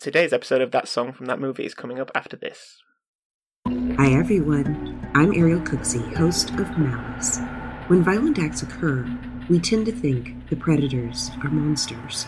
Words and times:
Today's 0.00 0.32
episode 0.32 0.62
of 0.62 0.70
that 0.70 0.88
song 0.88 1.12
from 1.12 1.26
that 1.26 1.38
movie 1.38 1.66
is 1.66 1.74
coming 1.74 2.00
up 2.00 2.10
after 2.14 2.34
this. 2.34 2.78
Hi 3.68 4.10
everyone, 4.12 5.06
I'm 5.14 5.34
Ariel 5.34 5.60
Cooksey, 5.60 6.16
host 6.16 6.48
of 6.54 6.78
Malice. 6.78 7.38
When 7.88 8.02
violent 8.02 8.38
acts 8.38 8.62
occur, 8.62 9.06
we 9.50 9.58
tend 9.58 9.84
to 9.84 9.92
think 9.92 10.48
the 10.48 10.56
predators 10.56 11.30
are 11.44 11.50
monsters. 11.50 12.24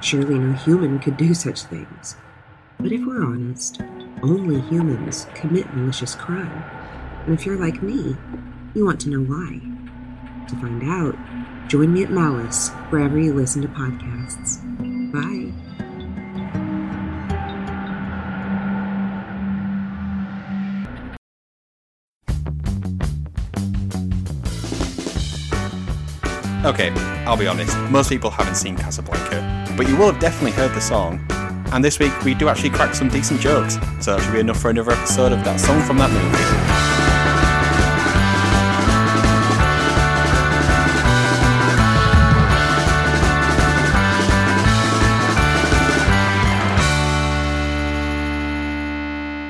Surely 0.00 0.40
no 0.40 0.54
human 0.54 0.98
could 0.98 1.16
do 1.16 1.34
such 1.34 1.62
things. 1.62 2.16
But 2.80 2.90
if 2.90 3.06
we're 3.06 3.24
honest, 3.24 3.80
only 4.24 4.60
humans 4.62 5.28
commit 5.34 5.72
malicious 5.72 6.16
crime. 6.16 6.64
And 7.26 7.38
if 7.38 7.46
you're 7.46 7.64
like 7.64 7.80
me, 7.80 8.16
you 8.74 8.84
want 8.84 9.00
to 9.02 9.10
know 9.10 9.20
why. 9.20 9.60
To 10.48 10.56
find 10.56 10.82
out, 10.82 11.16
join 11.68 11.92
me 11.92 12.02
at 12.02 12.10
Malice 12.10 12.70
wherever 12.90 13.20
you 13.20 13.32
listen 13.34 13.62
to 13.62 13.68
podcasts. 13.68 14.58
Bye. 15.12 15.63
Okay, 26.64 26.88
I'll 27.26 27.36
be 27.36 27.46
honest, 27.46 27.76
most 27.90 28.08
people 28.08 28.30
haven't 28.30 28.54
seen 28.54 28.74
Casablanca, 28.74 29.74
but 29.76 29.86
you 29.86 29.98
will 29.98 30.10
have 30.10 30.18
definitely 30.18 30.52
heard 30.52 30.72
the 30.72 30.80
song. 30.80 31.22
And 31.74 31.84
this 31.84 31.98
week 31.98 32.18
we 32.24 32.32
do 32.32 32.48
actually 32.48 32.70
crack 32.70 32.94
some 32.94 33.10
decent 33.10 33.38
jokes, 33.38 33.74
so 34.00 34.16
that 34.16 34.22
should 34.22 34.32
be 34.32 34.40
enough 34.40 34.62
for 34.62 34.70
another 34.70 34.92
episode 34.92 35.32
of 35.32 35.44
that 35.44 35.60
song 35.60 35.82
from 35.82 35.98
that 35.98 36.10
movie. 36.10 36.74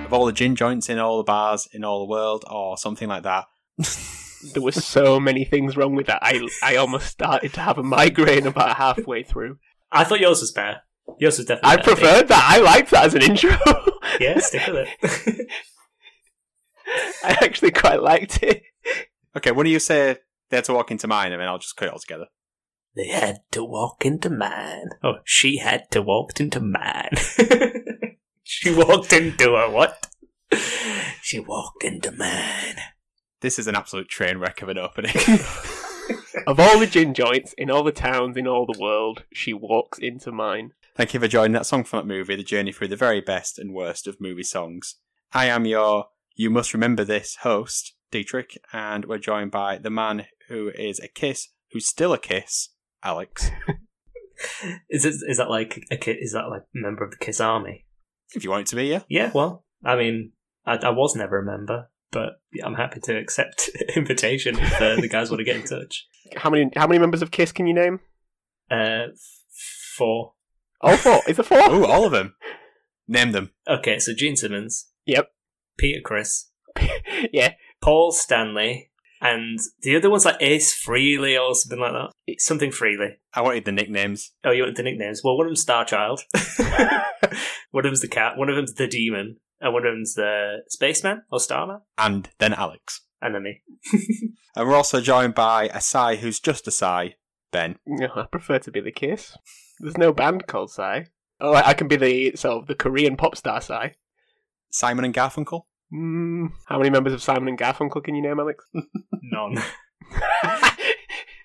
Of 0.05 0.13
all 0.13 0.27
the 0.27 0.33
gin 0.33 0.57
joints 0.57 0.89
in 0.89 0.99
all 0.99 1.19
the 1.19 1.23
bars 1.23 1.69
in 1.73 1.85
all 1.85 2.01
the 2.01 2.11
world, 2.11 2.45
or 2.51 2.77
something 2.77 3.09
like 3.09 3.23
that. 3.23 3.45
There 4.53 4.63
were 4.63 4.73
so 4.73 5.19
many 5.19 5.45
things 5.45 5.77
wrong 5.77 5.95
with 5.95 6.07
that. 6.07 6.19
I 6.23 6.47
I 6.63 6.77
almost 6.77 7.07
started 7.07 7.53
to 7.55 7.61
have 7.61 7.79
a 7.79 7.83
migraine 7.83 8.47
about 8.47 8.77
halfway 8.77 9.23
through. 9.23 9.59
I 9.91 10.05
thought 10.05 10.21
yours 10.21 10.41
was 10.41 10.53
better. 10.53 10.81
Yours 11.19 11.39
was 11.39 11.47
definitely 11.47 11.71
I 11.71 11.77
better. 11.77 11.91
preferred 11.95 12.29
that. 12.29 12.49
I 12.51 12.59
liked 12.61 12.91
that 12.91 13.05
as 13.05 13.15
an 13.15 13.23
intro. 13.23 13.57
Yeah, 14.21 14.39
stick 14.39 14.67
with 14.67 14.89
it. 15.03 15.49
I 17.25 17.39
actually 17.43 17.71
quite 17.73 18.03
liked 18.03 18.43
it. 18.43 18.63
Okay, 19.37 19.51
what 19.51 19.65
do 19.65 19.71
you 19.71 19.79
say 19.81 20.19
they 20.51 20.57
had 20.59 20.65
to 20.67 20.75
walk 20.75 20.91
into 20.91 21.07
mine, 21.09 21.33
and 21.33 21.41
then 21.41 21.49
I'll 21.49 21.59
just 21.59 21.77
cut 21.77 21.89
it 21.89 21.93
all 21.93 21.99
together. 21.99 22.27
they 22.95 23.09
had 23.09 23.39
to 23.53 23.65
walk 23.65 24.05
into 24.05 24.31
mine. 24.31 24.91
Oh, 25.03 25.15
she 25.25 25.59
had 25.59 25.91
to 25.93 26.03
walk 26.03 26.39
into 26.39 26.61
mine. 26.61 27.11
she 28.43 28.73
walked 28.75 29.13
into 29.13 29.55
a 29.55 29.71
what? 29.71 30.07
She 31.23 31.41
walked 31.41 31.83
into 31.83 32.13
mine. 32.13 32.77
This 33.45 33.59
is 33.59 33.67
an 33.67 33.75
absolute 33.75 34.09
train 34.09 34.39
wreck 34.39 34.63
of 34.63 34.71
an 34.71 34.79
opening. 34.79 35.13
Of 36.47 36.59
all 36.59 36.79
the 36.79 36.87
gin 36.87 37.13
joints 37.13 37.53
in 37.59 37.71
all 37.71 37.83
the 37.83 37.93
towns 37.93 38.39
in 38.39 38.47
all 38.47 38.65
the 38.65 38.79
world, 38.79 39.25
she 39.35 39.53
walks 39.53 39.99
into 39.99 40.33
mine. 40.33 40.73
Thank 40.97 41.13
you 41.13 41.21
for 41.21 41.29
joining 41.29 41.53
that 41.53 41.67
song 41.67 41.85
from 41.85 41.99
that 41.99 42.07
movie, 42.07 42.37
the 42.37 42.43
journey 42.43 42.73
through 42.73 42.89
the 42.89 42.97
very 42.97 43.21
best 43.21 43.59
and 43.59 43.75
worst 43.75 44.07
of 44.07 44.19
movie 44.19 44.45
songs. 44.45 44.95
I 45.35 45.45
am 45.47 45.67
your 45.67 46.07
You 46.35 46.49
Must 46.49 46.73
Remember 46.73 47.05
This 47.05 47.37
host, 47.43 47.95
Dietrich, 48.11 48.57
and 48.73 49.05
we're 49.05 49.19
joined 49.19 49.51
by 49.51 49.77
the 49.77 49.91
man 49.91 50.25
who 50.49 50.71
is 50.71 50.99
a 50.99 51.09
kiss, 51.09 51.49
who's 51.73 51.87
still 51.87 52.15
a 52.15 52.19
kiss, 52.19 52.71
Alex. 53.03 53.51
Is 54.89 55.05
it, 55.05 55.15
is 55.29 55.37
that 55.37 55.49
like 55.49 55.85
a 55.91 55.97
kid? 55.97 56.17
Is 56.19 56.33
that 56.33 56.49
like 56.49 56.63
a 56.63 56.67
member 56.73 57.05
of 57.05 57.13
the 57.13 57.17
Kiss 57.19 57.41
Army? 57.41 57.85
If 58.35 58.43
you 58.43 58.51
want 58.51 58.63
it 58.63 58.67
to 58.69 58.77
be, 58.77 58.87
yeah. 58.87 59.03
Yeah, 59.09 59.31
well, 59.33 59.65
I 59.85 59.97
mean, 59.97 60.33
I, 60.67 60.77
I 60.77 60.91
was 60.91 61.15
never 61.15 61.39
a 61.39 61.45
member, 61.45 61.89
but 62.15 62.41
I'm 62.65 62.75
happy 62.77 63.01
to 63.01 63.19
accept 63.19 63.69
invitation 63.97 64.57
if 64.59 64.81
uh, 64.81 64.97
the 65.01 65.09
guys 65.09 65.31
want 65.31 65.41
to 65.41 65.45
get 65.45 65.57
in 65.57 65.65
touch. 65.65 66.07
How 66.37 66.49
many 66.49 66.71
how 66.75 66.87
many 66.87 66.99
members 66.99 67.21
of 67.21 67.31
Kiss 67.31 67.53
can 67.53 67.67
you 67.67 67.75
name? 67.75 68.01
Uh, 68.71 69.09
four. 69.97 70.33
All 70.81 70.97
four. 70.97 71.21
Is 71.29 71.39
it 71.39 71.45
four? 71.45 71.59
Oh, 71.61 71.85
all 71.85 72.07
of 72.07 72.13
them. 72.13 72.35
Name 73.07 73.33
them. 73.33 73.51
Okay, 73.69 73.99
so 73.99 74.15
Gene 74.15 74.37
Simmons, 74.37 74.89
Yep. 75.05 75.29
Peter 75.77 76.01
Criss, 76.01 76.51
yeah. 77.33 77.53
Paul 77.83 78.13
Stanley, 78.13 78.91
and 79.21 79.59
the 79.83 79.97
other 79.97 80.09
one's 80.09 80.25
like 80.25 80.41
Ace 80.41 80.73
Frehley 80.75 81.39
or 81.39 81.55
something 81.55 81.79
like 81.81 81.93
that. 81.93 82.13
It's 82.27 82.45
Something 82.45 82.71
Frehley. 82.71 83.17
I 83.35 83.43
wanted 83.43 83.65
the 83.67 83.73
nicknames. 83.73 84.33
Oh, 84.45 84.53
you 84.53 84.63
wanted 84.63 84.77
the 84.77 84.83
nicknames? 84.85 85.23
Well, 85.23 85.37
one 85.37 85.47
of 85.47 85.51
them's 85.51 85.65
Starchild. 85.65 86.21
one 87.73 87.85
of 87.85 87.91
them's 87.91 88.01
the 88.01 88.09
cat. 88.09 88.37
One 88.39 88.49
of 88.49 88.57
them's 88.57 88.75
the 88.75 88.87
demon. 88.87 89.37
And 89.61 89.73
one 89.73 89.87
of 89.87 89.95
them's 89.95 90.15
the 90.15 90.63
spaceman 90.69 91.23
or 91.31 91.41
starman. 91.41 91.81
And 91.97 92.29
then 92.39 92.53
Alex. 92.55 93.01
And 93.23 93.35
then 93.35 93.43
me. 93.43 93.63
And 94.57 94.69
we're 94.69 94.77
also 94.77 95.01
joined 95.01 95.35
by 95.35 95.69
a 95.75 95.81
Psy 95.81 96.17
who's 96.17 96.39
just 96.39 96.69
a 96.69 96.71
Psy, 96.71 97.09
Ben. 97.51 97.77
No, 97.85 98.07
I 98.15 98.27
prefer 98.31 98.61
to 98.61 98.71
be 98.71 98.81
the 98.81 98.93
Kiss. 98.93 99.37
There's 99.81 99.99
no 99.99 100.13
band 100.13 100.47
called 100.47 100.71
Psy. 100.71 101.05
Oh, 101.41 101.53
I 101.55 101.71
I 101.71 101.75
can 101.75 101.89
be 101.89 101.97
the 101.97 102.37
sort 102.37 102.63
of 102.63 102.67
the 102.69 102.77
Korean 102.77 103.17
pop 103.17 103.37
star 103.37 103.61
Psy. 103.61 103.89
Simon 104.71 105.05
and 105.05 105.13
Garfunkel. 105.13 105.63
Mm, 105.93 106.51
how 106.67 106.79
many 106.79 106.91
members 106.91 107.13
of 107.13 107.23
Simon 107.23 107.49
and 107.49 107.59
Garfunkel 107.59 108.05
can 108.05 108.15
you 108.15 108.23
name, 108.23 108.39
Alex? 108.39 108.65
None. 109.23 109.57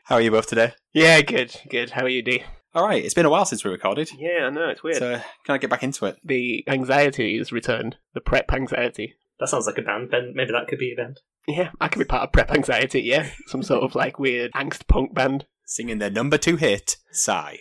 How 0.05 0.15
are 0.15 0.21
you 0.21 0.31
both 0.31 0.47
today? 0.47 0.73
yeah, 0.93 1.21
good, 1.21 1.55
good. 1.69 1.91
How 1.91 2.03
are 2.03 2.09
you, 2.09 2.21
D? 2.21 2.43
All 2.75 2.85
right, 2.85 3.03
it's 3.03 3.15
been 3.15 3.25
a 3.25 3.29
while 3.29 3.45
since 3.45 3.63
we 3.63 3.71
recorded. 3.71 4.11
Yeah, 4.17 4.45
I 4.45 4.49
know 4.51 4.69
it's 4.69 4.83
weird. 4.83 4.97
So, 4.97 5.19
can 5.45 5.55
I 5.55 5.57
get 5.57 5.69
back 5.71 5.83
into 5.83 6.05
it? 6.05 6.17
the 6.23 6.63
anxiety 6.67 7.37
is 7.37 7.51
returned. 7.51 7.97
The 8.13 8.21
prep 8.21 8.53
anxiety. 8.53 9.15
That 9.39 9.49
sounds 9.49 9.65
like 9.65 9.77
a 9.77 9.81
band. 9.81 10.11
Ben, 10.11 10.33
maybe 10.35 10.51
that 10.51 10.67
could 10.67 10.77
be 10.79 10.93
a 10.93 11.01
band. 11.01 11.19
Yeah, 11.47 11.71
I 11.81 11.87
could 11.87 11.99
be 11.99 12.05
part 12.05 12.23
of 12.23 12.31
prep 12.31 12.51
anxiety. 12.51 13.01
Yeah, 13.01 13.29
some 13.47 13.63
sort 13.63 13.83
of 13.83 13.95
like 13.95 14.19
weird 14.19 14.51
angst 14.53 14.87
punk 14.87 15.15
band. 15.15 15.45
Singing 15.65 15.99
their 15.99 16.09
number 16.09 16.37
two 16.37 16.57
hit, 16.57 16.97
Psy. 17.11 17.57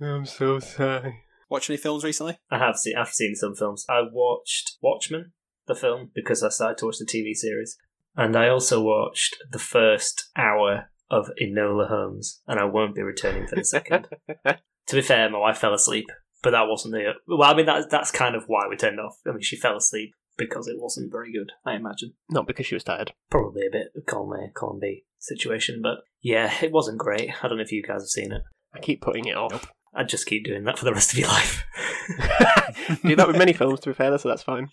I'm 0.00 0.26
so 0.26 0.58
sorry. 0.58 1.24
Watch 1.48 1.68
any 1.68 1.76
films 1.76 2.02
recently? 2.02 2.38
I 2.50 2.58
have 2.58 2.76
seen. 2.76 2.94
I've 2.96 3.08
seen 3.08 3.36
some 3.36 3.54
films. 3.54 3.84
I 3.88 4.00
watched 4.10 4.78
Watchmen, 4.80 5.32
the 5.66 5.74
film, 5.74 6.10
because 6.14 6.42
I 6.42 6.48
started 6.48 6.78
to 6.78 6.86
watch 6.86 6.98
the 6.98 7.04
TV 7.04 7.34
series, 7.34 7.76
and 8.16 8.34
I 8.36 8.48
also 8.48 8.82
watched 8.82 9.36
the 9.50 9.58
first 9.58 10.30
hour 10.36 10.90
of 11.12 11.30
Enola 11.40 11.88
Holmes, 11.88 12.40
and 12.48 12.58
I 12.58 12.64
won't 12.64 12.96
be 12.96 13.02
returning 13.02 13.46
for 13.46 13.54
the 13.54 13.64
second. 13.64 14.08
to 14.46 14.94
be 14.94 15.02
fair, 15.02 15.30
my 15.30 15.38
wife 15.38 15.58
fell 15.58 15.74
asleep, 15.74 16.06
but 16.42 16.50
that 16.50 16.66
wasn't 16.66 16.94
the. 16.94 17.12
Well, 17.28 17.48
I 17.48 17.54
mean 17.54 17.66
that 17.66 17.90
that's 17.90 18.10
kind 18.10 18.34
of 18.34 18.44
why 18.48 18.66
we 18.68 18.76
turned 18.76 18.98
off. 18.98 19.18
I 19.26 19.30
mean, 19.30 19.42
she 19.42 19.56
fell 19.56 19.76
asleep 19.76 20.14
because 20.36 20.66
it 20.66 20.80
wasn't 20.80 21.12
very 21.12 21.30
good. 21.32 21.52
I 21.64 21.74
imagine 21.74 22.14
Not 22.30 22.46
because 22.46 22.66
she 22.66 22.74
was 22.74 22.82
tired. 22.84 23.12
probably 23.30 23.66
a 23.66 23.70
bit 23.70 23.88
of 23.94 24.06
column 24.06 24.32
A, 24.32 24.50
column 24.50 24.80
B 24.80 25.04
situation, 25.18 25.80
but 25.82 25.98
yeah, 26.22 26.52
it 26.62 26.72
wasn't 26.72 26.98
great. 26.98 27.30
I 27.44 27.48
don't 27.48 27.58
know 27.58 27.62
if 27.62 27.70
you 27.70 27.82
guys 27.82 28.00
have 28.02 28.08
seen 28.08 28.32
it. 28.32 28.42
I 28.74 28.78
keep 28.80 29.02
putting 29.02 29.26
it 29.26 29.36
off. 29.36 29.70
I'd 29.94 30.08
just 30.08 30.26
keep 30.26 30.44
doing 30.46 30.64
that 30.64 30.78
for 30.78 30.86
the 30.86 30.92
rest 30.94 31.12
of 31.12 31.18
your 31.18 31.28
life. 31.28 31.64
Do 33.04 33.14
that 33.14 33.28
with 33.28 33.36
many 33.36 33.52
films, 33.52 33.80
to 33.80 33.90
be 33.90 33.94
fair, 33.94 34.16
so 34.16 34.28
that's 34.30 34.42
fine. 34.42 34.70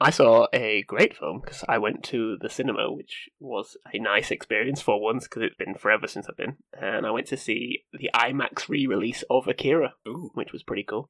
I 0.00 0.10
saw 0.10 0.46
a 0.52 0.82
great 0.82 1.16
film 1.16 1.40
because 1.42 1.64
I 1.68 1.78
went 1.78 2.02
to 2.04 2.36
the 2.40 2.50
cinema, 2.50 2.92
which 2.92 3.30
was 3.40 3.76
a 3.92 3.98
nice 3.98 4.30
experience 4.30 4.82
for 4.82 5.00
once 5.00 5.24
because 5.24 5.42
it's 5.42 5.56
been 5.56 5.74
forever 5.74 6.06
since 6.06 6.26
I've 6.28 6.36
been. 6.36 6.56
And 6.78 7.06
I 7.06 7.10
went 7.10 7.26
to 7.28 7.36
see 7.36 7.84
the 7.92 8.10
IMAX 8.14 8.68
re 8.68 8.86
release 8.86 9.24
of 9.30 9.48
Akira, 9.48 9.94
Ooh. 10.06 10.30
which 10.34 10.52
was 10.52 10.62
pretty 10.62 10.82
cool. 10.82 11.08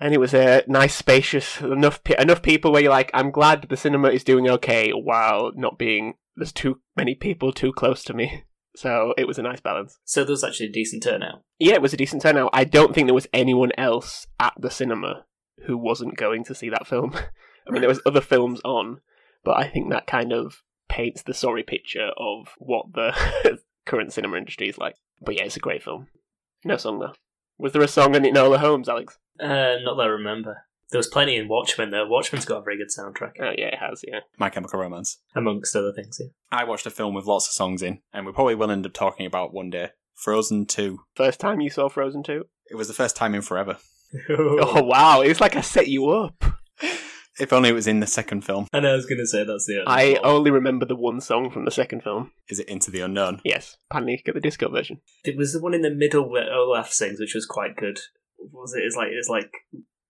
And 0.00 0.14
it 0.14 0.18
was 0.18 0.34
a 0.34 0.64
nice, 0.66 0.94
spacious, 0.94 1.60
enough 1.60 2.02
pe- 2.02 2.16
enough 2.18 2.42
people 2.42 2.72
where 2.72 2.82
you're 2.82 2.90
like, 2.90 3.10
I'm 3.12 3.30
glad 3.30 3.66
the 3.68 3.76
cinema 3.76 4.08
is 4.08 4.24
doing 4.24 4.48
okay 4.48 4.90
while 4.90 5.52
not 5.54 5.78
being 5.78 6.14
there's 6.34 6.52
too 6.52 6.80
many 6.96 7.14
people 7.14 7.52
too 7.52 7.72
close 7.72 8.02
to 8.04 8.14
me. 8.14 8.44
So 8.74 9.12
it 9.18 9.26
was 9.26 9.38
a 9.38 9.42
nice 9.42 9.60
balance. 9.60 9.98
so 10.02 10.24
there 10.24 10.32
was 10.32 10.42
actually 10.42 10.70
a 10.70 10.72
decent 10.72 11.02
turnout. 11.02 11.42
Yeah, 11.58 11.74
it 11.74 11.82
was 11.82 11.92
a 11.92 11.96
decent 11.98 12.22
turnout. 12.22 12.48
I 12.54 12.64
don't 12.64 12.94
think 12.94 13.06
there 13.06 13.12
was 13.14 13.28
anyone 13.34 13.70
else 13.76 14.26
at 14.40 14.54
the 14.58 14.70
cinema 14.70 15.26
who 15.66 15.76
wasn't 15.76 16.16
going 16.16 16.42
to 16.44 16.54
see 16.54 16.70
that 16.70 16.86
film. 16.86 17.12
I 17.66 17.70
mean, 17.70 17.80
there 17.82 17.88
was 17.88 18.00
other 18.06 18.20
films 18.20 18.60
on, 18.64 19.00
but 19.44 19.56
I 19.56 19.68
think 19.68 19.90
that 19.90 20.06
kind 20.06 20.32
of 20.32 20.62
paints 20.88 21.22
the 21.22 21.34
sorry 21.34 21.62
picture 21.62 22.10
of 22.16 22.48
what 22.58 22.92
the 22.92 23.58
current 23.86 24.12
cinema 24.12 24.36
industry 24.36 24.68
is 24.68 24.78
like. 24.78 24.96
But 25.20 25.36
yeah, 25.36 25.44
it's 25.44 25.56
a 25.56 25.60
great 25.60 25.82
film. 25.82 26.08
No 26.64 26.76
song 26.76 26.98
though. 26.98 27.14
Was 27.58 27.72
there 27.72 27.82
a 27.82 27.88
song 27.88 28.14
in 28.14 28.22
Enola 28.24 28.58
Holmes, 28.58 28.88
Alex? 28.88 29.18
Uh, 29.40 29.76
not 29.82 29.96
that 29.96 30.02
I 30.02 30.06
remember. 30.06 30.64
There 30.90 30.98
was 30.98 31.06
plenty 31.08 31.36
in 31.36 31.48
Watchmen, 31.48 31.90
though. 31.90 32.06
Watchmen's 32.06 32.44
got 32.44 32.58
a 32.58 32.62
very 32.62 32.76
good 32.76 32.88
soundtrack, 32.88 33.32
Oh 33.40 33.52
yeah, 33.56 33.68
it 33.68 33.78
has. 33.78 34.04
Yeah. 34.06 34.20
My 34.38 34.50
Chemical 34.50 34.78
Romance. 34.78 35.18
amongst 35.34 35.74
other 35.74 35.92
things. 35.92 36.18
Yeah. 36.20 36.26
I 36.50 36.64
watched 36.64 36.84
a 36.84 36.90
film 36.90 37.14
with 37.14 37.24
lots 37.24 37.46
of 37.46 37.54
songs 37.54 37.82
in, 37.82 38.00
and 38.12 38.26
we 38.26 38.32
probably 38.32 38.54
will 38.56 38.70
end 38.70 38.84
up 38.84 38.92
talking 38.92 39.24
about 39.24 39.54
one 39.54 39.70
day. 39.70 39.90
Frozen 40.14 40.66
2. 40.66 40.98
First 41.16 41.40
time 41.40 41.60
you 41.60 41.70
saw 41.70 41.88
Frozen 41.88 42.24
two? 42.24 42.44
It 42.70 42.76
was 42.76 42.88
the 42.88 42.94
first 42.94 43.16
time 43.16 43.34
in 43.34 43.42
forever. 43.42 43.78
Oh 44.28 44.82
wow, 44.82 45.22
it 45.22 45.28
was 45.28 45.40
like 45.40 45.56
I 45.56 45.62
set 45.62 45.88
you 45.88 46.10
up. 46.10 46.44
If 47.40 47.52
only 47.52 47.70
it 47.70 47.74
was 47.74 47.86
in 47.86 48.00
the 48.00 48.06
second 48.06 48.42
film. 48.42 48.66
I 48.72 48.80
know 48.80 48.92
I 48.92 48.96
was 48.96 49.06
going 49.06 49.18
to 49.18 49.26
say 49.26 49.44
that's 49.44 49.66
the. 49.66 49.84
I 49.86 50.18
only 50.22 50.50
remember 50.50 50.84
the 50.84 50.96
one 50.96 51.20
song 51.20 51.50
from 51.50 51.64
the 51.64 51.70
second 51.70 52.02
film. 52.02 52.32
Is 52.48 52.58
it 52.58 52.68
Into 52.68 52.90
the 52.90 53.00
Unknown? 53.00 53.40
Yes, 53.44 53.76
Panic 53.90 54.28
at 54.28 54.34
the 54.34 54.40
Disco 54.40 54.68
version. 54.68 55.00
It 55.24 55.36
was 55.36 55.52
the 55.52 55.60
one 55.60 55.74
in 55.74 55.82
the 55.82 55.90
middle 55.90 56.28
where 56.28 56.52
Olaf 56.52 56.92
sings, 56.92 57.20
which 57.20 57.34
was 57.34 57.46
quite 57.46 57.76
good. 57.76 57.98
What 58.36 58.62
was 58.62 58.74
it? 58.74 58.82
It's 58.84 58.96
like 58.96 59.08
it's 59.10 59.28
like 59.28 59.52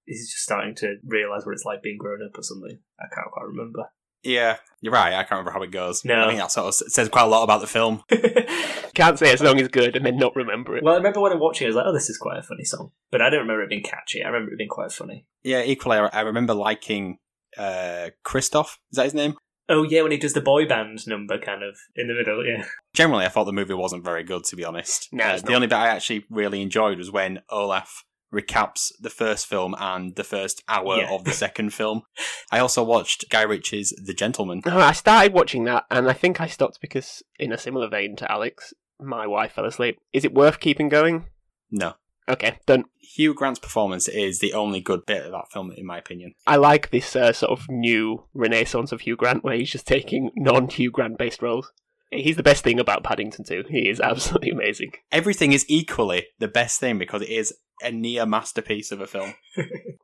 he's 0.04 0.30
just 0.30 0.42
starting 0.42 0.74
to 0.76 0.96
realise 1.04 1.46
what 1.46 1.52
it's 1.52 1.64
like 1.64 1.82
being 1.82 1.98
grown 1.98 2.22
up 2.24 2.36
or 2.36 2.42
something. 2.42 2.78
I 2.98 3.04
can't 3.14 3.30
quite 3.30 3.46
remember. 3.46 3.90
Yeah, 4.22 4.56
you're 4.80 4.92
right. 4.92 5.14
I 5.14 5.22
can't 5.24 5.32
remember 5.32 5.50
how 5.52 5.62
it 5.62 5.70
goes. 5.70 6.04
No. 6.04 6.22
I 6.24 6.28
think 6.28 6.38
that 6.40 6.52
sort 6.52 6.68
of 6.68 6.74
says 6.74 7.08
quite 7.08 7.22
a 7.24 7.26
lot 7.26 7.42
about 7.42 7.60
the 7.60 7.66
film. 7.66 8.02
Can't 8.94 9.18
say 9.18 9.32
a 9.32 9.38
song 9.38 9.58
is 9.58 9.68
good 9.68 9.96
and 9.96 10.04
then 10.04 10.16
not 10.16 10.36
remember 10.36 10.76
it. 10.76 10.84
well, 10.84 10.92
I 10.94 10.96
remember 10.98 11.20
when 11.20 11.32
I'm 11.32 11.40
watching, 11.40 11.64
it, 11.64 11.68
I 11.68 11.70
was 11.70 11.76
like, 11.76 11.86
"Oh, 11.88 11.92
this 11.94 12.10
is 12.10 12.18
quite 12.18 12.38
a 12.38 12.42
funny 12.42 12.64
song," 12.64 12.92
but 13.10 13.22
I 13.22 13.30
don't 13.30 13.40
remember 13.40 13.62
it 13.62 13.70
being 13.70 13.82
catchy. 13.82 14.22
I 14.22 14.28
remember 14.28 14.52
it 14.52 14.58
being 14.58 14.68
quite 14.68 14.92
funny. 14.92 15.24
Yeah, 15.42 15.62
equally, 15.64 15.96
I 15.96 16.06
I 16.08 16.20
remember 16.20 16.52
liking 16.54 17.18
uh, 17.56 18.10
Kristoff. 18.24 18.76
Is 18.90 18.96
that 18.96 19.04
his 19.04 19.14
name? 19.14 19.36
Oh 19.68 19.84
yeah, 19.84 20.02
when 20.02 20.12
he 20.12 20.18
does 20.18 20.34
the 20.34 20.40
boy 20.42 20.66
band 20.66 21.06
number, 21.06 21.38
kind 21.38 21.62
of 21.62 21.76
in 21.96 22.08
the 22.08 22.14
middle. 22.14 22.44
Yeah, 22.46 22.64
Generally, 22.92 23.24
I 23.24 23.28
thought 23.28 23.44
the 23.44 23.52
movie 23.52 23.72
wasn't 23.74 24.04
very 24.04 24.24
good, 24.24 24.44
to 24.44 24.56
be 24.56 24.64
honest. 24.64 25.08
No, 25.12 25.24
Uh, 25.24 25.32
it's 25.34 25.42
the 25.42 25.54
only 25.54 25.68
bit 25.68 25.76
I 25.76 25.88
actually 25.88 26.26
really 26.28 26.60
enjoyed 26.60 26.98
was 26.98 27.10
when 27.10 27.40
Olaf 27.48 28.04
recaps 28.32 28.92
the 29.00 29.10
first 29.10 29.46
film 29.46 29.74
and 29.78 30.16
the 30.16 30.24
first 30.24 30.62
hour 30.68 30.98
Yeah. 30.98 31.14
of 31.14 31.24
the 31.24 31.32
second 31.32 31.74
film. 31.74 32.02
I 32.50 32.58
also 32.58 32.82
watched 32.82 33.28
Guy 33.30 33.42
Ritchie's 33.42 33.92
The 34.04 34.14
Gentleman. 34.14 34.62
Oh, 34.66 34.78
I 34.78 34.92
started 34.92 35.32
watching 35.32 35.64
that 35.64 35.84
and 35.90 36.08
I 36.08 36.12
think 36.12 36.40
I 36.40 36.46
stopped 36.46 36.80
because, 36.80 37.22
in 37.38 37.52
a 37.52 37.58
similar 37.58 37.88
vein 37.88 38.16
to 38.16 38.30
Alex, 38.30 38.72
my 39.00 39.26
wife 39.26 39.52
fell 39.52 39.64
asleep. 39.66 39.98
Is 40.12 40.24
it 40.24 40.34
worth 40.34 40.60
keeping 40.60 40.88
going? 40.88 41.26
No. 41.70 41.94
Okay, 42.28 42.58
done. 42.66 42.84
Hugh 43.00 43.34
Grant's 43.34 43.58
performance 43.58 44.06
is 44.06 44.38
the 44.38 44.52
only 44.52 44.80
good 44.80 45.04
bit 45.06 45.24
of 45.26 45.32
that 45.32 45.50
film, 45.52 45.72
in 45.76 45.84
my 45.84 45.98
opinion. 45.98 46.34
I 46.46 46.54
like 46.56 46.90
this 46.90 47.16
uh, 47.16 47.32
sort 47.32 47.50
of 47.58 47.66
new 47.68 48.24
renaissance 48.32 48.92
of 48.92 49.00
Hugh 49.00 49.16
Grant 49.16 49.42
where 49.42 49.56
he's 49.56 49.72
just 49.72 49.88
taking 49.88 50.30
non 50.36 50.68
Hugh 50.68 50.92
Grant 50.92 51.18
based 51.18 51.42
roles. 51.42 51.72
He's 52.12 52.36
the 52.36 52.42
best 52.42 52.62
thing 52.62 52.78
about 52.78 53.02
Paddington 53.02 53.44
2. 53.44 53.64
He 53.70 53.88
is 53.88 53.98
absolutely 54.02 54.50
amazing. 54.50 54.92
Everything 55.10 55.52
is 55.52 55.64
equally 55.68 56.26
the 56.38 56.46
best 56.46 56.78
thing 56.78 56.96
because 56.98 57.22
it 57.22 57.30
is 57.30 57.54
a 57.82 57.90
near 57.90 58.26
masterpiece 58.26 58.92
of 58.92 59.00
a 59.00 59.06
film. 59.06 59.34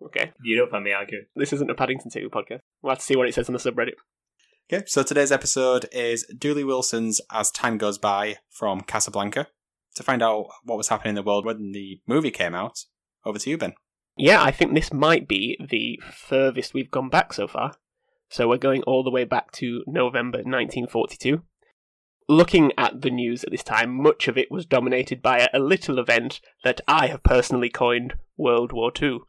Okay, 0.09 0.33
you 0.43 0.57
don't 0.57 0.71
find 0.71 0.85
me 0.85 0.93
arguing. 0.93 1.27
this 1.37 1.53
isn't 1.53 1.71
a 1.71 1.75
Paddington 1.75 2.11
2 2.11 2.31
podcast. 2.31 2.61
We'll 2.81 2.93
have 2.93 2.99
to 2.99 3.05
see 3.05 3.15
what 3.15 3.29
it 3.29 3.35
says 3.35 3.47
on 3.51 3.53
the 3.53 3.59
subreddit. 3.59 3.93
Okay, 4.73 4.85
so 4.87 5.03
today's 5.03 5.31
episode 5.31 5.87
is 5.93 6.25
Dooley 6.39 6.65
Wilson's 6.65 7.21
As 7.31 7.51
Time 7.51 7.77
Goes 7.77 7.99
By 7.99 8.37
from 8.49 8.81
Casablanca. 8.81 9.49
To 9.97 10.03
find 10.03 10.23
out 10.23 10.47
what 10.65 10.79
was 10.79 10.89
happening 10.89 11.11
in 11.11 11.15
the 11.17 11.23
world 11.23 11.45
when 11.45 11.73
the 11.73 12.01
movie 12.07 12.31
came 12.31 12.55
out, 12.55 12.85
over 13.27 13.39
to 13.39 13.51
you, 13.51 13.59
Ben. 13.59 13.75
Yeah, 14.17 14.43
I 14.43 14.51
think 14.51 14.73
this 14.73 14.95
might 14.95 15.29
be 15.29 15.59
the 15.61 16.01
furthest 16.11 16.73
we've 16.73 16.91
gone 16.91 17.11
back 17.11 17.35
so 17.35 17.47
far. 17.47 17.75
So 18.31 18.49
we're 18.49 18.57
going 18.57 18.83
all 18.85 19.05
the 19.05 19.11
way 19.11 19.25
back 19.25 19.53
to 19.53 19.85
November 19.87 20.39
1942. 20.39 21.43
Looking 22.29 22.73
at 22.77 23.01
the 23.01 23.11
news 23.11 23.43
at 23.43 23.51
this 23.51 23.63
time, 23.63 24.03
much 24.03 24.29
of 24.29 24.37
it 24.37 24.51
was 24.51 24.67
dominated 24.67 25.23
by 25.23 25.39
a, 25.39 25.49
a 25.55 25.59
little 25.59 25.99
event 25.99 26.41
that 26.63 26.83
I 26.87 27.07
have 27.07 27.23
personally 27.23 27.71
coined 27.71 28.15
World 28.37 28.73
War 28.73 28.93
II. 29.01 29.21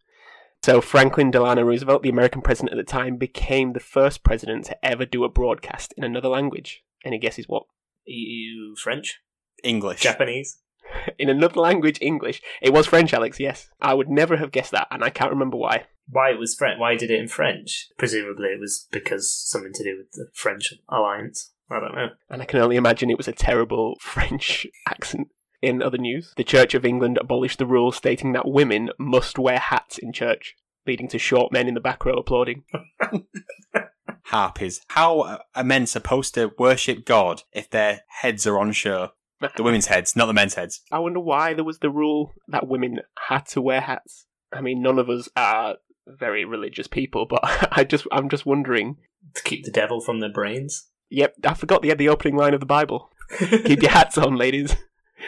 So 0.62 0.82
Franklin 0.82 1.32
Delano 1.32 1.64
Roosevelt, 1.64 2.04
the 2.04 2.10
American 2.10 2.42
president 2.42 2.78
at 2.78 2.86
the 2.86 2.92
time, 2.92 3.16
became 3.16 3.72
the 3.72 3.80
first 3.80 4.24
president 4.24 4.66
to 4.66 4.86
ever 4.86 5.06
do 5.06 5.24
a 5.24 5.30
broadcast 5.30 5.94
in 5.96 6.04
another 6.04 6.28
language. 6.28 6.84
Any 7.06 7.18
guesses 7.18 7.46
what? 7.48 7.64
You 8.04 8.76
French, 8.76 9.22
English. 9.64 10.02
Japanese. 10.02 10.60
In 11.20 11.30
another 11.30 11.62
language, 11.62 12.00
English. 12.02 12.42
It 12.62 12.74
was 12.74 12.88
French, 12.88 13.14
Alex, 13.14 13.40
yes. 13.40 13.70
I 13.80 13.94
would 13.94 14.10
never 14.10 14.38
have 14.38 14.52
guessed 14.52 14.72
that, 14.72 14.88
and 14.90 15.04
I 15.04 15.12
can't 15.12 15.30
remember 15.30 15.56
why. 15.56 15.86
Why 16.10 16.32
it 16.32 16.40
was 16.40 16.56
French? 16.56 16.80
Why 16.80 16.96
did 16.96 17.12
it 17.12 17.20
in 17.20 17.28
French? 17.28 17.90
Presumably, 17.98 18.48
it 18.48 18.60
was 18.60 18.88
because 18.92 19.32
something 19.32 19.72
to 19.74 19.84
do 19.84 19.98
with 19.98 20.12
the 20.14 20.32
French 20.34 20.74
alliance. 20.90 21.52
I 21.72 21.80
don't 21.80 21.96
know. 21.96 22.10
and 22.30 22.42
I 22.42 22.46
can 22.46 22.60
only 22.60 22.76
imagine 22.76 23.10
it 23.10 23.18
was 23.18 23.28
a 23.28 23.34
terrible 23.34 23.98
French 24.02 24.66
accent. 24.88 25.30
In 25.62 25.82
other 25.82 25.98
news, 25.98 26.34
the 26.38 26.44
Church 26.46 26.74
of 26.74 26.86
England 26.86 27.18
abolished 27.20 27.60
the 27.60 27.66
rule 27.66 27.92
stating 27.92 28.32
that 28.32 28.48
women 28.48 28.92
must 28.98 29.38
wear 29.38 29.60
hats 29.60 29.98
in 29.98 30.14
church, 30.14 30.56
leading 30.88 31.10
to 31.10 31.20
short 31.20 31.52
men 31.52 31.68
in 31.68 31.74
the 31.74 31.82
back 31.82 32.06
row 32.06 32.14
applauding. 32.14 32.64
Harpies. 34.24 34.82
How 34.90 35.40
are 35.56 35.64
men 35.64 35.86
supposed 35.86 36.34
to 36.36 36.52
worship 36.58 37.04
God 37.04 37.44
if 37.52 37.70
their 37.70 38.02
heads 38.22 38.48
are 38.48 38.58
on 38.60 38.72
show? 38.72 39.10
The 39.56 39.64
women's 39.64 39.88
heads, 39.88 40.16
not 40.16 40.26
the 40.28 40.34
men's 40.34 40.56
heads. 40.56 40.82
I 40.92 41.00
wonder 41.00 41.20
why 41.20 41.54
there 41.54 41.64
was 41.64 41.80
the 41.80 41.90
rule 41.90 42.34
that 42.50 42.68
women 42.68 43.00
had 43.28 43.46
to 43.48 43.62
wear 43.62 43.82
hats. 43.82 44.26
I 44.52 44.62
mean, 44.62 44.82
none 44.82 45.00
of 45.00 45.10
us 45.10 45.30
are 45.36 45.76
very 46.08 46.44
religious 46.46 46.88
people, 46.88 47.26
but 47.26 47.40
I 47.72 47.84
just 47.84 48.06
I'm 48.12 48.30
just 48.30 48.46
wondering. 48.46 48.98
To 49.36 49.44
keep 49.44 49.66
the 49.66 49.72
devil 49.72 50.00
from 50.02 50.20
their 50.20 50.32
brains. 50.32 50.88
Yep, 51.10 51.36
I 51.46 51.54
forgot 51.54 51.82
the 51.82 51.94
the 51.96 52.10
opening 52.10 52.36
line 52.36 52.54
of 52.54 52.60
the 52.60 52.66
Bible. 52.66 53.12
Keep 53.38 53.82
your 53.82 53.92
hats 53.92 54.18
on, 54.18 54.36
ladies. 54.36 54.76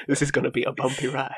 This 0.08 0.22
is 0.22 0.32
going 0.32 0.46
to 0.46 0.52
be 0.52 0.64
a 0.64 0.72
bumpy 0.72 1.08
ride. 1.08 1.36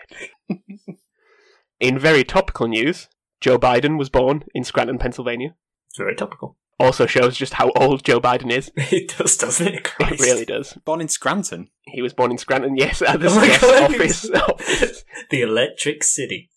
in 1.80 1.98
very 2.00 2.24
topical 2.24 2.68
news, 2.68 3.10
Joe 3.42 3.58
Biden 3.58 3.98
was 3.98 4.10
born 4.10 4.44
in 4.54 4.64
Scranton, 4.64 4.98
Pennsylvania. 4.98 5.56
It's 5.90 5.98
very 5.98 6.16
topical. 6.16 6.58
Also 6.80 7.06
shows 7.06 7.38
just 7.38 7.54
how 7.54 7.72
old 7.76 8.04
Joe 8.04 8.20
Biden 8.20 8.52
is. 8.52 8.72
It 8.76 9.16
does, 9.16 9.38
doesn't 9.38 9.68
it? 9.68 9.88
It 10.00 10.20
really 10.20 10.44
does. 10.44 10.74
Born 10.84 11.02
in 11.02 11.08
Scranton. 11.08 11.70
He 11.84 12.02
was 12.02 12.14
born 12.14 12.32
in 12.32 12.40
Scranton, 12.40 12.76
yes, 12.76 13.02
at 13.04 13.20
the 13.22 13.28
Oh 13.30 13.58
God. 13.62 13.92
office, 13.94 14.28
office. 14.50 15.06
The 15.30 15.42
Electric 15.44 16.04
City. 16.04 16.50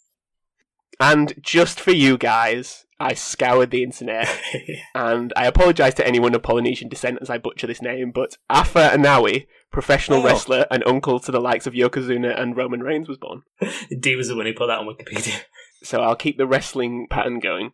And 0.98 1.34
just 1.42 1.78
for 1.78 1.90
you 1.92 2.16
guys, 2.16 2.85
I 2.98 3.14
scoured 3.14 3.70
the 3.70 3.82
internet, 3.82 4.26
and 4.94 5.32
I 5.36 5.46
apologise 5.46 5.94
to 5.94 6.06
anyone 6.06 6.34
of 6.34 6.42
Polynesian 6.42 6.88
descent 6.88 7.18
as 7.20 7.28
I 7.28 7.36
butcher 7.38 7.66
this 7.66 7.82
name, 7.82 8.10
but 8.10 8.38
Afa 8.48 8.90
Anoa'i, 8.94 9.46
professional 9.70 10.20
Oh. 10.20 10.24
wrestler 10.24 10.66
and 10.70 10.82
uncle 10.86 11.20
to 11.20 11.30
the 11.30 11.40
likes 11.40 11.66
of 11.66 11.74
Yokozuna 11.74 12.40
and 12.40 12.56
Roman 12.56 12.80
Reigns, 12.82 13.08
was 13.08 13.18
born. 13.18 13.42
D 14.00 14.16
was 14.16 14.28
the 14.28 14.36
one 14.36 14.46
who 14.46 14.54
put 14.54 14.68
that 14.68 14.78
on 14.78 14.86
Wikipedia. 14.86 15.42
So 15.82 16.00
I'll 16.00 16.16
keep 16.16 16.38
the 16.38 16.46
wrestling 16.46 17.06
pattern 17.10 17.38
going. 17.38 17.72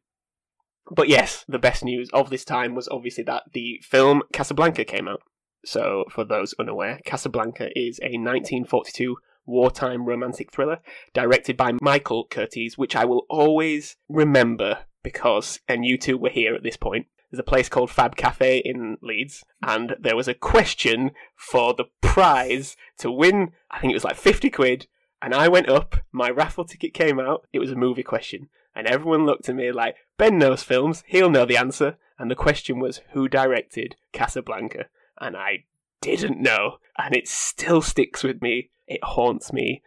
But 0.91 1.09
yes, 1.09 1.45
the 1.47 1.61
best 1.61 1.85
news 1.85 2.11
of 2.13 2.29
this 2.29 2.45
time 2.45 2.75
was 2.75 2.89
obviously 2.89 3.23
that 3.25 3.45
the 3.53 3.81
film 3.83 4.23
Casablanca 4.33 4.85
came 4.85 5.07
out. 5.07 5.23
So, 5.65 6.05
for 6.11 6.25
those 6.25 6.53
unaware, 6.59 6.99
Casablanca 7.07 7.69
is 7.77 8.01
a 8.01 8.19
1942 8.19 9.17
wartime 9.47 10.05
romantic 10.07 10.51
thriller 10.53 10.79
directed 11.15 11.57
by 11.57 11.73
Michael 11.81 12.27
Curtiz, 12.29 12.77
which 12.77 12.97
I 12.97 13.05
will 13.05 13.25
always 13.31 13.97
remember 14.09 14.79
because, 15.03 15.61
and 15.69 15.85
you 15.85 15.99
two 15.99 16.19
were 16.19 16.31
here 16.31 16.55
at 16.55 16.63
this 16.63 16.77
point, 16.77 17.07
there's 17.31 17.41
a 17.41 17.45
place 17.45 17.69
called 17.69 17.91
Fab 17.91 18.15
Cafe 18.15 18.59
in 18.59 18.99
Leeds, 19.01 19.43
and 19.63 19.97
there 19.99 20.17
was 20.17 20.29
a 20.29 20.35
question 20.35 21.13
for 21.35 21.73
the 21.73 21.87
prize 22.03 22.77
to 22.99 23.11
win, 23.11 23.53
I 23.71 23.81
think 23.81 23.93
it 23.93 23.97
was 23.97 24.05
like 24.05 24.17
50 24.17 24.51
quid, 24.51 24.87
and 25.23 25.35
I 25.35 25.49
went 25.49 25.69
up, 25.69 25.97
my 26.13 26.29
raffle 26.29 26.67
ticket 26.67 26.93
came 26.93 27.19
out, 27.19 27.47
it 27.53 27.59
was 27.59 27.71
a 27.71 27.77
movie 27.77 28.03
question, 28.03 28.51
and 28.75 28.87
everyone 28.87 29.25
looked 29.25 29.49
at 29.49 29.57
me 29.57 29.73
like, 29.73 29.97
Ben 30.19 30.39
knows 30.39 30.63
films, 30.63 31.05
he'll 31.07 31.31
know 31.31 31.47
the 31.47 31.57
answer, 31.57 31.97
and 32.19 32.31
the 32.31 32.37
question 32.37 32.81
was, 32.81 33.01
who 33.13 33.29
directed 33.29 33.97
Casablanca? 34.13 34.87
And 35.19 35.35
I 35.35 35.65
didn't 36.03 36.41
know, 36.41 36.77
and 36.99 37.17
it 37.17 37.29
still 37.29 37.81
sticks 37.81 38.23
with 38.23 38.43
me, 38.43 38.71
it 38.87 39.03
haunts 39.03 39.53
me. 39.53 39.83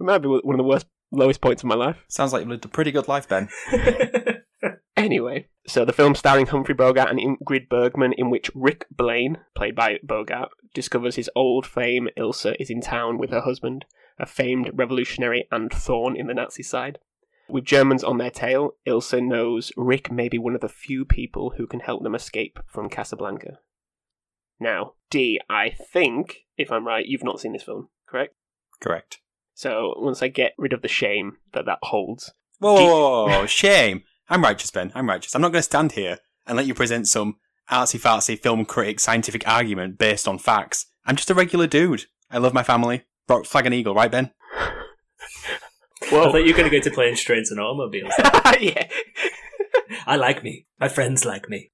It 0.00 0.04
might 0.04 0.18
be 0.18 0.28
one 0.28 0.54
of 0.54 0.58
the 0.58 0.64
worst, 0.64 0.86
lowest 1.12 1.40
points 1.40 1.62
of 1.62 1.68
my 1.68 1.76
life. 1.76 2.04
Sounds 2.08 2.32
like 2.32 2.40
you've 2.40 2.50
lived 2.50 2.64
a 2.64 2.68
pretty 2.68 2.90
good 2.90 3.06
life, 3.06 3.28
Ben. 3.28 3.48
Anyway, 4.98 5.46
so 5.66 5.84
the 5.84 5.92
film 5.92 6.14
starring 6.14 6.46
Humphrey 6.46 6.74
Bogart 6.74 7.10
and 7.10 7.20
Ingrid 7.20 7.68
Bergman, 7.68 8.12
in 8.14 8.30
which 8.30 8.50
Rick 8.54 8.86
Blaine, 8.90 9.38
played 9.54 9.74
by 9.74 9.98
Bogart, 10.02 10.50
discovers 10.74 11.16
his 11.16 11.30
old 11.34 11.66
flame 11.66 12.08
Ilsa 12.16 12.56
is 12.58 12.70
in 12.70 12.80
town 12.80 13.18
with 13.18 13.30
her 13.30 13.42
husband, 13.42 13.84
a 14.18 14.26
famed 14.26 14.70
revolutionary 14.74 15.46
and 15.50 15.72
thorn 15.72 16.16
in 16.16 16.26
the 16.26 16.34
Nazi 16.34 16.62
side. 16.62 16.98
With 17.48 17.64
Germans 17.64 18.04
on 18.04 18.18
their 18.18 18.30
tail, 18.30 18.72
Ilsa 18.86 19.24
knows 19.24 19.72
Rick 19.76 20.12
may 20.12 20.28
be 20.28 20.38
one 20.38 20.54
of 20.54 20.60
the 20.60 20.68
few 20.68 21.04
people 21.04 21.54
who 21.56 21.66
can 21.66 21.80
help 21.80 22.02
them 22.02 22.14
escape 22.14 22.58
from 22.66 22.90
Casablanca. 22.90 23.58
Now, 24.60 24.94
D, 25.10 25.40
I 25.48 25.70
think, 25.70 26.46
if 26.56 26.70
I'm 26.70 26.86
right, 26.86 27.06
you've 27.06 27.24
not 27.24 27.40
seen 27.40 27.52
this 27.52 27.62
film, 27.62 27.88
correct? 28.06 28.34
Correct. 28.80 29.20
So 29.54 29.94
once 29.96 30.22
I 30.22 30.28
get 30.28 30.52
rid 30.58 30.72
of 30.72 30.82
the 30.82 30.88
shame 30.88 31.38
that 31.52 31.66
that 31.66 31.78
holds, 31.82 32.32
Whoa, 32.58 32.74
whoa, 32.74 32.86
whoa, 32.86 33.26
whoa, 33.28 33.46
shame. 33.46 34.02
I'm 34.30 34.42
righteous, 34.42 34.70
Ben. 34.70 34.92
I'm 34.94 35.08
righteous. 35.08 35.34
I'm 35.34 35.42
not 35.42 35.52
going 35.52 35.60
to 35.60 35.62
stand 35.62 35.92
here 35.92 36.18
and 36.46 36.56
let 36.56 36.66
you 36.66 36.74
present 36.74 37.08
some 37.08 37.36
artsy 37.70 38.00
fartsy 38.00 38.38
film 38.38 38.64
critic 38.64 39.00
scientific 39.00 39.46
argument 39.48 39.98
based 39.98 40.28
on 40.28 40.38
facts. 40.38 40.86
I'm 41.06 41.16
just 41.16 41.30
a 41.30 41.34
regular 41.34 41.66
dude. 41.66 42.04
I 42.30 42.38
love 42.38 42.54
my 42.54 42.62
family. 42.62 43.04
Rock, 43.28 43.46
flag 43.46 43.66
and 43.66 43.74
eagle, 43.74 43.94
right, 43.94 44.10
Ben? 44.10 44.30
Well, 46.12 46.28
I 46.28 46.32
thought 46.32 46.38
you 46.38 46.52
were 46.52 46.56
going 46.56 46.70
to 46.70 46.76
go 46.76 46.80
to 46.80 46.90
planes, 46.92 47.20
trains, 47.22 47.50
and 47.50 47.60
automobiles. 47.60 48.12
yeah, 48.60 48.88
I 50.06 50.14
like 50.14 50.44
me. 50.44 50.66
My 50.78 50.88
friends 50.88 51.24
like 51.24 51.48
me. 51.50 51.72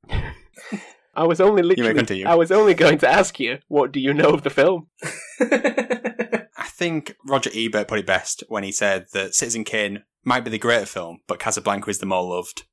I 1.14 1.24
was 1.24 1.42
only 1.42 1.62
literally. 1.62 2.24
I 2.24 2.34
was 2.34 2.50
only 2.50 2.74
going 2.74 2.98
to 2.98 3.08
ask 3.08 3.38
you, 3.38 3.58
what 3.68 3.92
do 3.92 4.00
you 4.00 4.14
know 4.14 4.30
of 4.30 4.42
the 4.42 4.50
film? 4.50 4.88
I 5.40 6.68
think 6.68 7.14
Roger 7.28 7.50
Ebert 7.54 7.86
put 7.86 7.98
it 7.98 8.06
best 8.06 8.42
when 8.48 8.64
he 8.64 8.72
said 8.72 9.06
that 9.12 9.34
Citizen 9.34 9.62
Kane 9.62 10.02
might 10.24 10.44
be 10.44 10.50
the 10.50 10.58
greater 10.58 10.86
film, 10.86 11.20
but 11.26 11.38
Casablanca 11.38 11.90
is 11.90 11.98
the 11.98 12.06
more 12.06 12.22
loved. 12.22 12.64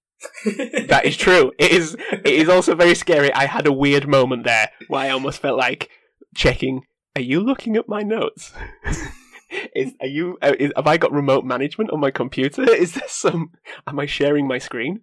That 0.45 1.05
is 1.05 1.17
true. 1.17 1.51
It 1.57 1.71
is. 1.71 1.95
It 2.11 2.27
is 2.27 2.49
also 2.49 2.75
very 2.75 2.95
scary. 2.95 3.33
I 3.33 3.45
had 3.45 3.65
a 3.65 3.73
weird 3.73 4.07
moment 4.07 4.43
there 4.43 4.69
where 4.87 5.01
I 5.01 5.09
almost 5.09 5.39
felt 5.39 5.57
like 5.57 5.89
checking. 6.35 6.85
Are 7.15 7.21
you 7.21 7.39
looking 7.39 7.75
at 7.75 7.89
my 7.89 8.03
notes? 8.03 8.53
Is 9.75 9.93
are 9.99 10.07
you? 10.07 10.37
Uh, 10.41 10.53
is, 10.57 10.71
have 10.75 10.87
I 10.87 10.97
got 10.97 11.11
remote 11.11 11.43
management 11.43 11.91
on 11.91 11.99
my 11.99 12.11
computer? 12.11 12.63
Is 12.73 12.93
there 12.93 13.07
some? 13.07 13.51
Am 13.85 13.99
I 13.99 14.05
sharing 14.05 14.47
my 14.47 14.57
screen? 14.57 15.01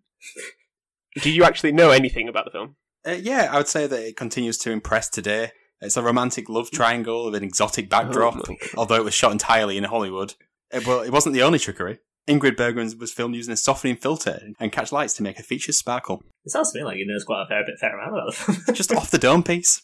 Do 1.21 1.31
you 1.31 1.45
actually 1.45 1.73
know 1.73 1.91
anything 1.91 2.29
about 2.29 2.47
the 2.47 2.51
film? 2.53 2.77
Uh, 3.07 3.13
yeah, 3.13 3.49
I 3.53 3.59
would 3.59 3.69
say 3.69 3.87
that 3.87 4.01
it 4.09 4.17
continues 4.17 4.57
to 4.59 4.71
impress 4.71 5.09
today. 5.09 5.53
It's 5.81 5.97
a 5.97 6.03
romantic 6.03 6.49
love 6.49 6.71
triangle 6.71 7.27
with 7.27 7.35
an 7.37 7.45
exotic 7.45 7.89
backdrop, 7.89 8.37
Oh 8.49 8.57
although 8.77 8.97
it 8.97 9.05
was 9.05 9.15
shot 9.15 9.33
entirely 9.33 9.77
in 9.77 9.85
Hollywood. 9.85 10.35
Uh, 10.73 10.81
But 10.85 11.07
it 11.07 11.13
wasn't 11.13 11.35
the 11.35 11.43
only 11.43 11.59
trickery. 11.59 11.99
Ingrid 12.29 12.57
Bergman 12.57 12.93
was 12.99 13.13
filmed 13.13 13.35
using 13.35 13.53
a 13.53 13.57
softening 13.57 13.97
filter 13.97 14.41
and 14.61 14.71
catch 14.71 14.93
lights 14.93 15.15
to 15.15 15.23
make 15.23 15.39
her 15.39 15.43
features 15.43 15.79
sparkle. 15.79 16.23
It 16.45 16.51
sounds 16.51 16.73
to 16.73 16.79
me 16.79 16.85
like 16.85 16.97
he 16.97 17.05
knows 17.05 17.25
quite 17.25 17.43
a 17.43 17.47
fair 17.47 17.65
bit, 17.65 17.79
fair 17.79 17.99
amount 17.99 18.13
about 18.13 18.27
the 18.27 18.33
film. 18.33 18.75
Just 18.77 18.93
off 18.93 19.11
the 19.11 19.19
dome 19.19 19.43
piece. 19.43 19.83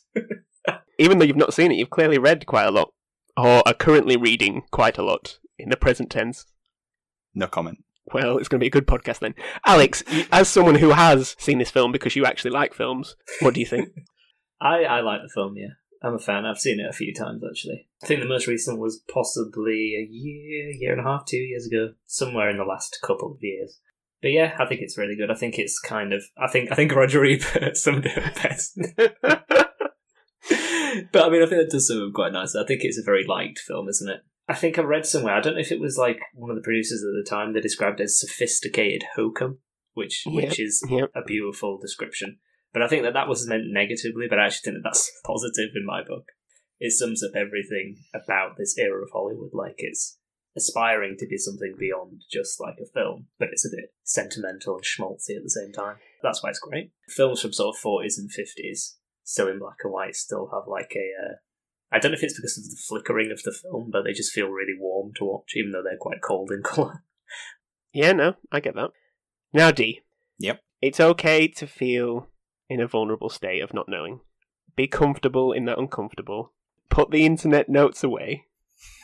Even 0.99 1.19
though 1.19 1.25
you've 1.25 1.37
not 1.37 1.55
seen 1.55 1.73
it, 1.73 1.77
you've 1.77 1.91
clearly 1.91 2.19
read 2.19 2.47
quite 2.47 2.67
a 2.67 2.71
lot, 2.71 2.93
or 3.37 3.67
are 3.67 3.75
currently 3.75 4.17
reading 4.17 4.63
quite 4.71 4.99
a 4.99 5.03
lot 5.03 5.39
in 5.59 5.71
the 5.71 5.77
present 5.77 6.11
tense. 6.11 6.47
No 7.35 7.47
comment. 7.47 7.79
Well, 8.13 8.37
it's 8.39 8.49
going 8.49 8.61
to 8.61 8.65
be 8.65 8.69
a 8.69 8.71
good 8.71 8.87
podcast 8.87 9.21
then. 9.21 9.35
Alex, 9.67 10.05
as 10.31 10.49
someone 10.49 10.77
who 10.77 10.91
has 10.91 11.35
seen 11.39 11.59
this 11.59 11.71
film 11.71 11.91
because 11.91 12.15
you 12.15 12.27
actually 12.27 12.51
like 12.51 12.75
films, 12.75 13.17
what 13.41 13.55
do 13.55 13.61
you 13.61 13.67
think? 13.67 13.89
I, 14.61 14.85
I 14.85 15.01
like 15.01 15.21
the 15.23 15.31
film, 15.35 15.57
yeah. 15.57 15.75
I'm 16.05 16.15
a 16.15 16.19
fan. 16.19 16.45
I've 16.45 16.59
seen 16.59 16.81
it 16.81 16.89
a 16.89 16.93
few 16.93 17.15
times, 17.15 17.43
actually. 17.49 17.89
I 18.03 18.07
think 18.07 18.21
the 18.21 18.29
most 18.29 18.47
recent 18.47 18.79
was 18.79 19.03
possibly 19.13 19.97
a 19.97 20.07
year, 20.13 20.71
year 20.71 20.93
and 20.93 21.01
a 21.01 21.05
half, 21.05 21.25
two 21.25 21.39
years 21.39 21.67
ago, 21.67 21.95
somewhere 22.07 22.51
in 22.51 22.59
the 22.59 22.65
last 22.65 22.99
couple 23.03 23.33
of 23.33 23.39
years. 23.41 23.81
But 24.21 24.33
yeah, 24.33 24.55
I 24.59 24.67
think 24.67 24.83
it's 24.83 24.99
really 24.99 25.17
good. 25.17 25.31
I 25.31 25.35
think 25.35 25.59
it's 25.59 25.79
kind 25.81 26.13
of. 26.13 26.23
I 26.37 26.49
think 26.49 26.71
I 26.71 26.75
think 26.75 26.95
Roger 26.95 27.25
Ebert 27.25 27.77
summed 27.77 28.07
it 28.07 28.19
up 28.19 28.35
best. 28.35 28.79
but 28.97 29.17
I 31.25 31.29
mean, 31.31 31.43
I 31.43 31.47
think 31.47 31.63
that 31.63 31.69
does 31.71 31.89
sum 31.89 32.07
up 32.07 32.15
quite 32.15 32.33
nicely. 32.33 32.61
I 32.63 32.67
think 32.67 32.85
it's 32.85 32.99
a 32.99 33.03
very 33.03 33.25
liked 33.27 33.59
film, 33.59 33.89
isn't 33.89 34.11
it? 34.11 34.21
I 34.47 34.55
think 34.55 34.79
I 34.79 34.83
read 34.83 35.07
somewhere. 35.07 35.35
I 35.35 35.41
don't 35.41 35.55
know 35.55 35.61
if 35.61 35.73
it 35.73 35.81
was 35.81 35.97
like 35.97 36.21
one 36.35 36.51
of 36.51 36.57
the 36.57 36.63
producers 36.63 37.03
at 37.03 37.15
the 37.17 37.29
time. 37.29 37.53
They 37.53 37.61
described 37.61 38.01
it 38.01 38.05
as 38.05 38.21
sophisticated 38.21 39.05
hokum, 39.17 39.59
which 39.95 40.23
which 40.27 40.61
is 40.61 40.87
Yep. 40.89 41.11
a 41.15 41.23
beautiful 41.23 41.79
description. 41.79 42.39
But 42.75 42.83
I 42.83 42.89
think 42.89 43.05
that 43.05 43.15
that 43.15 43.29
was 43.29 43.47
meant 43.47 43.69
negatively, 43.69 44.27
but 44.29 44.41
I 44.41 44.47
actually 44.47 44.73
think 44.73 44.83
that 44.83 44.89
that's 44.91 45.11
positive 45.25 45.71
in 45.77 45.87
my 45.87 46.03
book. 46.03 46.27
It 46.81 46.93
sums 46.93 47.23
up 47.23 47.37
everything 47.37 47.97
about 48.13 48.57
this 48.59 48.77
era 48.77 49.01
of 49.01 49.11
Hollywood. 49.13 49.51
Like 49.55 49.77
it's 49.79 50.19
aspiring 50.57 51.17
to 51.19 51.27
be 51.27 51.39
something 51.39 51.75
beyond 51.79 52.23
just 52.31 52.61
like 52.61 52.77
a 52.83 52.93
film, 52.93 53.29
but 53.39 53.49
it's 53.53 53.65
a 53.65 53.75
bit 53.75 53.95
sentimental 54.03 54.75
and 54.75 54.85
schmaltzy 54.85 55.37
at 55.37 55.45
the 55.45 55.51
same 55.51 55.73
time. 55.73 55.97
That's 56.23 56.43
why 56.43 56.51
it's 56.51 56.59
great. 56.59 56.91
Films 57.09 57.41
from 57.41 57.53
sort 57.53 57.77
of 57.77 57.81
40s 57.81 58.19
and 58.19 58.29
50s, 58.29 58.97
still 59.23 59.49
in 59.49 59.61
black 59.61 59.77
and 59.85 59.93
white, 59.93 60.17
still 60.17 60.51
have 60.53 60.67
like 60.67 60.93
a. 60.97 61.07
Uh, 61.25 61.35
I 61.93 62.01
don't 62.01 62.11
know 62.11 62.17
if 62.17 62.25
it's 62.25 62.37
because 62.37 62.59
of 62.59 62.65
the 62.65 62.83
flickering 62.89 63.31
of 63.31 63.41
the 63.45 63.53
film, 63.53 63.91
but 63.93 64.03
they 64.03 64.13
just 64.13 64.33
feel 64.33 64.49
really 64.49 64.75
warm 64.77 65.13
to 65.17 65.25
watch, 65.25 65.53
even 65.55 65.71
though 65.71 65.83
they're 65.85 65.97
quite 65.97 66.23
cold 66.23 66.51
in 66.51 66.63
colour. 66.65 67.05
Yeah, 67.93 68.13
no, 68.13 68.35
I 68.51 68.59
get 68.59 68.75
that. 68.75 68.91
Now, 69.53 69.71
D. 69.71 70.01
Yep. 70.41 70.61
It's 70.83 70.99
okay 70.99 71.47
to 71.47 71.69
feel 71.69 72.29
in 72.69 72.81
a 72.81 72.87
vulnerable 72.87 73.29
state 73.29 73.63
of 73.63 73.75
not 73.75 73.89
knowing. 73.89 74.21
Be 74.77 74.87
comfortable 74.87 75.53
in 75.53 75.65
that 75.67 75.79
uncomfortable. 75.79 76.53
Put 76.91 77.11
the 77.11 77.25
internet 77.25 77.69
notes 77.69 78.03
away. 78.03 78.47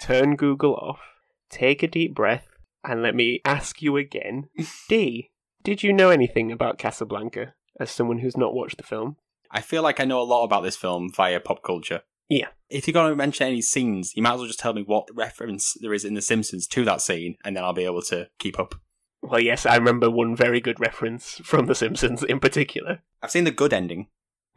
Turn 0.02 0.37
Google 0.37 0.75
off. 0.75 1.00
Take 1.49 1.83
a 1.83 1.88
deep 1.88 2.14
breath. 2.14 2.49
And 2.85 3.02
let 3.02 3.14
me 3.14 3.40
ask 3.45 3.83
you 3.83 3.97
again. 3.97 4.49
D. 4.88 5.31
Did 5.62 5.83
you 5.83 5.93
know 5.93 6.11
anything 6.11 6.50
about 6.50 6.79
Casablanca 6.79 7.55
as 7.79 7.90
someone 7.90 8.19
who's 8.19 8.37
not 8.37 8.55
watched 8.55 8.79
the 8.79 8.83
film? 8.83 9.17
I 9.50 9.61
feel 9.61 9.83
like 9.83 10.00
I 10.00 10.05
know 10.05 10.21
a 10.21 10.23
lot 10.23 10.45
about 10.45 10.62
this 10.62 10.76
film 10.76 11.12
via 11.14 11.40
pop 11.40 11.62
culture. 11.62 12.02
Yeah. 12.29 12.49
If 12.69 12.87
you're 12.87 12.93
going 12.93 13.11
to 13.11 13.17
mention 13.17 13.49
any 13.49 13.61
scenes, 13.61 14.17
you 14.17 14.23
might 14.23 14.35
as 14.35 14.38
well 14.38 14.47
just 14.47 14.61
tell 14.61 14.73
me 14.73 14.83
what 14.83 15.09
reference 15.12 15.76
there 15.81 15.93
is 15.93 16.05
in 16.05 16.14
The 16.14 16.23
Simpsons 16.23 16.67
to 16.69 16.85
that 16.85 17.02
scene, 17.02 17.37
and 17.45 17.57
then 17.57 17.64
I'll 17.64 17.73
be 17.73 17.85
able 17.85 18.02
to 18.02 18.29
keep 18.38 18.59
up. 18.59 18.76
Well, 19.23 19.41
yes, 19.41 19.67
I 19.67 19.77
remember 19.77 20.11
one 20.11 20.35
very 20.35 20.61
good 20.61 20.81
reference 20.81 21.41
from 21.45 21.67
The 21.67 21.75
Simpsons 21.75 22.23
in 22.23 22.41
particular. 22.41 23.00
I've 23.23 23.31
seen 23.31 23.45
the 23.45 23.50
good 23.50 23.73
ending. 23.73 24.09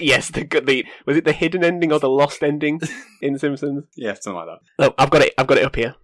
yes, 0.00 0.30
the 0.30 0.44
good. 0.44 0.66
The 0.66 0.84
was 1.06 1.16
it 1.16 1.24
the 1.24 1.32
hidden 1.32 1.64
ending 1.64 1.92
or 1.92 1.98
the 1.98 2.08
lost 2.08 2.42
ending 2.42 2.80
in 3.22 3.38
Simpsons? 3.38 3.84
Yeah, 3.96 4.14
something 4.14 4.34
like 4.34 4.46
that. 4.46 4.90
Oh, 4.90 4.94
I've 4.98 5.10
got 5.10 5.22
it. 5.22 5.34
I've 5.38 5.46
got 5.46 5.58
it 5.58 5.64
up 5.64 5.76
here. 5.76 5.94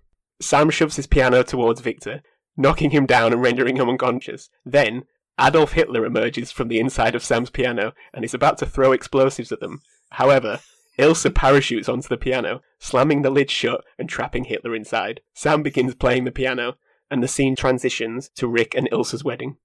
Sam 0.40 0.70
shoves 0.70 0.96
his 0.96 1.06
piano 1.06 1.42
towards 1.42 1.80
Victor, 1.80 2.22
knocking 2.56 2.90
him 2.90 3.06
down 3.06 3.32
and 3.32 3.42
rendering 3.42 3.76
him 3.76 3.88
unconscious. 3.88 4.48
Then 4.64 5.04
Adolf 5.40 5.72
Hitler 5.72 6.06
emerges 6.06 6.50
from 6.50 6.68
the 6.68 6.78
inside 6.78 7.14
of 7.14 7.24
Sam's 7.24 7.50
piano 7.50 7.92
and 8.14 8.24
is 8.24 8.34
about 8.34 8.58
to 8.58 8.66
throw 8.66 8.92
explosives 8.92 9.52
at 9.52 9.60
them. 9.60 9.82
However, 10.12 10.60
Ilsa 10.98 11.34
parachutes 11.34 11.88
onto 11.88 12.08
the 12.08 12.16
piano, 12.16 12.62
slamming 12.78 13.22
the 13.22 13.30
lid 13.30 13.50
shut 13.50 13.84
and 13.98 14.08
trapping 14.08 14.44
Hitler 14.44 14.74
inside. 14.74 15.20
Sam 15.34 15.62
begins 15.62 15.94
playing 15.94 16.24
the 16.24 16.32
piano, 16.32 16.76
and 17.10 17.22
the 17.22 17.28
scene 17.28 17.56
transitions 17.56 18.30
to 18.36 18.48
Rick 18.48 18.74
and 18.74 18.88
Ilsa's 18.90 19.24
wedding. 19.24 19.56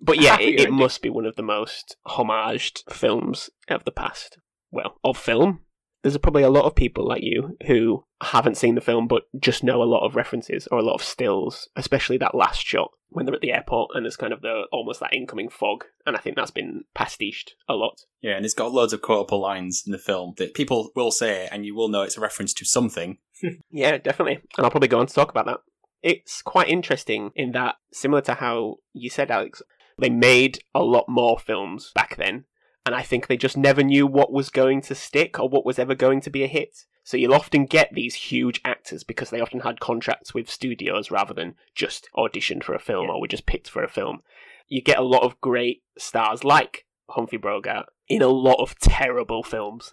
But 0.00 0.20
yeah, 0.20 0.38
it, 0.38 0.60
it 0.60 0.72
must 0.72 1.02
be 1.02 1.08
one 1.08 1.24
of 1.24 1.36
the 1.36 1.42
most 1.42 1.96
homaged 2.06 2.92
films 2.92 3.50
of 3.68 3.84
the 3.84 3.92
past. 3.92 4.38
Well, 4.70 4.98
of 5.04 5.16
film. 5.16 5.60
There's 6.02 6.18
probably 6.18 6.42
a 6.42 6.50
lot 6.50 6.66
of 6.66 6.76
people 6.76 7.08
like 7.08 7.22
you 7.22 7.56
who 7.66 8.04
haven't 8.22 8.56
seen 8.56 8.76
the 8.76 8.80
film 8.80 9.08
but 9.08 9.24
just 9.40 9.64
know 9.64 9.82
a 9.82 9.84
lot 9.84 10.06
of 10.06 10.14
references 10.14 10.68
or 10.70 10.78
a 10.78 10.82
lot 10.82 10.94
of 10.94 11.02
stills, 11.02 11.68
especially 11.74 12.16
that 12.18 12.34
last 12.34 12.64
shot 12.64 12.90
when 13.08 13.24
they're 13.24 13.34
at 13.34 13.40
the 13.40 13.52
airport 13.52 13.90
and 13.94 14.04
there's 14.04 14.16
kind 14.16 14.32
of 14.32 14.42
the 14.42 14.64
almost 14.70 15.00
that 15.00 15.14
incoming 15.14 15.48
fog. 15.48 15.84
And 16.04 16.16
I 16.16 16.20
think 16.20 16.36
that's 16.36 16.50
been 16.50 16.84
pastiched 16.94 17.52
a 17.68 17.74
lot. 17.74 18.02
Yeah, 18.20 18.36
and 18.36 18.44
it's 18.44 18.54
got 18.54 18.72
loads 18.72 18.92
of 18.92 19.02
quotable 19.02 19.40
lines 19.40 19.82
in 19.84 19.92
the 19.92 19.98
film 19.98 20.34
that 20.36 20.54
people 20.54 20.90
will 20.94 21.10
say, 21.10 21.48
and 21.50 21.64
you 21.64 21.74
will 21.74 21.88
know 21.88 22.02
it's 22.02 22.16
a 22.16 22.20
reference 22.20 22.52
to 22.54 22.64
something. 22.64 23.18
Yeah, 23.70 23.98
definitely. 23.98 24.36
And 24.56 24.64
I'll 24.64 24.70
probably 24.70 24.88
go 24.88 24.98
on 24.98 25.06
to 25.06 25.14
talk 25.14 25.30
about 25.30 25.44
that. 25.44 25.60
It's 26.08 26.40
quite 26.40 26.68
interesting 26.68 27.32
in 27.34 27.50
that, 27.52 27.74
similar 27.92 28.20
to 28.22 28.34
how 28.34 28.76
you 28.92 29.10
said, 29.10 29.28
Alex, 29.28 29.60
they 29.98 30.08
made 30.08 30.60
a 30.72 30.84
lot 30.84 31.06
more 31.08 31.36
films 31.36 31.90
back 31.96 32.14
then. 32.16 32.44
And 32.84 32.94
I 32.94 33.02
think 33.02 33.26
they 33.26 33.36
just 33.36 33.56
never 33.56 33.82
knew 33.82 34.06
what 34.06 34.32
was 34.32 34.48
going 34.48 34.82
to 34.82 34.94
stick 34.94 35.40
or 35.40 35.48
what 35.48 35.66
was 35.66 35.80
ever 35.80 35.96
going 35.96 36.20
to 36.20 36.30
be 36.30 36.44
a 36.44 36.46
hit. 36.46 36.84
So 37.02 37.16
you'll 37.16 37.34
often 37.34 37.66
get 37.66 37.90
these 37.92 38.14
huge 38.14 38.60
actors 38.64 39.02
because 39.02 39.30
they 39.30 39.40
often 39.40 39.60
had 39.60 39.80
contracts 39.80 40.32
with 40.32 40.48
studios 40.48 41.10
rather 41.10 41.34
than 41.34 41.56
just 41.74 42.08
auditioned 42.16 42.62
for 42.62 42.74
a 42.74 42.78
film 42.78 43.06
Yeah. 43.06 43.14
or 43.14 43.20
were 43.20 43.26
just 43.26 43.46
picked 43.46 43.68
for 43.68 43.82
a 43.82 43.88
film. 43.88 44.20
You 44.68 44.82
get 44.82 44.98
a 44.98 45.02
lot 45.02 45.22
of 45.24 45.40
great 45.40 45.82
stars 45.98 46.44
like 46.44 46.86
Humphrey 47.10 47.38
Bogart 47.38 47.86
in 48.08 48.22
a 48.22 48.28
lot 48.28 48.60
of 48.60 48.78
terrible 48.78 49.42
films. 49.42 49.92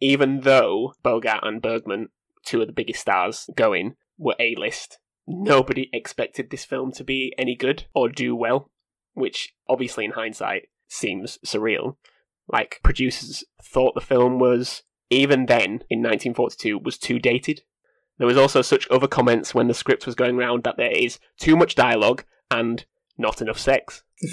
Even 0.00 0.40
though 0.40 0.94
Bogart 1.04 1.44
and 1.44 1.62
Bergman, 1.62 2.08
two 2.44 2.60
of 2.60 2.66
the 2.66 2.72
biggest 2.72 3.00
stars 3.00 3.48
going, 3.54 3.94
were 4.18 4.34
A 4.40 4.56
list, 4.56 4.98
nobody 5.26 5.88
expected 5.92 6.50
this 6.50 6.64
film 6.64 6.92
to 6.92 7.04
be 7.04 7.34
any 7.38 7.54
good 7.54 7.84
or 7.94 8.08
do 8.08 8.34
well, 8.34 8.70
which 9.14 9.54
obviously 9.68 10.04
in 10.04 10.12
hindsight 10.12 10.68
seems 10.88 11.38
surreal. 11.44 11.96
Like 12.48 12.80
producers 12.82 13.44
thought 13.62 13.94
the 13.94 14.00
film 14.00 14.38
was 14.38 14.82
even 15.10 15.46
then 15.46 15.84
in 15.90 16.00
1942 16.00 16.78
was 16.78 16.98
too 16.98 17.18
dated. 17.18 17.62
There 18.18 18.26
was 18.26 18.36
also 18.36 18.62
such 18.62 18.88
other 18.90 19.08
comments 19.08 19.54
when 19.54 19.68
the 19.68 19.74
script 19.74 20.06
was 20.06 20.14
going 20.14 20.36
around 20.36 20.64
that 20.64 20.76
there 20.76 20.92
is 20.92 21.18
too 21.38 21.56
much 21.56 21.74
dialogue 21.74 22.24
and 22.50 22.84
not 23.18 23.40
enough 23.40 23.58
sex. 23.58 24.02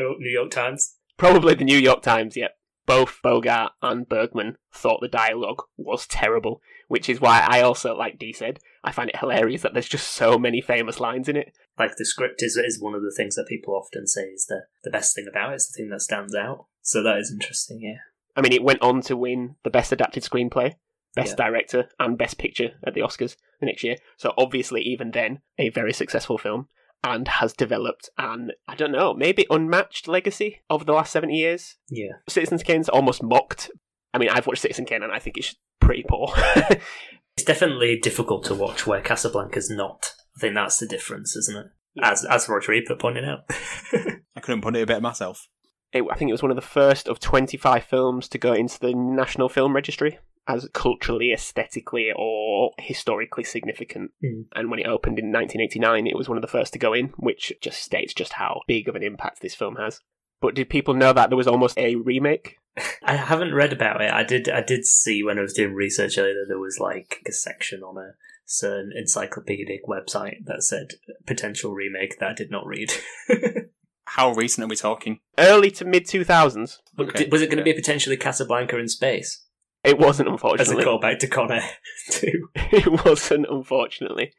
oh, 0.00 0.14
New 0.18 0.30
York 0.30 0.50
Times. 0.50 0.96
Probably 1.16 1.54
the 1.54 1.64
New 1.64 1.78
York 1.78 2.02
Times, 2.02 2.36
yep. 2.36 2.56
Both 2.86 3.20
Bogart 3.22 3.72
and 3.82 4.08
Bergman 4.08 4.56
thought 4.72 5.00
the 5.00 5.08
dialogue 5.08 5.62
was 5.76 6.06
terrible, 6.06 6.60
which 6.88 7.08
is 7.08 7.20
why 7.20 7.46
I 7.46 7.60
also, 7.60 7.94
like 7.94 8.18
Dee 8.18 8.32
said, 8.32 8.58
I 8.82 8.92
find 8.92 9.10
it 9.10 9.18
hilarious 9.18 9.62
that 9.62 9.74
there's 9.74 9.88
just 9.88 10.08
so 10.08 10.38
many 10.38 10.60
famous 10.60 11.00
lines 11.00 11.28
in 11.28 11.36
it. 11.36 11.52
Like 11.78 11.96
the 11.96 12.04
script 12.04 12.42
is 12.42 12.56
is 12.56 12.80
one 12.80 12.94
of 12.94 13.02
the 13.02 13.12
things 13.16 13.34
that 13.36 13.46
people 13.48 13.74
often 13.74 14.06
say 14.06 14.22
is 14.22 14.46
the 14.46 14.62
the 14.84 14.90
best 14.90 15.14
thing 15.14 15.26
about 15.28 15.52
it. 15.52 15.56
It's 15.56 15.70
the 15.70 15.76
thing 15.82 15.90
that 15.90 16.00
stands 16.00 16.34
out. 16.34 16.66
So 16.82 17.02
that 17.02 17.18
is 17.18 17.30
interesting. 17.32 17.80
Yeah. 17.82 17.98
I 18.36 18.42
mean, 18.42 18.52
it 18.52 18.62
went 18.62 18.80
on 18.82 19.00
to 19.02 19.16
win 19.16 19.56
the 19.64 19.70
Best 19.70 19.92
Adapted 19.92 20.22
Screenplay, 20.22 20.74
Best 21.14 21.36
Yeah. 21.38 21.44
Director, 21.46 21.88
and 21.98 22.16
Best 22.16 22.38
Picture 22.38 22.70
at 22.86 22.94
the 22.94 23.00
Oscars 23.00 23.36
the 23.60 23.66
next 23.66 23.82
year. 23.84 23.96
So 24.16 24.32
obviously, 24.38 24.80
even 24.82 25.10
then, 25.10 25.40
a 25.58 25.68
very 25.70 25.92
successful 25.92 26.38
film, 26.38 26.68
and 27.04 27.26
has 27.26 27.52
developed 27.52 28.08
an, 28.18 28.52
I 28.68 28.76
don't 28.76 28.92
know, 28.92 29.12
maybe 29.14 29.46
unmatched 29.50 30.06
legacy 30.08 30.60
over 30.70 30.84
the 30.84 30.92
last 30.92 31.12
70 31.12 31.34
years. 31.34 31.76
Yeah. 31.90 32.12
Citizen 32.28 32.58
Kane's 32.58 32.88
almost 32.88 33.22
mocked. 33.22 33.70
I 34.14 34.18
mean, 34.18 34.30
I've 34.30 34.46
watched 34.46 34.62
Citizen 34.62 34.84
Kane, 34.86 35.02
and 35.02 35.12
I 35.12 35.18
think 35.18 35.36
it's 35.36 35.56
pretty 35.80 36.04
poor. 36.08 36.32
It's 37.40 37.46
definitely 37.46 37.98
difficult 37.98 38.44
to 38.44 38.54
watch 38.54 38.86
where 38.86 39.00
Casablanca's 39.00 39.70
not. 39.70 40.12
I 40.36 40.40
think 40.40 40.54
that's 40.54 40.76
the 40.76 40.86
difference, 40.86 41.34
isn't 41.36 41.56
it? 41.56 41.66
As 42.02 42.22
as 42.22 42.50
Roger 42.50 42.74
Ebert 42.74 42.98
pointed 42.98 43.24
out. 43.24 43.44
I 44.36 44.40
couldn't 44.42 44.60
put 44.60 44.76
it 44.76 44.86
better 44.86 45.00
myself. 45.00 45.48
it, 45.90 46.04
I 46.12 46.16
think 46.16 46.28
it 46.28 46.34
was 46.34 46.42
one 46.42 46.50
of 46.50 46.56
the 46.56 46.60
first 46.60 47.08
of 47.08 47.18
25 47.18 47.82
films 47.82 48.28
to 48.28 48.36
go 48.36 48.52
into 48.52 48.78
the 48.78 48.92
National 48.94 49.48
Film 49.48 49.74
Registry 49.74 50.18
as 50.46 50.68
culturally, 50.74 51.32
aesthetically, 51.32 52.12
or 52.14 52.72
historically 52.78 53.44
significant. 53.44 54.10
Hmm. 54.22 54.42
And 54.54 54.70
when 54.70 54.78
it 54.78 54.86
opened 54.86 55.18
in 55.18 55.32
1989, 55.32 56.08
it 56.08 56.18
was 56.18 56.28
one 56.28 56.36
of 56.36 56.42
the 56.42 56.46
first 56.46 56.74
to 56.74 56.78
go 56.78 56.92
in, 56.92 57.14
which 57.16 57.54
just 57.62 57.80
states 57.80 58.12
just 58.12 58.34
how 58.34 58.60
big 58.66 58.86
of 58.86 58.96
an 58.96 59.02
impact 59.02 59.40
this 59.40 59.54
film 59.54 59.76
has. 59.76 60.00
But 60.42 60.54
did 60.54 60.68
people 60.68 60.92
know 60.92 61.14
that 61.14 61.30
there 61.30 61.38
was 61.38 61.48
almost 61.48 61.78
a 61.78 61.94
remake? 61.94 62.58
I 63.02 63.16
haven't 63.16 63.54
read 63.54 63.72
about 63.72 64.00
it. 64.00 64.12
I 64.12 64.22
did. 64.22 64.48
I 64.48 64.62
did 64.62 64.84
see 64.84 65.22
when 65.22 65.38
I 65.38 65.42
was 65.42 65.52
doing 65.52 65.74
research 65.74 66.16
earlier 66.18 66.34
that 66.34 66.46
there 66.48 66.58
was 66.58 66.78
like 66.78 67.22
a 67.26 67.32
section 67.32 67.82
on 67.82 67.98
a 67.98 68.14
certain 68.46 68.92
encyclopedic 68.96 69.86
website 69.86 70.44
that 70.44 70.62
said 70.62 70.94
potential 71.26 71.72
remake 71.72 72.18
that 72.18 72.30
I 72.30 72.34
did 72.34 72.50
not 72.50 72.66
read. 72.66 72.92
How 74.06 74.32
recent 74.32 74.64
are 74.64 74.68
we 74.68 74.76
talking? 74.76 75.20
Early 75.38 75.70
to 75.72 75.84
mid 75.84 76.06
2000s. 76.06 76.78
Okay, 76.98 77.28
Was 77.30 77.42
it 77.42 77.46
going 77.46 77.62
to 77.62 77.70
yeah. 77.70 77.74
be 77.74 77.80
potentially 77.80 78.16
Casablanca 78.16 78.76
in 78.78 78.88
space? 78.88 79.44
It 79.84 79.98
wasn't, 79.98 80.28
unfortunately. 80.28 80.76
As 80.76 80.84
a 80.84 80.86
callback 80.86 81.20
to 81.20 81.28
Connor, 81.28 81.62
too. 82.10 82.48
it 82.54 83.04
wasn't, 83.04 83.46
unfortunately. 83.48 84.32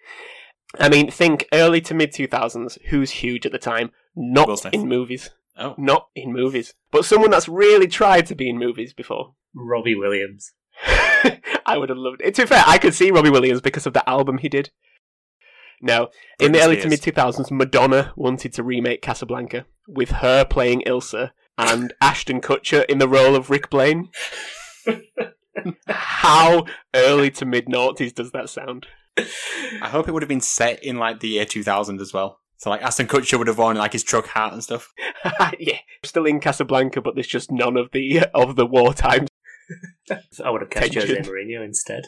I 0.79 0.89
mean, 0.89 1.09
think 1.09 1.47
early 1.53 1.81
to 1.81 1.93
mid 1.93 2.11
2000s, 2.11 2.79
who's 2.88 3.11
huge 3.11 3.45
at 3.45 3.51
the 3.51 3.57
time? 3.57 3.91
Not 4.15 4.65
in 4.73 4.88
movies. 4.88 5.31
Oh, 5.58 5.75
Not 5.77 6.08
in 6.15 6.31
movies. 6.31 6.74
But 6.91 7.05
someone 7.05 7.31
that's 7.31 7.50
really 7.50 7.88
tried 7.88 8.25
to 8.27 8.36
be 8.36 8.50
in 8.50 8.58
movies 8.58 8.93
before. 8.93 9.36
Robbie 9.53 9.96
Williams. 9.96 10.53
I 11.65 11.77
would 11.77 11.89
have 11.89 11.98
loved 11.98 12.22
it. 12.22 12.36
To 12.36 12.43
be 12.43 12.48
fair, 12.48 12.63
I 12.65 12.77
could 12.77 12.93
see 12.93 13.12
Robbie 13.12 13.29
Williams 13.29 13.62
because 13.62 13.86
of 13.86 13.93
the 13.93 14.08
album 14.10 14.38
he 14.38 14.50
did. 14.50 14.72
No, 15.81 16.10
in 16.39 16.51
the 16.51 16.62
early 16.62 16.79
to 16.81 16.88
mid 16.88 17.01
2000s, 17.01 17.50
Madonna 17.50 18.13
wanted 18.15 18.53
to 18.53 18.63
remake 18.63 19.01
Casablanca 19.01 19.65
with 19.88 20.12
her 20.12 20.46
playing 20.46 20.84
Ilsa 20.86 21.31
and 21.58 21.93
Ashton 22.01 22.39
Kutcher 22.39 22.86
in 22.86 23.00
the 23.00 23.08
role 23.08 23.36
of 23.36 23.50
Rick 23.50 23.70
Blaine. 23.72 24.10
How 25.88 26.65
early 26.96 27.31
to 27.31 27.46
mid 27.46 27.65
noughties 27.65 28.13
does 28.13 28.31
that 28.31 28.50
sound? 28.50 28.88
I 29.17 29.89
hope 29.89 30.08
it 30.08 30.12
would 30.12 30.22
have 30.22 30.29
been 30.29 30.39
set 30.39 30.84
in 30.84 30.98
like 30.98 31.20
the 31.20 31.29
year 31.29 31.46
2000 31.46 32.00
as 32.00 32.13
well. 32.13 32.39
So 32.61 32.69
like 32.69 32.83
Ashton 32.83 33.07
Kutcher 33.07 33.39
would 33.39 33.47
have 33.47 33.57
worn 33.57 33.77
like 33.77 33.93
his 33.93 34.03
truck 34.03 34.27
hat 34.27 34.53
and 34.53 34.63
stuff. 34.63 34.93
yeah, 35.59 35.79
still 36.05 36.27
in 36.27 36.39
Casablanca, 36.39 37.01
but 37.01 37.15
there's 37.15 37.25
just 37.25 37.51
none 37.51 37.75
of 37.75 37.89
the 37.91 38.19
uh, 38.19 38.25
of 38.35 38.55
the 38.55 38.67
wartime. 38.67 39.25
I 40.45 40.49
would 40.51 40.61
have 40.61 40.69
cast 40.69 40.93
Jose 40.93 41.11
Tension. 41.11 41.33
Mourinho 41.33 41.65
instead. 41.65 42.03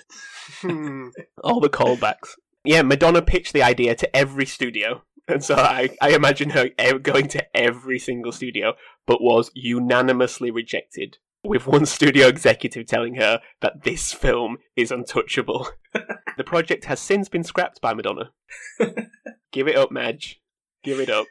Hmm. 0.62 1.08
All 1.44 1.60
the 1.60 1.70
callbacks. 1.70 2.36
Yeah, 2.64 2.84
Madonna 2.84 3.24
pitched 3.24 3.54
the 3.54 3.64
idea 3.64 3.96
to 3.96 4.16
every 4.16 4.46
studio, 4.46 5.02
and 5.28 5.44
so 5.44 5.56
I, 5.56 5.90
I 6.00 6.12
imagine 6.12 6.52
her 6.52 6.70
going 7.00 7.30
to 7.30 7.58
every 7.58 7.98
single 7.98 8.32
studio, 8.32 8.76
but 9.08 9.24
was 9.24 9.50
unanimously 9.56 10.52
rejected. 10.52 11.18
With 11.44 11.66
one 11.66 11.88
studio 11.88 12.28
executive 12.28 12.86
telling 12.86 13.16
her 13.16 13.42
that 13.62 13.84
this 13.86 14.14
film 14.14 14.58
is 14.76 14.92
untouchable. 14.92 15.70
the 16.38 16.44
project 16.44 16.86
has 16.86 17.00
since 17.00 17.28
been 17.28 17.44
scrapped 17.44 17.82
by 17.82 17.96
Madonna. 17.96 18.32
Give 19.52 19.68
it 19.68 19.76
up, 19.76 19.92
Madge. 19.92 20.43
Give 20.84 21.00
it 21.00 21.10
up. 21.10 21.26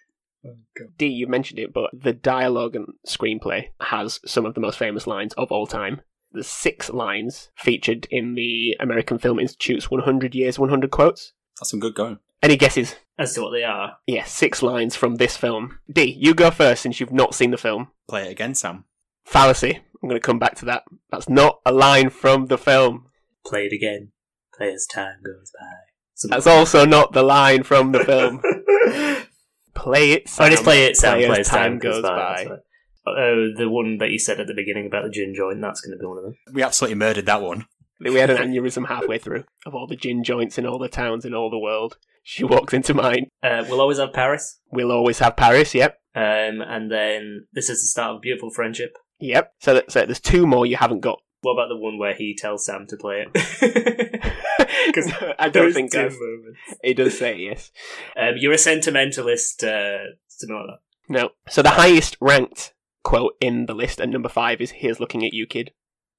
D, 0.99 1.07
you 1.07 1.27
mentioned 1.27 1.61
it, 1.61 1.73
but 1.73 1.91
the 1.93 2.13
dialogue 2.13 2.75
and 2.75 2.95
screenplay 3.07 3.67
has 3.81 4.19
some 4.27 4.45
of 4.45 4.55
the 4.55 4.61
most 4.61 4.79
famous 4.79 5.07
lines 5.07 5.35
of 5.35 5.53
all 5.53 5.67
time. 5.67 6.01
There's 6.33 6.49
six 6.49 6.91
lines 6.91 7.51
featured 7.57 8.07
in 8.11 8.35
the 8.35 8.77
American 8.81 9.19
Film 9.19 9.39
Institute's 9.39 9.91
100 9.91 10.35
Years, 10.35 10.59
100 10.59 10.91
Quotes. 10.91 11.33
That's 11.61 11.71
some 11.71 11.81
good 11.81 11.95
going. 11.95 12.19
Any 12.43 12.57
guesses? 12.57 12.97
As 13.19 13.35
to 13.35 13.43
what 13.43 13.51
they 13.51 13.63
are. 13.63 13.99
Yeah, 14.07 14.25
six 14.25 14.63
lines 14.63 14.97
from 14.97 15.17
this 15.17 15.37
film. 15.37 15.79
D, 15.93 16.17
you 16.19 16.35
go 16.35 16.51
first 16.51 16.83
since 16.83 16.99
you've 16.99 17.13
not 17.13 17.35
seen 17.35 17.51
the 17.51 17.59
film. 17.59 17.89
Play 18.09 18.27
it 18.27 18.33
again, 18.33 18.55
Sam. 18.55 18.85
Fallacy. 19.25 19.77
I'm 19.77 20.09
going 20.09 20.21
to 20.21 20.27
come 20.27 20.41
back 20.41 20.57
to 20.57 20.65
that. 20.65 20.83
That's 21.11 21.29
not 21.29 21.61
a 21.65 21.71
line 21.71 22.11
from 22.11 22.47
the 22.47 22.59
film. 22.59 23.07
Play 23.47 23.67
it 23.67 23.73
again. 23.73 24.11
Play 24.57 24.73
as 24.73 24.87
time 24.87 25.21
goes 25.25 25.53
by. 25.57 25.67
Something 26.15 26.37
That's 26.37 26.47
also 26.47 26.85
not 26.85 27.13
the 27.13 27.23
line 27.23 27.63
from 27.63 27.93
the 27.93 28.01
film. 28.05 28.43
Play 29.75 30.13
it, 30.13 30.29
Sam. 30.29 30.47
Oh, 30.47 30.51
just 30.51 30.65
play 30.65 30.87
it, 30.87 30.97
Sam. 30.97 31.19
Play 31.19 31.27
Play 31.27 31.33
as 31.33 31.39
as 31.41 31.49
time 31.49 31.79
goes 31.79 32.03
by. 32.03 32.37
That's 32.37 32.51
right. 32.51 32.59
Oh, 33.05 33.49
the 33.57 33.69
one 33.69 33.99
that 33.99 34.11
you 34.11 34.19
said 34.19 34.39
at 34.39 34.47
the 34.47 34.55
beginning 34.55 34.87
about 34.87 35.05
the 35.05 35.11
gin 35.11 35.35
joint, 35.35 35.61
that's 35.61 35.81
going 35.81 35.97
to 35.97 36.01
be 36.01 36.07
one 36.07 36.19
of 36.19 36.25
them. 36.25 36.35
We 36.53 36.63
absolutely 36.63 36.95
murdered 36.97 37.27
that 37.27 37.43
one. 37.43 37.67
We 38.01 38.17
had 38.17 38.31
an 38.31 38.37
aneurysm 38.53 38.87
halfway 38.89 39.19
through 39.19 39.45
of 39.67 39.75
all 39.75 39.87
the 39.87 39.97
gin 39.97 40.23
joints 40.25 40.59
in 40.59 40.67
all 40.67 40.79
the 40.79 40.89
towns 40.89 41.25
in 41.25 41.35
all 41.35 41.51
the 41.51 41.59
world. 41.59 41.99
She 42.23 42.45
walked 42.45 42.73
into 42.73 42.95
mine. 42.95 43.27
Uh, 43.43 43.65
we'll 43.69 43.81
always 43.81 43.99
have 43.99 44.13
Paris. 44.13 44.61
We'll 44.71 44.93
always 44.93 45.19
have 45.19 45.37
Paris, 45.37 45.75
yep. 45.75 45.99
Um, 46.15 46.61
and 46.61 46.91
then 46.91 47.47
this 47.53 47.69
is 47.69 47.81
the 47.81 47.87
start 47.87 48.11
of 48.13 48.17
a 48.19 48.21
beautiful 48.21 48.51
friendship. 48.51 48.97
Yep. 49.19 49.55
So, 49.61 49.75
that, 49.75 49.91
so 49.91 50.05
there's 50.05 50.21
two 50.21 50.47
more 50.47 50.67
you 50.67 50.77
haven't 50.77 51.01
got. 51.01 51.21
What 51.43 51.53
about 51.53 51.69
the 51.69 51.77
one 51.77 51.99
where 51.99 52.15
he 52.15 52.35
tells 52.35 52.65
Sam 52.65 52.87
to 52.89 52.97
play 52.97 53.27
it? 53.27 54.23
Because 54.87 55.13
I 55.39 55.49
don't 55.49 55.73
think 55.73 55.93
it 55.95 56.97
does 56.97 57.19
say 57.19 57.37
yes. 57.39 57.71
Um, 58.17 58.35
you're 58.37 58.53
a 58.53 58.59
sentimentalist, 58.59 59.65
uh, 59.65 60.13
something 60.29 60.57
like 60.57 60.67
that. 60.67 60.81
No. 61.09 61.31
So 61.49 61.63
the 61.63 61.71
highest 61.71 62.17
ranked 62.21 62.75
quote 63.03 63.37
in 63.41 63.67
the 63.67 63.75
list 63.75 64.01
at 64.01 64.09
number 64.09 64.29
five 64.29 64.61
is 64.61 64.71
"Here's 64.71 65.01
looking 65.01 65.25
at 65.25 65.33
you, 65.33 65.47
kid," 65.47 65.73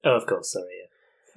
Oh, 0.04 0.16
of 0.16 0.26
course, 0.26 0.52
sorry, 0.52 0.66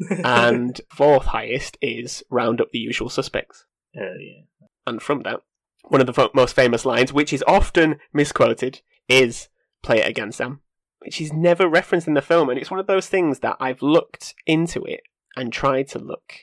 yeah. 0.09 0.21
and 0.47 0.81
fourth 0.89 1.25
highest 1.25 1.77
is 1.81 2.23
"Round 2.29 2.59
up 2.59 2.71
the 2.71 2.79
usual 2.79 3.09
suspects." 3.09 3.65
Oh, 3.95 4.15
yeah. 4.19 4.67
And 4.85 5.01
from 5.01 5.21
that, 5.23 5.41
one 5.83 6.01
of 6.01 6.07
the 6.07 6.29
most 6.33 6.55
famous 6.55 6.85
lines, 6.85 7.13
which 7.13 7.31
is 7.33 7.43
often 7.47 7.99
misquoted, 8.13 8.81
is 9.07 9.49
"Play 9.83 9.99
it 9.99 10.07
again, 10.07 10.31
Sam," 10.31 10.61
is 11.07 11.33
never 11.33 11.67
referenced 11.67 12.07
in 12.07 12.13
the 12.13 12.21
film, 12.21 12.49
and 12.49 12.59
it's 12.59 12.71
one 12.71 12.79
of 12.79 12.87
those 12.87 13.07
things 13.07 13.39
that 13.39 13.57
I've 13.59 13.81
looked 13.81 14.35
into 14.45 14.83
it 14.83 15.01
and 15.35 15.51
tried 15.51 15.87
to 15.89 15.99
look 15.99 16.33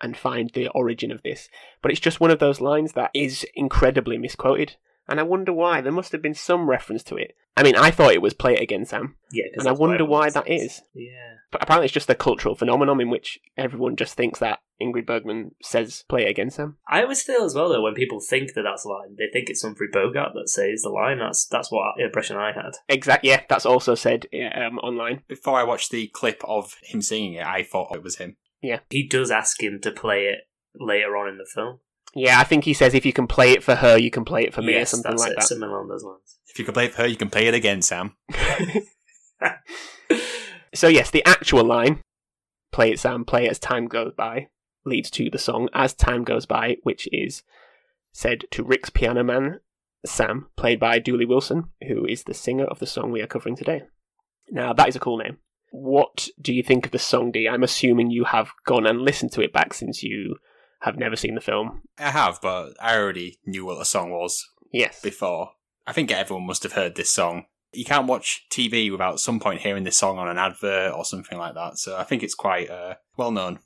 and 0.00 0.16
find 0.16 0.50
the 0.50 0.68
origin 0.68 1.10
of 1.10 1.22
this, 1.22 1.48
but 1.82 1.90
it's 1.90 2.00
just 2.00 2.20
one 2.20 2.30
of 2.30 2.38
those 2.38 2.60
lines 2.60 2.92
that 2.92 3.10
is 3.14 3.46
incredibly 3.54 4.18
misquoted, 4.18 4.76
and 5.08 5.20
I 5.20 5.22
wonder 5.24 5.52
why. 5.52 5.80
There 5.80 5.92
must 5.92 6.12
have 6.12 6.22
been 6.22 6.34
some 6.34 6.68
reference 6.68 7.02
to 7.04 7.16
it. 7.16 7.34
I 7.58 7.62
mean, 7.62 7.74
I 7.76 7.90
thought 7.90 8.12
it 8.12 8.20
was 8.22 8.34
"Play 8.34 8.54
it 8.54 8.60
again, 8.62 8.84
Sam," 8.84 9.16
Yeah, 9.32 9.44
And 9.54 9.66
I 9.66 9.72
wonder 9.72 10.04
why 10.04 10.26
everyone 10.26 10.44
that 10.48 10.60
says. 10.60 10.62
is. 10.72 10.82
Yeah. 10.94 11.34
but 11.50 11.62
apparently 11.62 11.86
it's 11.86 11.94
just 11.94 12.10
a 12.10 12.14
cultural 12.14 12.54
phenomenon 12.54 13.00
in 13.00 13.08
which 13.08 13.38
everyone 13.56 13.96
just 13.96 14.14
thinks 14.14 14.40
that 14.40 14.58
Ingrid 14.82 15.06
Bergman 15.06 15.52
says 15.62 16.04
"Play 16.08 16.24
it 16.26 16.30
again, 16.30 16.50
Sam." 16.50 16.76
I 16.86 17.02
always 17.02 17.22
feel 17.22 17.44
as 17.44 17.54
well 17.54 17.70
though 17.70 17.80
when 17.82 17.94
people 17.94 18.20
think 18.20 18.52
that 18.54 18.62
that's 18.62 18.84
a 18.84 18.88
line, 18.88 19.16
they 19.16 19.28
think 19.32 19.48
it's 19.48 19.62
Humphrey 19.62 19.88
Bogart 19.90 20.32
that 20.34 20.50
says 20.50 20.82
the 20.82 20.90
line. 20.90 21.18
That's 21.18 21.46
that's 21.46 21.72
what 21.72 21.98
impression 21.98 22.36
I 22.36 22.52
had. 22.52 22.72
Exactly. 22.90 23.30
Yeah, 23.30 23.42
that's 23.48 23.64
also 23.66 23.94
said 23.94 24.26
um, 24.54 24.78
online. 24.80 25.22
Before 25.28 25.58
I 25.58 25.62
watched 25.64 25.90
the 25.90 26.08
clip 26.08 26.42
of 26.44 26.74
him 26.82 27.00
singing 27.00 27.34
it, 27.34 27.46
I 27.46 27.62
thought 27.62 27.94
it 27.96 28.02
was 28.02 28.16
him. 28.16 28.36
Yeah. 28.60 28.80
He 28.90 29.06
does 29.08 29.30
ask 29.30 29.62
him 29.62 29.80
to 29.82 29.90
play 29.92 30.24
it 30.26 30.40
later 30.78 31.16
on 31.16 31.28
in 31.28 31.38
the 31.38 31.46
film. 31.54 31.78
Yeah, 32.14 32.40
I 32.40 32.44
think 32.44 32.64
he 32.64 32.72
says 32.72 32.94
if 32.94 33.04
you 33.04 33.12
can 33.12 33.26
play 33.26 33.52
it 33.52 33.62
for 33.62 33.74
her, 33.74 33.98
you 33.98 34.10
can 34.10 34.24
play 34.24 34.42
it 34.44 34.54
for 34.54 34.62
me, 34.62 34.74
or 34.74 34.84
something 34.84 35.10
that's 35.10 35.22
like 35.22 35.32
it, 35.32 35.36
that. 35.36 35.48
something 35.48 35.68
along 35.68 35.88
those 35.88 36.02
lines. 36.02 36.38
If 36.48 36.58
you 36.58 36.64
can 36.64 36.74
play 36.74 36.86
it 36.86 36.94
for 36.94 37.02
her, 37.02 37.08
you 37.08 37.16
can 37.16 37.30
play 37.30 37.46
it 37.46 37.54
again, 37.54 37.82
Sam. 37.82 38.16
so 40.74 40.88
yes, 40.88 41.10
the 41.10 41.24
actual 41.26 41.64
line, 41.64 42.00
"Play 42.72 42.92
it, 42.92 43.00
Sam. 43.00 43.24
Play 43.24 43.46
it 43.46 43.50
as 43.50 43.58
time 43.58 43.86
goes 43.86 44.12
by," 44.16 44.48
leads 44.84 45.10
to 45.12 45.28
the 45.30 45.38
song 45.38 45.68
"As 45.74 45.92
Time 45.92 46.24
Goes 46.24 46.46
By," 46.46 46.76
which 46.84 47.08
is 47.12 47.42
said 48.12 48.44
to 48.50 48.64
Rick's 48.64 48.88
piano 48.88 49.22
man 49.22 49.60
Sam, 50.06 50.48
played 50.56 50.80
by 50.80 50.98
Dooley 50.98 51.26
Wilson, 51.26 51.70
who 51.86 52.06
is 52.06 52.24
the 52.24 52.34
singer 52.34 52.64
of 52.64 52.78
the 52.78 52.86
song 52.86 53.10
we 53.10 53.20
are 53.20 53.26
covering 53.26 53.56
today. 53.56 53.82
Now 54.50 54.72
that 54.72 54.88
is 54.88 54.96
a 54.96 55.00
cool 55.00 55.18
name. 55.18 55.38
What 55.70 56.28
do 56.40 56.54
you 56.54 56.62
think 56.62 56.86
of 56.86 56.92
the 56.92 56.98
song, 56.98 57.32
D? 57.32 57.48
I'm 57.48 57.62
assuming 57.62 58.10
you 58.10 58.24
have 58.24 58.52
gone 58.64 58.86
and 58.86 59.02
listened 59.02 59.32
to 59.32 59.42
it 59.42 59.52
back 59.52 59.74
since 59.74 60.02
you 60.02 60.36
have 60.80 60.96
never 60.98 61.16
seen 61.16 61.34
the 61.34 61.40
film. 61.40 61.82
I 61.98 62.10
have, 62.10 62.38
but 62.42 62.74
I 62.80 62.96
already 62.96 63.38
knew 63.46 63.64
what 63.64 63.78
the 63.78 63.84
song 63.84 64.10
was 64.10 64.46
Yes. 64.72 65.00
before. 65.00 65.52
I 65.86 65.92
think 65.92 66.10
everyone 66.10 66.46
must 66.46 66.62
have 66.64 66.72
heard 66.72 66.94
this 66.94 67.10
song. 67.10 67.46
You 67.72 67.84
can't 67.84 68.06
watch 68.06 68.46
TV 68.50 68.90
without 68.90 69.20
some 69.20 69.38
point 69.40 69.60
hearing 69.60 69.84
this 69.84 69.96
song 69.96 70.18
on 70.18 70.28
an 70.28 70.38
advert 70.38 70.92
or 70.94 71.04
something 71.04 71.38
like 71.38 71.54
that. 71.54 71.78
So 71.78 71.96
I 71.96 72.04
think 72.04 72.22
it's 72.22 72.34
quite 72.34 72.70
uh, 72.70 72.94
well 73.16 73.30
known. 73.30 73.58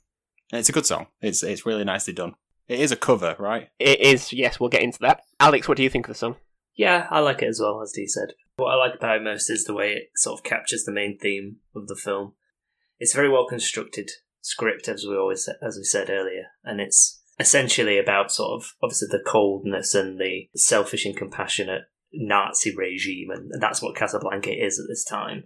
And 0.51 0.59
it's 0.59 0.69
a 0.69 0.73
good 0.73 0.85
song. 0.85 1.07
It's 1.21 1.43
it's 1.43 1.65
really 1.65 1.83
nicely 1.85 2.13
done. 2.13 2.35
It 2.67 2.79
is 2.79 2.91
a 2.91 2.95
cover, 2.97 3.35
right? 3.39 3.69
It 3.79 3.99
is, 3.99 4.31
yes, 4.31 4.59
we'll 4.59 4.69
get 4.69 4.83
into 4.83 4.99
that. 5.01 5.21
Alex, 5.39 5.67
what 5.67 5.77
do 5.77 5.83
you 5.83 5.89
think 5.89 6.07
of 6.07 6.13
the 6.13 6.17
song? 6.17 6.35
Yeah, 6.75 7.07
I 7.09 7.19
like 7.19 7.41
it 7.41 7.47
as 7.49 7.59
well, 7.59 7.81
as 7.81 7.91
Dee 7.91 8.07
said. 8.07 8.33
What 8.55 8.69
I 8.71 8.75
like 8.75 8.95
about 8.95 9.17
it 9.17 9.23
most 9.23 9.49
is 9.49 9.65
the 9.65 9.73
way 9.73 9.91
it 9.93 10.03
sort 10.15 10.39
of 10.39 10.43
captures 10.43 10.83
the 10.83 10.91
main 10.91 11.17
theme 11.17 11.57
of 11.75 11.87
the 11.87 11.95
film. 11.95 12.33
It's 12.99 13.13
very 13.15 13.29
well 13.29 13.45
constructed 13.47 14.09
script, 14.41 14.87
as 14.87 15.05
we 15.07 15.15
always 15.15 15.47
as 15.61 15.77
we 15.77 15.83
said 15.83 16.09
earlier, 16.09 16.45
and 16.63 16.81
it's 16.81 17.21
essentially 17.39 17.97
about 17.97 18.31
sort 18.31 18.61
of 18.61 18.73
obviously 18.83 19.07
the 19.11 19.23
coldness 19.25 19.95
and 19.95 20.19
the 20.19 20.47
selfish 20.55 21.05
and 21.05 21.15
compassionate 21.15 21.83
Nazi 22.13 22.75
regime, 22.75 23.29
and 23.31 23.51
that's 23.61 23.81
what 23.81 23.95
Casablanca 23.95 24.51
is 24.51 24.79
at 24.79 24.85
this 24.87 25.05
time. 25.05 25.45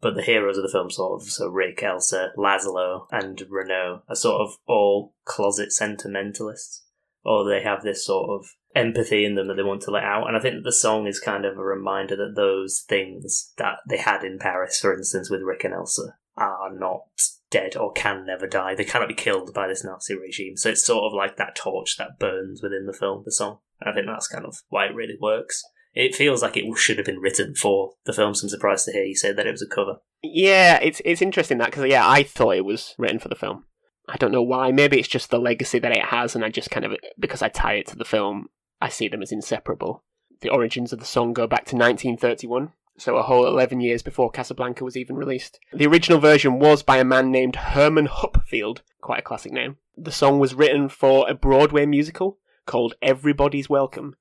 But 0.00 0.14
the 0.14 0.22
heroes 0.22 0.56
of 0.56 0.62
the 0.62 0.70
film, 0.70 0.90
sort 0.90 1.20
of, 1.20 1.28
so 1.28 1.48
Rick, 1.48 1.82
Elsa, 1.82 2.30
Laszlo, 2.38 3.06
and 3.10 3.42
Renault, 3.50 4.02
are 4.08 4.14
sort 4.14 4.40
of 4.40 4.56
all 4.66 5.14
closet 5.24 5.72
sentimentalists 5.72 6.84
or 7.24 7.44
they 7.44 7.62
have 7.62 7.82
this 7.82 8.06
sort 8.06 8.30
of 8.30 8.46
empathy 8.74 9.24
in 9.24 9.34
them 9.34 9.48
that 9.48 9.54
they 9.54 9.62
want 9.62 9.82
to 9.82 9.90
let 9.90 10.04
out. 10.04 10.28
And 10.28 10.36
I 10.36 10.40
think 10.40 10.64
the 10.64 10.72
song 10.72 11.06
is 11.06 11.20
kind 11.20 11.44
of 11.44 11.58
a 11.58 11.62
reminder 11.62 12.16
that 12.16 12.34
those 12.36 12.84
things 12.88 13.52
that 13.58 13.78
they 13.88 13.98
had 13.98 14.24
in 14.24 14.38
Paris, 14.38 14.78
for 14.80 14.94
instance, 14.94 15.30
with 15.30 15.42
Rick 15.42 15.64
and 15.64 15.74
Elsa, 15.74 16.16
are 16.38 16.72
not 16.72 17.02
dead 17.50 17.76
or 17.76 17.92
can 17.92 18.26
never 18.26 18.46
die. 18.46 18.74
They 18.74 18.84
cannot 18.84 19.08
be 19.08 19.14
killed 19.14 19.52
by 19.54 19.68
this 19.68 19.84
Nazi 19.84 20.14
regime. 20.14 20.56
So 20.56 20.70
it's 20.70 20.84
sort 20.84 21.04
of 21.04 21.16
like 21.16 21.36
that 21.36 21.54
torch 21.54 21.96
that 21.98 22.18
burns 22.18 22.62
within 22.62 22.86
the 22.86 22.92
film, 22.92 23.22
the 23.24 23.32
song. 23.32 23.58
I 23.82 23.92
think 23.92 24.06
that's 24.06 24.28
kind 24.28 24.44
of 24.44 24.56
why 24.68 24.86
it 24.86 24.94
really 24.94 25.16
works. 25.20 25.62
It 25.94 26.14
feels 26.14 26.42
like 26.42 26.56
it 26.56 26.64
should 26.76 26.98
have 26.98 27.06
been 27.06 27.20
written 27.20 27.54
for 27.54 27.92
the 28.04 28.12
film. 28.12 28.34
So 28.34 28.44
I'm 28.44 28.50
surprised 28.50 28.84
to 28.84 28.92
hear 28.92 29.04
you 29.04 29.16
say 29.16 29.32
that 29.32 29.46
it 29.46 29.50
was 29.50 29.62
a 29.62 29.66
cover. 29.74 29.96
Yeah, 30.22 30.78
it's 30.82 31.00
it's 31.04 31.22
interesting 31.22 31.58
that 31.58 31.70
because 31.70 31.84
yeah, 31.86 32.08
I 32.08 32.22
thought 32.22 32.56
it 32.56 32.64
was 32.64 32.94
written 32.98 33.18
for 33.18 33.28
the 33.28 33.34
film. 33.34 33.64
I 34.08 34.16
don't 34.16 34.32
know 34.32 34.42
why. 34.42 34.72
Maybe 34.72 34.98
it's 34.98 35.08
just 35.08 35.30
the 35.30 35.38
legacy 35.38 35.78
that 35.78 35.96
it 35.96 36.06
has, 36.06 36.34
and 36.34 36.44
I 36.44 36.48
just 36.48 36.70
kind 36.70 36.86
of, 36.86 36.96
because 37.18 37.42
I 37.42 37.48
tie 37.48 37.74
it 37.74 37.86
to 37.88 37.96
the 37.96 38.06
film, 38.06 38.48
I 38.80 38.88
see 38.88 39.06
them 39.06 39.22
as 39.22 39.32
inseparable. 39.32 40.02
The 40.40 40.48
origins 40.48 40.92
of 40.92 40.98
the 40.98 41.04
song 41.04 41.34
go 41.34 41.46
back 41.46 41.66
to 41.66 41.76
1931, 41.76 42.72
so 42.98 43.16
a 43.16 43.22
whole 43.22 43.46
11 43.46 43.80
years 43.80 44.02
before 44.02 44.30
Casablanca 44.30 44.84
was 44.84 44.96
even 44.96 45.16
released. 45.16 45.58
The 45.72 45.86
original 45.86 46.18
version 46.20 46.58
was 46.58 46.82
by 46.82 46.98
a 46.98 47.04
man 47.04 47.30
named 47.30 47.56
Herman 47.56 48.08
Hupfeld, 48.08 48.80
quite 49.00 49.20
a 49.20 49.22
classic 49.22 49.52
name. 49.52 49.76
The 49.96 50.12
song 50.12 50.38
was 50.38 50.54
written 50.54 50.88
for 50.88 51.28
a 51.28 51.34
Broadway 51.34 51.86
musical 51.86 52.38
called 52.66 52.94
Everybody's 53.00 53.68
Welcome. 53.70 54.16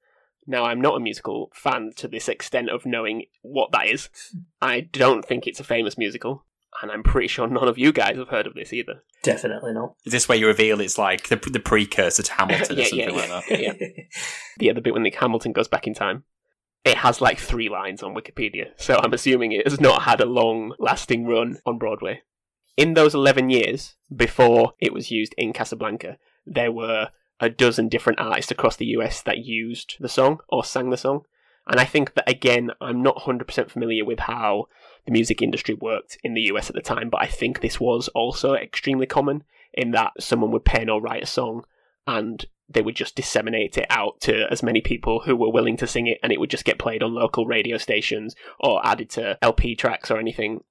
Now, 0.50 0.64
I'm 0.64 0.80
not 0.80 0.96
a 0.96 1.00
musical 1.02 1.52
fan 1.54 1.92
to 1.98 2.08
this 2.08 2.30
extent 2.30 2.70
of 2.70 2.86
knowing 2.86 3.26
what 3.42 3.72
that 3.74 3.88
is. 3.88 4.10
I 4.62 4.80
don't 4.80 5.26
think 5.26 5.46
it's 5.46 5.60
a 5.60 5.64
famous 5.66 5.98
musical, 5.98 6.46
and 6.82 6.90
I'm 6.90 7.04
pretty 7.04 7.28
sure 7.28 7.48
none 7.48 7.68
of 7.68 7.78
you 7.78 7.92
guys 7.92 8.16
have 8.16 8.30
heard 8.30 8.48
of 8.48 8.54
this 8.54 8.72
either. 8.72 9.04
Definitely 9.24 9.74
not. 9.74 9.96
Is 10.06 10.14
this 10.14 10.30
where 10.30 10.38
you 10.38 10.48
reveal 10.48 10.80
it's 10.80 10.98
like 10.98 11.28
the, 11.28 11.36
the 11.36 11.60
precursor 11.60 12.24
to 12.24 12.32
Hamilton 12.38 12.78
or 12.78 12.80
Yeah, 12.80 12.86
something 12.88 13.10
yeah, 13.10 13.16
like 13.16 13.48
that? 13.50 13.60
yeah. 13.60 13.88
The 14.60 14.72
other 14.72 14.82
bit 14.82 14.94
when 14.94 15.04
Nick 15.04 15.16
Hamilton 15.16 15.52
goes 15.52 15.68
back 15.68 15.86
in 15.86 15.94
time. 15.94 16.24
It 16.88 17.00
has 17.00 17.20
like 17.20 17.38
three 17.38 17.68
lines 17.68 18.02
on 18.02 18.16
Wikipedia, 18.16 18.72
so 18.78 18.98
I'm 19.04 19.12
assuming 19.12 19.52
it 19.52 19.68
has 19.68 19.82
not 19.82 20.04
had 20.04 20.22
a 20.22 20.26
long 20.26 20.74
lasting 20.80 21.28
run 21.28 21.58
on 21.66 21.78
Broadway. 21.78 22.22
In 22.78 22.94
those 22.94 23.14
11 23.14 23.50
years 23.50 23.98
before 24.16 24.72
it 24.80 24.94
was 24.94 25.12
used 25.12 25.36
in 25.38 25.52
Casablanca, 25.52 26.18
there 26.46 26.72
were 26.72 27.10
a 27.42 27.50
dozen 27.50 27.90
different 27.90 28.22
artists 28.22 28.52
across 28.52 28.78
the 28.78 28.86
US 28.86 29.22
that 29.24 29.40
used 29.40 29.98
the 30.00 30.08
song 30.08 30.40
or 30.48 30.64
sang 30.64 30.90
the 30.90 30.96
song. 30.96 31.24
And 31.68 31.78
I 31.78 31.84
think 31.84 32.14
that, 32.14 32.30
again, 32.30 32.72
I'm 32.80 33.04
not 33.04 33.18
100% 33.18 33.70
familiar 33.70 34.06
with 34.06 34.20
how 34.20 34.68
the 35.06 35.12
music 35.12 35.42
industry 35.42 35.76
worked 35.76 36.18
in 36.24 36.36
the 36.36 36.44
US 36.54 36.70
at 36.70 36.76
the 36.78 36.82
time, 36.82 37.10
but 37.10 37.22
I 37.22 37.28
think 37.28 37.60
this 37.60 37.82
was 37.82 38.08
also 38.16 38.54
extremely 38.54 39.08
common 39.08 39.44
in 39.74 39.92
that 39.92 40.14
someone 40.22 40.52
would 40.52 40.64
pen 40.64 40.88
or 40.88 41.02
write 41.02 41.24
a 41.24 41.28
song 41.28 41.66
and 42.08 42.46
they 42.70 42.82
would 42.82 42.96
just 42.96 43.16
disseminate 43.16 43.78
it 43.78 43.86
out 43.90 44.20
to 44.22 44.46
as 44.52 44.64
many 44.64 44.82
people 44.82 45.22
who 45.22 45.36
were 45.36 45.52
willing 45.52 45.78
to 45.78 45.88
sing 45.88 46.08
it, 46.08 46.18
and 46.24 46.32
it 46.32 46.40
would 46.40 46.50
just 46.50 46.66
get 46.66 46.80
played 46.80 47.04
on 47.04 47.14
local 47.14 47.46
radio 47.46 47.78
stations 47.78 48.36
or 48.60 48.86
added 48.86 49.10
to 49.12 49.38
LP 49.42 49.76
tracks 49.76 50.10
or 50.10 50.18
anything. 50.18 50.62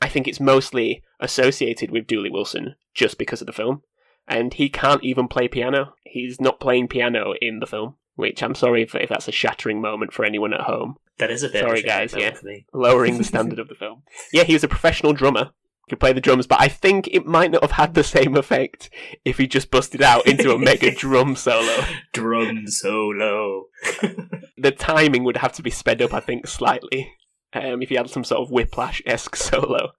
I 0.00 0.08
think 0.08 0.26
it's 0.28 0.40
mostly 0.40 1.02
associated 1.20 1.90
with 1.90 2.06
Dooley 2.06 2.30
Wilson 2.30 2.74
just 2.94 3.18
because 3.18 3.40
of 3.40 3.46
the 3.46 3.52
film, 3.52 3.82
and 4.26 4.54
he 4.54 4.68
can't 4.68 5.04
even 5.04 5.28
play 5.28 5.48
piano. 5.48 5.94
He's 6.04 6.40
not 6.40 6.60
playing 6.60 6.88
piano 6.88 7.34
in 7.40 7.60
the 7.60 7.66
film, 7.66 7.96
which 8.14 8.42
I'm 8.42 8.54
sorry 8.54 8.82
if, 8.82 8.94
if 8.94 9.08
that's 9.08 9.28
a 9.28 9.32
shattering 9.32 9.80
moment 9.80 10.12
for 10.12 10.24
anyone 10.24 10.52
at 10.52 10.62
home, 10.62 10.96
That 11.18 11.30
is 11.30 11.42
a 11.42 11.48
bit 11.48 11.60
Sorry, 11.60 11.80
of 11.80 11.84
a 11.86 11.88
shame 11.88 12.08
guys, 12.08 12.14
yeah. 12.44 12.56
lowering 12.72 13.18
the 13.18 13.24
standard 13.32 13.58
of 13.58 13.68
the 13.68 13.74
film. 13.74 14.02
Yeah, 14.32 14.44
he 14.44 14.52
was 14.52 14.64
a 14.64 14.68
professional 14.68 15.12
drummer. 15.12 15.50
Could 15.88 16.00
play 16.00 16.12
the 16.12 16.20
drums, 16.20 16.48
but 16.48 16.60
I 16.60 16.66
think 16.66 17.06
it 17.12 17.26
might 17.26 17.52
not 17.52 17.62
have 17.62 17.72
had 17.72 17.94
the 17.94 18.02
same 18.02 18.36
effect 18.36 18.90
if 19.24 19.38
he 19.38 19.46
just 19.46 19.70
busted 19.70 20.02
out 20.02 20.26
into 20.26 20.52
a 20.52 20.58
mega 20.58 20.90
drum 20.96 21.36
solo. 21.36 21.84
Drum 22.12 22.66
solo. 22.66 23.66
the 24.58 24.74
timing 24.76 25.22
would 25.22 25.36
have 25.36 25.52
to 25.52 25.62
be 25.62 25.70
sped 25.70 26.02
up, 26.02 26.12
I 26.12 26.18
think, 26.18 26.48
slightly. 26.48 27.12
Um, 27.52 27.82
if 27.82 27.88
he 27.88 27.94
had 27.94 28.10
some 28.10 28.24
sort 28.24 28.40
of 28.40 28.50
whiplash 28.50 29.00
esque 29.06 29.36
solo. 29.36 29.92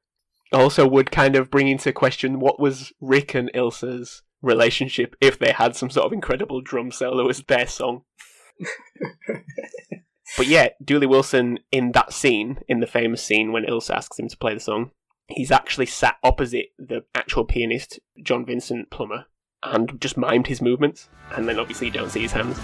Also, 0.51 0.85
would 0.85 1.09
kind 1.09 1.37
of 1.37 1.49
bring 1.49 1.69
into 1.69 1.93
question 1.93 2.41
what 2.41 2.59
was 2.59 2.91
Rick 2.99 3.33
and 3.33 3.49
Ilsa's 3.53 4.23
relationship 4.41 5.15
if 5.21 5.39
they 5.39 5.51
had 5.51 5.75
some 5.75 5.89
sort 5.89 6.05
of 6.05 6.13
incredible 6.13 6.61
drum 6.61 6.91
solo 6.91 7.29
as 7.29 7.41
their 7.43 7.67
song. 7.67 8.03
but 10.37 10.47
yeah, 10.47 10.69
Dooley 10.83 11.07
Wilson 11.07 11.59
in 11.71 11.93
that 11.93 12.11
scene, 12.11 12.59
in 12.67 12.81
the 12.81 12.87
famous 12.87 13.23
scene 13.23 13.53
when 13.53 13.65
Ilsa 13.65 13.95
asks 13.95 14.19
him 14.19 14.27
to 14.27 14.37
play 14.37 14.53
the 14.53 14.59
song, 14.59 14.91
he's 15.27 15.51
actually 15.51 15.85
sat 15.85 16.17
opposite 16.23 16.67
the 16.77 17.03
actual 17.13 17.45
pianist, 17.45 17.99
John 18.21 18.45
Vincent 18.45 18.89
Plummer, 18.89 19.25
and 19.63 19.99
just 19.99 20.15
mimed 20.15 20.47
his 20.47 20.61
movements. 20.61 21.09
And 21.35 21.47
then 21.47 21.59
obviously 21.59 21.87
you 21.87 21.93
don't 21.93 22.09
see 22.09 22.21
his 22.21 22.31
hands. 22.31 22.57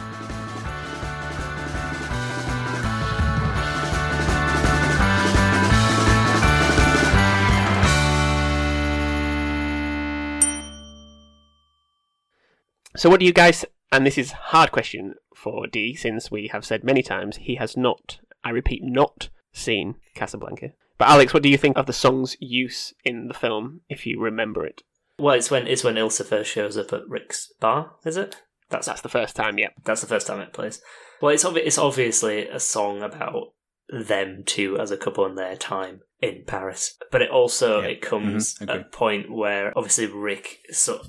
So, 12.96 13.10
what 13.10 13.20
do 13.20 13.26
you 13.26 13.34
guys? 13.34 13.66
And 13.92 14.06
this 14.06 14.18
is 14.18 14.32
hard 14.32 14.72
question 14.72 15.16
for 15.36 15.68
D, 15.68 15.94
since 15.96 16.32
we 16.32 16.48
have 16.48 16.66
said 16.66 16.84
many 16.84 17.04
times 17.04 17.38
he 17.38 17.56
has 17.56 17.76
not. 17.76 18.20
I 18.44 18.52
repeat, 18.52 18.84
not 18.84 19.30
seen 19.52 19.96
Casablanca. 20.16 20.74
But 20.98 21.10
Alex, 21.10 21.34
what 21.34 21.44
do 21.44 21.50
you 21.50 21.58
think 21.58 21.78
of 21.78 21.86
the 21.86 21.94
song's 21.94 22.36
use 22.40 22.94
in 23.04 23.28
the 23.28 23.34
film, 23.34 23.82
if 23.90 24.06
you 24.06 24.20
remember 24.20 24.66
it? 24.66 24.84
Well, 25.20 25.36
it's 25.36 25.52
when 25.52 25.68
it's 25.68 25.84
when 25.84 25.96
Ilsa 25.96 26.26
first 26.26 26.52
shows 26.52 26.78
up 26.78 26.94
at 26.94 27.08
Rick's 27.08 27.52
bar, 27.60 27.94
is 28.06 28.18
it? 28.18 28.42
That's 28.70 28.88
That's 28.88 29.02
the 29.02 29.10
first 29.10 29.36
time, 29.36 29.58
yeah. 29.60 29.70
that's 29.84 30.02
the 30.02 30.08
first 30.08 30.26
time 30.28 30.40
it 30.40 30.54
plays. 30.54 30.82
Well, 31.22 31.34
it's 31.34 31.44
obvi- 31.44 31.66
it's 31.66 31.78
obviously 31.78 32.48
a 32.48 32.60
song 32.60 33.02
about 33.04 33.54
them 33.90 34.44
two 34.46 34.80
as 34.80 34.90
a 34.92 34.98
couple 34.98 35.26
and 35.26 35.38
their 35.38 35.56
time 35.56 36.02
in 36.22 36.44
Paris, 36.48 36.98
but 37.12 37.22
it 37.22 37.30
also 37.30 37.82
Yeah. 37.82 37.90
it 37.90 38.02
comes 38.02 38.58
Mhm, 38.58 38.70
at 38.70 38.80
a 38.82 38.84
point 38.86 39.30
where 39.32 39.78
obviously 39.78 40.08
Rick 40.08 40.60
so 40.72 41.04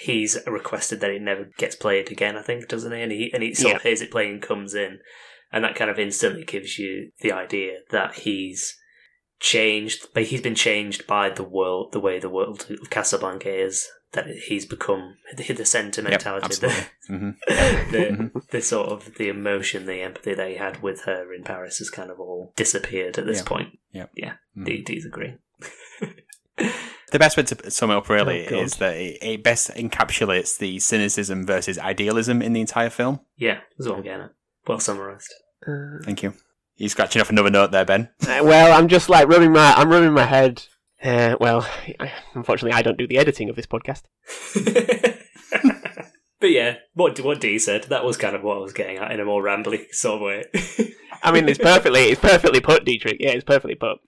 he's 0.00 0.38
requested 0.46 1.00
that 1.00 1.10
it 1.10 1.20
never 1.20 1.50
gets 1.58 1.76
played 1.76 2.10
again. 2.10 2.36
I 2.36 2.42
think 2.42 2.68
doesn't 2.68 2.92
he? 2.92 3.02
And 3.02 3.12
he 3.12 3.30
and 3.34 3.42
he 3.42 3.52
sort 3.52 3.76
of 3.76 3.82
hears 3.82 4.00
it 4.00 4.10
playing, 4.10 4.40
comes 4.40 4.74
in, 4.74 5.00
and 5.52 5.62
that 5.64 5.74
kind 5.74 5.90
of 5.90 5.98
instantly 5.98 6.44
gives 6.44 6.78
you 6.78 7.10
the 7.20 7.32
idea 7.32 7.78
that 7.90 8.14
he's 8.20 8.78
changed, 9.40 10.06
but 10.14 10.24
he's 10.24 10.40
been 10.42 10.54
changed 10.54 11.06
by 11.06 11.30
the 11.30 11.42
world, 11.42 11.92
the 11.92 12.00
way 12.00 12.18
the 12.20 12.28
world 12.28 12.66
of 12.70 12.90
Casablanca 12.90 13.50
is. 13.52 13.88
That 14.12 14.26
he's 14.48 14.66
become 14.66 15.14
the, 15.36 15.44
the 15.44 15.54
Yep, 15.58 15.66
sentimentality, 15.68 16.44
absolutely. 16.44 16.82
hmm 17.06 17.30
the, 17.92 18.42
the 18.50 18.60
sort 18.60 18.88
of 18.88 19.14
the 19.14 19.28
emotion, 19.28 19.86
the 19.86 20.00
empathy 20.02 20.34
that 20.34 20.48
he 20.48 20.56
had 20.56 20.82
with 20.82 21.02
her 21.02 21.32
in 21.32 21.44
Paris 21.44 21.78
has 21.78 21.90
kind 21.90 22.10
of 22.10 22.18
all 22.18 22.52
disappeared 22.56 23.18
at 23.18 23.26
this 23.26 23.38
Yeah. 23.38 23.44
point. 23.44 23.78
Yeah. 23.92 24.06
yeah. 24.16 24.32
Mhm. 24.58 24.64
D- 24.64 24.82
D's 24.82 25.06
agree. 25.06 25.34
The 27.12 27.18
best 27.18 27.36
way 27.36 27.42
to 27.44 27.70
sum 27.70 27.90
it 27.92 27.96
up 27.96 28.08
really 28.08 28.46
Oh, 28.48 28.62
is 28.62 28.76
that 28.76 28.96
it, 28.96 29.18
it 29.22 29.42
best 29.44 29.70
encapsulates 29.70 30.58
the 30.58 30.78
cynicism 30.80 31.46
versus 31.46 31.78
idealism 31.78 32.42
in 32.42 32.52
the 32.52 32.60
entire 32.60 32.90
film. 32.90 33.20
yeah, 33.36 33.60
that's 33.78 33.88
what 33.88 33.98
I'm 33.98 34.04
getting 34.04 34.22
at. 34.22 34.32
Well 34.66 34.80
summarised. 34.80 35.32
Thank 36.04 36.22
you. 36.24 36.34
You 36.80 36.88
scratching 36.88 37.20
off 37.20 37.28
another 37.28 37.50
note 37.50 37.72
there, 37.72 37.84
Ben. 37.84 38.08
Uh, 38.22 38.40
well, 38.42 38.72
I'm 38.72 38.88
just 38.88 39.10
like 39.10 39.28
rubbing 39.28 39.52
my, 39.52 39.74
I'm 39.74 39.90
rubbing 39.90 40.14
my 40.14 40.24
head. 40.24 40.64
Uh, 41.04 41.36
well, 41.38 41.68
I, 42.00 42.10
unfortunately, 42.34 42.72
I 42.72 42.80
don't 42.80 42.96
do 42.96 43.06
the 43.06 43.18
editing 43.18 43.50
of 43.50 43.56
this 43.56 43.66
podcast. 43.66 44.04
but 46.40 46.50
yeah, 46.50 46.76
what 46.94 47.20
what 47.20 47.38
D 47.38 47.58
said 47.58 47.84
that 47.90 48.02
was 48.02 48.16
kind 48.16 48.34
of 48.34 48.42
what 48.42 48.56
I 48.56 48.60
was 48.60 48.72
getting 48.72 48.96
at 48.96 49.12
in 49.12 49.20
a 49.20 49.26
more 49.26 49.42
rambly 49.42 49.88
sort 49.92 50.14
of 50.14 50.20
way. 50.22 50.44
I 51.22 51.30
mean, 51.32 51.50
it's 51.50 51.58
perfectly, 51.58 52.04
it's 52.04 52.20
perfectly 52.20 52.60
put, 52.60 52.86
Dietrich. 52.86 53.18
Yeah, 53.20 53.32
it's 53.32 53.44
perfectly 53.44 53.74
put. 53.74 53.98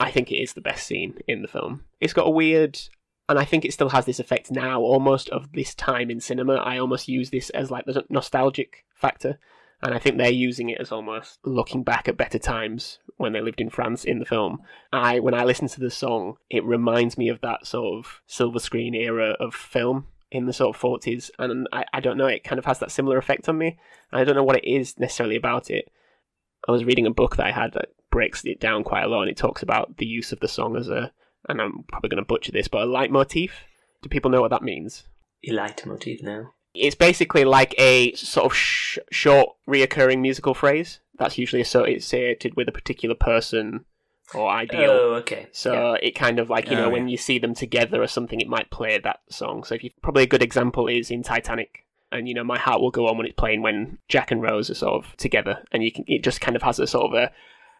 I 0.00 0.10
think 0.10 0.32
it 0.32 0.36
is 0.36 0.54
the 0.54 0.62
best 0.62 0.86
scene 0.86 1.18
in 1.28 1.42
the 1.42 1.48
film. 1.48 1.84
It's 2.00 2.14
got 2.14 2.26
a 2.26 2.30
weird, 2.30 2.80
and 3.28 3.38
I 3.38 3.44
think 3.44 3.66
it 3.66 3.74
still 3.74 3.90
has 3.90 4.06
this 4.06 4.20
effect 4.20 4.50
now, 4.50 4.80
almost 4.80 5.28
of 5.28 5.52
this 5.52 5.74
time 5.74 6.10
in 6.10 6.20
cinema. 6.20 6.54
I 6.54 6.78
almost 6.78 7.08
use 7.08 7.28
this 7.28 7.50
as 7.50 7.70
like 7.70 7.84
the 7.84 8.06
nostalgic 8.08 8.86
factor, 8.94 9.38
and 9.82 9.94
I 9.94 9.98
think 9.98 10.16
they're 10.18 10.30
using 10.30 10.68
it 10.68 10.80
as 10.80 10.92
almost 10.92 11.38
looking 11.44 11.82
back 11.82 12.08
at 12.08 12.16
better 12.16 12.38
times 12.38 12.98
when 13.16 13.32
they 13.32 13.40
lived 13.40 13.60
in 13.60 13.70
France 13.70 14.04
in 14.04 14.18
the 14.18 14.24
film. 14.24 14.60
I, 14.92 15.20
when 15.20 15.34
I 15.34 15.44
listen 15.44 15.68
to 15.68 15.80
the 15.80 15.90
song, 15.90 16.36
it 16.50 16.64
reminds 16.64 17.16
me 17.16 17.28
of 17.28 17.40
that 17.40 17.66
sort 17.66 17.98
of 17.98 18.20
silver 18.26 18.58
screen 18.58 18.94
era 18.94 19.36
of 19.40 19.54
film 19.54 20.06
in 20.30 20.46
the 20.46 20.52
sort 20.52 20.76
of 20.76 20.80
40s, 20.80 21.30
and 21.38 21.66
I, 21.72 21.84
I 21.92 22.00
don't 22.00 22.16
know, 22.16 22.26
it 22.26 22.44
kind 22.44 22.58
of 22.58 22.64
has 22.66 22.78
that 22.78 22.92
similar 22.92 23.18
effect 23.18 23.48
on 23.48 23.58
me. 23.58 23.78
I 24.12 24.24
don't 24.24 24.36
know 24.36 24.44
what 24.44 24.56
it 24.56 24.64
is 24.64 24.98
necessarily 24.98 25.36
about 25.36 25.70
it. 25.70 25.90
I 26.68 26.72
was 26.72 26.84
reading 26.84 27.06
a 27.06 27.10
book 27.10 27.36
that 27.36 27.46
I 27.46 27.52
had 27.52 27.72
that 27.72 27.88
breaks 28.10 28.44
it 28.44 28.60
down 28.60 28.84
quite 28.84 29.04
a 29.04 29.08
lot, 29.08 29.22
and 29.22 29.30
it 29.30 29.36
talks 29.36 29.62
about 29.62 29.96
the 29.96 30.06
use 30.06 30.30
of 30.30 30.40
the 30.40 30.48
song 30.48 30.76
as 30.76 30.88
a, 30.88 31.12
and 31.48 31.60
I'm 31.60 31.84
probably 31.88 32.10
going 32.10 32.22
to 32.22 32.28
butcher 32.28 32.52
this, 32.52 32.68
but 32.68 32.82
a 32.82 32.86
leitmotif. 32.86 33.64
Do 34.02 34.08
people 34.08 34.30
know 34.30 34.40
what 34.40 34.50
that 34.50 34.62
means? 34.62 35.04
A 35.48 35.52
leitmotif 35.52 36.22
now. 36.22 36.52
It's 36.74 36.94
basically 36.94 37.44
like 37.44 37.74
a 37.78 38.12
sort 38.14 38.46
of 38.46 38.54
sh- 38.56 38.98
short, 39.10 39.50
reoccurring 39.68 40.20
musical 40.20 40.54
phrase 40.54 41.00
that's 41.18 41.36
usually 41.38 41.60
associated 41.62 42.56
with 42.56 42.68
a 42.68 42.72
particular 42.72 43.14
person 43.14 43.84
or 44.34 44.48
ideal. 44.48 44.90
Oh, 44.90 45.14
okay. 45.16 45.48
So 45.52 45.94
it 45.94 46.12
kind 46.14 46.38
of 46.38 46.48
like 46.48 46.70
you 46.70 46.76
Oh, 46.76 46.82
know 46.82 46.90
when 46.90 47.08
yeah. 47.08 47.12
you 47.12 47.16
see 47.16 47.38
them 47.38 47.54
together 47.54 48.00
or 48.02 48.06
something, 48.06 48.40
it 48.40 48.48
might 48.48 48.70
play 48.70 48.98
that 48.98 49.20
song. 49.28 49.64
So 49.64 49.74
if 49.74 49.82
you 49.84 49.90
probably 50.02 50.22
a 50.22 50.28
good 50.28 50.42
example 50.42 50.86
is 50.86 51.10
in 51.10 51.22
Titanic, 51.22 51.84
and 52.12 52.28
you 52.28 52.34
know 52.34 52.44
my 52.44 52.58
heart 52.58 52.80
will 52.80 52.90
go 52.92 53.06
on 53.08 53.16
when 53.16 53.26
it's 53.26 53.34
playing 53.36 53.62
when 53.62 53.98
Jack 54.08 54.30
and 54.30 54.40
Rose 54.42 54.70
are 54.70 54.74
sort 54.74 55.04
of 55.04 55.16
together, 55.16 55.64
and 55.72 55.82
you 55.82 55.90
can 55.92 56.04
it 56.06 56.22
just 56.22 56.40
kind 56.40 56.56
of 56.56 56.62
has 56.62 56.78
a 56.78 56.86
sort 56.86 57.12
of 57.12 57.14
a 57.14 57.32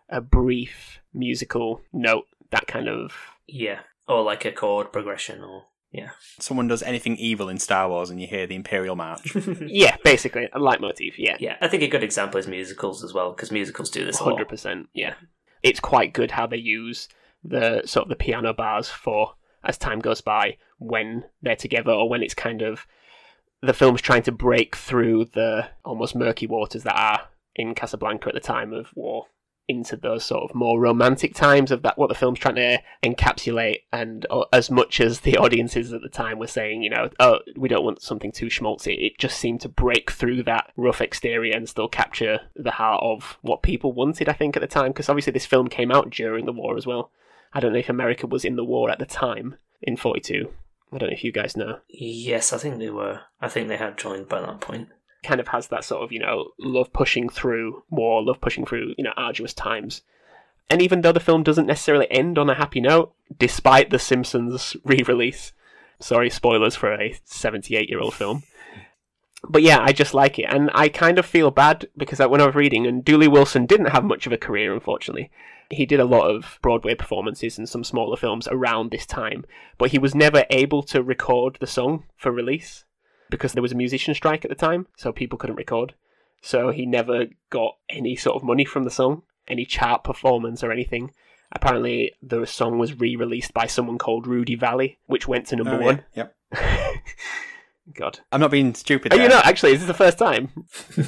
a 0.08 0.20
brief 0.20 0.98
musical 1.14 1.80
note 1.92 2.26
that 2.50 2.66
kind 2.66 2.88
of 2.88 3.12
yeah, 3.46 3.80
or 4.08 4.22
like 4.22 4.44
a 4.44 4.52
chord 4.52 4.92
progression, 4.92 5.42
or 5.42 5.64
yeah. 5.92 6.10
Someone 6.38 6.68
does 6.68 6.82
anything 6.82 7.16
evil 7.16 7.48
in 7.48 7.58
Star 7.58 7.88
Wars 7.88 8.10
and 8.10 8.20
you 8.20 8.26
hear 8.26 8.46
the 8.46 8.54
Imperial 8.54 8.96
March. 8.96 9.34
yeah 9.60 9.96
basically 10.04 10.48
a 10.52 10.58
leitmotif. 10.58 11.14
Yeah, 11.18 11.36
yeah, 11.40 11.56
I 11.60 11.68
think 11.68 11.82
a 11.82 11.88
good 11.88 12.04
example 12.04 12.38
is 12.38 12.46
musicals 12.46 13.02
as 13.02 13.12
well 13.12 13.32
because 13.32 13.50
musicals 13.50 13.90
do 13.90 14.04
this 14.04 14.20
a 14.20 14.24
lot. 14.24 14.32
hundred 14.32 14.48
percent. 14.48 14.88
Yeah, 14.94 15.14
it's 15.62 15.80
quite 15.80 16.12
good 16.12 16.30
how 16.30 16.46
they 16.46 16.56
use 16.56 17.08
the 17.42 17.82
sort 17.84 18.04
of 18.04 18.08
the 18.08 18.16
piano 18.16 18.52
bars 18.52 18.88
for 18.88 19.34
as 19.64 19.76
time 19.78 19.98
goes 19.98 20.20
by 20.20 20.56
when 20.78 21.24
they're 21.42 21.56
together 21.56 21.92
or 21.92 22.08
when 22.08 22.22
it's 22.22 22.34
kind 22.34 22.62
of 22.62 22.86
the 23.62 23.74
film's 23.74 24.00
trying 24.00 24.22
to 24.22 24.32
break 24.32 24.74
through 24.74 25.26
the 25.26 25.68
almost 25.84 26.14
murky 26.14 26.46
waters 26.46 26.82
that 26.84 26.96
are 26.96 27.28
in 27.54 27.74
Casablanca 27.74 28.28
at 28.28 28.34
the 28.34 28.40
time 28.40 28.72
of 28.72 28.88
war 28.94 29.26
into 29.70 29.96
those 29.96 30.24
sort 30.24 30.42
of 30.42 30.54
more 30.54 30.80
romantic 30.80 31.32
times 31.32 31.70
of 31.70 31.82
that 31.82 31.96
what 31.96 32.08
the 32.08 32.14
film's 32.14 32.40
trying 32.40 32.56
to 32.56 32.78
encapsulate 33.04 33.82
and 33.92 34.26
uh, 34.28 34.44
as 34.52 34.70
much 34.70 35.00
as 35.00 35.20
the 35.20 35.36
audiences 35.44 35.92
at 35.92 36.02
the 36.02 36.08
time 36.08 36.38
were 36.38 36.46
saying 36.46 36.82
you 36.82 36.90
know 36.90 37.08
oh 37.20 37.38
we 37.56 37.68
don't 37.68 37.84
want 37.84 38.02
something 38.02 38.32
too 38.32 38.46
schmaltzy. 38.46 39.06
It 39.06 39.18
just 39.18 39.38
seemed 39.38 39.60
to 39.60 39.68
break 39.68 40.10
through 40.10 40.42
that 40.42 40.72
rough 40.76 41.00
exterior 41.00 41.54
and 41.54 41.68
still 41.68 41.88
capture 41.88 42.40
the 42.56 42.72
heart 42.72 43.02
of 43.02 43.38
what 43.42 43.62
people 43.62 43.92
wanted 43.92 44.28
i 44.28 44.32
think 44.32 44.56
at 44.56 44.60
the 44.60 44.66
time. 44.66 44.90
Because 44.90 45.08
obviously 45.08 45.32
this 45.32 45.46
film 45.46 45.68
came 45.68 45.92
out 45.92 46.10
during 46.10 46.46
the 46.46 46.52
war 46.52 46.76
as 46.76 46.86
well. 46.86 47.12
I 47.52 47.60
don't 47.60 47.72
know 47.72 47.78
if 47.78 47.88
america 47.88 48.26
was 48.26 48.44
in 48.44 48.56
the 48.56 48.64
war 48.64 48.90
at 48.90 48.98
the 48.98 49.06
time 49.06 49.56
in 49.82 49.96
42 49.96 50.50
i 50.92 50.98
don't 50.98 51.08
know 51.08 51.14
if 51.14 51.24
you 51.24 51.32
guys 51.32 51.56
know. 51.56 51.78
Yes, 51.88 52.52
I 52.52 52.58
think 52.58 52.78
they 52.78 52.90
were. 52.90 53.20
I 53.40 53.48
think 53.48 53.68
they 53.68 53.76
had 53.76 53.96
joined 53.96 54.28
by 54.28 54.40
that 54.40 54.60
point. 54.60 54.88
Kind 55.22 55.40
of 55.40 55.48
has 55.48 55.68
that 55.68 55.84
sort 55.84 56.02
of, 56.02 56.12
you 56.12 56.18
know, 56.18 56.52
love 56.58 56.92
pushing 56.92 57.28
through 57.28 57.82
war, 57.90 58.22
love 58.22 58.40
pushing 58.40 58.64
through, 58.64 58.94
you 58.96 59.04
know, 59.04 59.12
arduous 59.16 59.54
times. 59.54 60.02
And 60.68 60.80
even 60.80 61.00
though 61.00 61.12
the 61.12 61.20
film 61.20 61.42
doesn't 61.42 61.66
necessarily 61.66 62.10
end 62.10 62.38
on 62.38 62.48
a 62.48 62.54
happy 62.54 62.80
note, 62.80 63.12
despite 63.38 63.90
the 63.90 63.98
Simpsons 63.98 64.76
re 64.84 65.02
release, 65.06 65.52
sorry, 65.98 66.30
spoilers 66.30 66.76
for 66.76 66.92
a 66.92 67.18
78 67.24 67.88
year 67.88 68.00
old 68.00 68.14
film. 68.14 68.44
But 69.48 69.62
yeah, 69.62 69.78
I 69.80 69.92
just 69.92 70.14
like 70.14 70.38
it. 70.38 70.46
And 70.48 70.70
I 70.74 70.88
kind 70.88 71.18
of 71.18 71.26
feel 71.26 71.50
bad 71.50 71.88
because 71.96 72.18
when 72.18 72.40
I 72.40 72.46
was 72.46 72.54
reading, 72.54 72.86
and 72.86 73.04
Dooley 73.04 73.28
Wilson 73.28 73.66
didn't 73.66 73.86
have 73.86 74.04
much 74.04 74.26
of 74.26 74.32
a 74.32 74.38
career, 74.38 74.72
unfortunately. 74.72 75.30
He 75.70 75.86
did 75.86 76.00
a 76.00 76.04
lot 76.04 76.28
of 76.28 76.58
Broadway 76.62 76.96
performances 76.96 77.56
and 77.56 77.68
some 77.68 77.84
smaller 77.84 78.16
films 78.16 78.48
around 78.48 78.90
this 78.90 79.06
time, 79.06 79.44
but 79.78 79.92
he 79.92 79.98
was 79.98 80.16
never 80.16 80.44
able 80.50 80.82
to 80.84 81.00
record 81.00 81.58
the 81.60 81.66
song 81.66 82.04
for 82.16 82.32
release 82.32 82.84
because 83.30 83.52
there 83.52 83.62
was 83.62 83.72
a 83.72 83.76
musician 83.76 84.14
strike 84.14 84.44
at 84.44 84.48
the 84.48 84.54
time, 84.54 84.86
so 84.96 85.12
people 85.12 85.38
couldn't 85.38 85.56
record. 85.56 85.94
So 86.42 86.70
he 86.70 86.84
never 86.86 87.26
got 87.50 87.76
any 87.88 88.16
sort 88.16 88.36
of 88.36 88.42
money 88.42 88.64
from 88.64 88.84
the 88.84 88.90
song, 88.90 89.22
any 89.48 89.64
chart 89.64 90.04
performance 90.04 90.62
or 90.62 90.72
anything. 90.72 91.12
Apparently, 91.52 92.12
the 92.22 92.46
song 92.46 92.78
was 92.78 92.98
re 92.98 93.16
released 93.16 93.52
by 93.52 93.66
someone 93.66 93.98
called 93.98 94.26
Rudy 94.26 94.56
Vallée, 94.56 94.96
which 95.06 95.26
went 95.28 95.46
to 95.48 95.56
number 95.56 95.74
Oh, 95.74 95.78
yeah. 95.80 95.84
one. 95.84 96.04
Yep. 96.14 96.36
God. 97.94 98.20
I'm 98.30 98.40
not 98.40 98.50
being 98.50 98.74
stupid. 98.74 99.12
Oh, 99.12 99.16
there. 99.16 99.24
you 99.26 99.30
know, 99.30 99.40
actually, 99.44 99.72
this 99.72 99.80
is 99.80 99.86
the 99.86 99.94
first 99.94 100.18
time. 100.18 100.50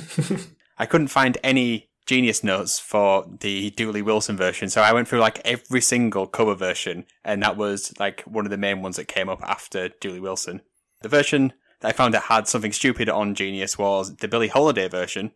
I 0.78 0.86
couldn't 0.86 1.08
find 1.08 1.38
any 1.44 1.88
genius 2.06 2.42
notes 2.42 2.80
for 2.80 3.24
the 3.40 3.70
Dooley 3.70 4.02
Wilson 4.02 4.36
version, 4.36 4.68
so 4.68 4.82
I 4.82 4.92
went 4.92 5.06
through 5.06 5.20
like 5.20 5.40
every 5.44 5.80
single 5.80 6.26
cover 6.26 6.54
version, 6.56 7.04
and 7.24 7.42
that 7.42 7.56
was 7.56 7.92
like 8.00 8.22
one 8.22 8.44
of 8.44 8.50
the 8.50 8.56
main 8.58 8.82
ones 8.82 8.96
that 8.96 9.06
came 9.06 9.28
up 9.28 9.40
after 9.42 9.88
Dooley 10.00 10.18
Wilson. 10.20 10.60
The 11.02 11.08
version 11.08 11.52
that 11.82 11.88
I 11.88 11.92
found 11.92 12.14
that 12.14 12.22
had 12.24 12.48
something 12.48 12.72
stupid 12.72 13.08
on 13.08 13.34
Genius 13.34 13.76
was 13.76 14.16
the 14.16 14.28
Billie 14.28 14.48
Holiday 14.48 14.88
version, 14.88 15.32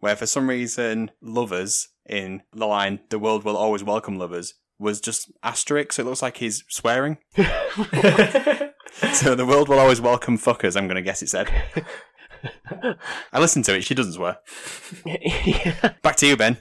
where 0.00 0.16
for 0.16 0.26
some 0.26 0.48
reason 0.48 1.10
lovers 1.22 1.88
in 2.04 2.42
the 2.52 2.66
line 2.66 3.00
"The 3.08 3.18
world 3.18 3.44
will 3.44 3.56
always 3.56 3.82
welcome 3.82 4.18
lovers" 4.18 4.54
was 4.78 5.00
just 5.00 5.32
asterisk, 5.42 5.92
so 5.92 6.02
it 6.02 6.06
looks 6.06 6.22
like 6.22 6.36
he's 6.36 6.64
swearing. 6.68 7.18
so 7.36 9.34
the 9.34 9.46
world 9.46 9.68
will 9.68 9.78
always 9.78 10.00
welcome 10.00 10.36
fuckers. 10.36 10.76
I'm 10.76 10.88
gonna 10.88 11.00
guess 11.00 11.22
it 11.22 11.28
said. 11.28 11.50
I 13.32 13.40
listened 13.40 13.64
to 13.66 13.76
it. 13.76 13.84
She 13.84 13.94
doesn't 13.94 14.12
swear. 14.14 14.38
Yeah. 15.06 15.94
Back 16.02 16.16
to 16.16 16.26
you, 16.26 16.36
Ben. 16.36 16.58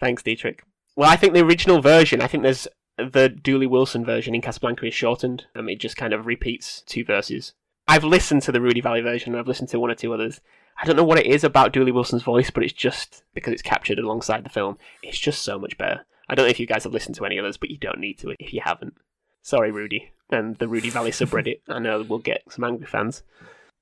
Thanks, 0.00 0.22
Dietrich. 0.22 0.64
Well, 0.96 1.08
I 1.08 1.16
think 1.16 1.34
the 1.34 1.44
original 1.44 1.80
version, 1.80 2.20
I 2.22 2.26
think 2.26 2.42
there's 2.42 2.66
the 2.96 3.28
Dooley 3.28 3.66
Wilson 3.66 4.04
version 4.04 4.34
in 4.34 4.40
Casablanca 4.40 4.86
is 4.86 4.94
shortened. 4.94 5.44
Um, 5.54 5.68
it 5.68 5.78
just 5.78 5.96
kind 5.96 6.14
of 6.14 6.26
repeats 6.26 6.82
two 6.86 7.04
verses. 7.04 7.52
I've 7.88 8.04
listened 8.04 8.42
to 8.42 8.52
the 8.52 8.60
Rudy 8.60 8.82
Vallée 8.82 9.02
version, 9.02 9.32
and 9.32 9.40
I've 9.40 9.48
listened 9.48 9.68
to 9.70 9.80
one 9.80 9.90
or 9.90 9.94
two 9.94 10.12
others. 10.12 10.40
I 10.80 10.84
don't 10.84 10.96
know 10.96 11.04
what 11.04 11.18
it 11.18 11.26
is 11.26 11.44
about 11.44 11.72
Dooley 11.72 11.92
Wilson's 11.92 12.22
voice, 12.22 12.50
but 12.50 12.62
it's 12.62 12.72
just 12.72 13.22
because 13.34 13.52
it's 13.52 13.62
captured 13.62 13.98
alongside 13.98 14.44
the 14.44 14.50
film. 14.50 14.76
It's 15.02 15.18
just 15.18 15.42
so 15.42 15.58
much 15.58 15.78
better. 15.78 16.04
I 16.28 16.34
don't 16.34 16.44
know 16.44 16.50
if 16.50 16.60
you 16.60 16.66
guys 16.66 16.84
have 16.84 16.92
listened 16.92 17.14
to 17.16 17.24
any 17.24 17.38
others, 17.38 17.56
but 17.56 17.70
you 17.70 17.78
don't 17.78 18.00
need 18.00 18.18
to 18.18 18.34
if 18.38 18.52
you 18.52 18.60
haven't. 18.64 18.94
Sorry, 19.42 19.70
Rudy. 19.70 20.10
And 20.30 20.56
the 20.58 20.66
Rudy 20.68 20.90
Vallée 20.90 21.08
subreddit. 21.10 21.60
I 21.68 21.78
know 21.78 22.02
we'll 22.02 22.18
get 22.18 22.42
some 22.50 22.64
angry 22.64 22.86
fans. 22.86 23.22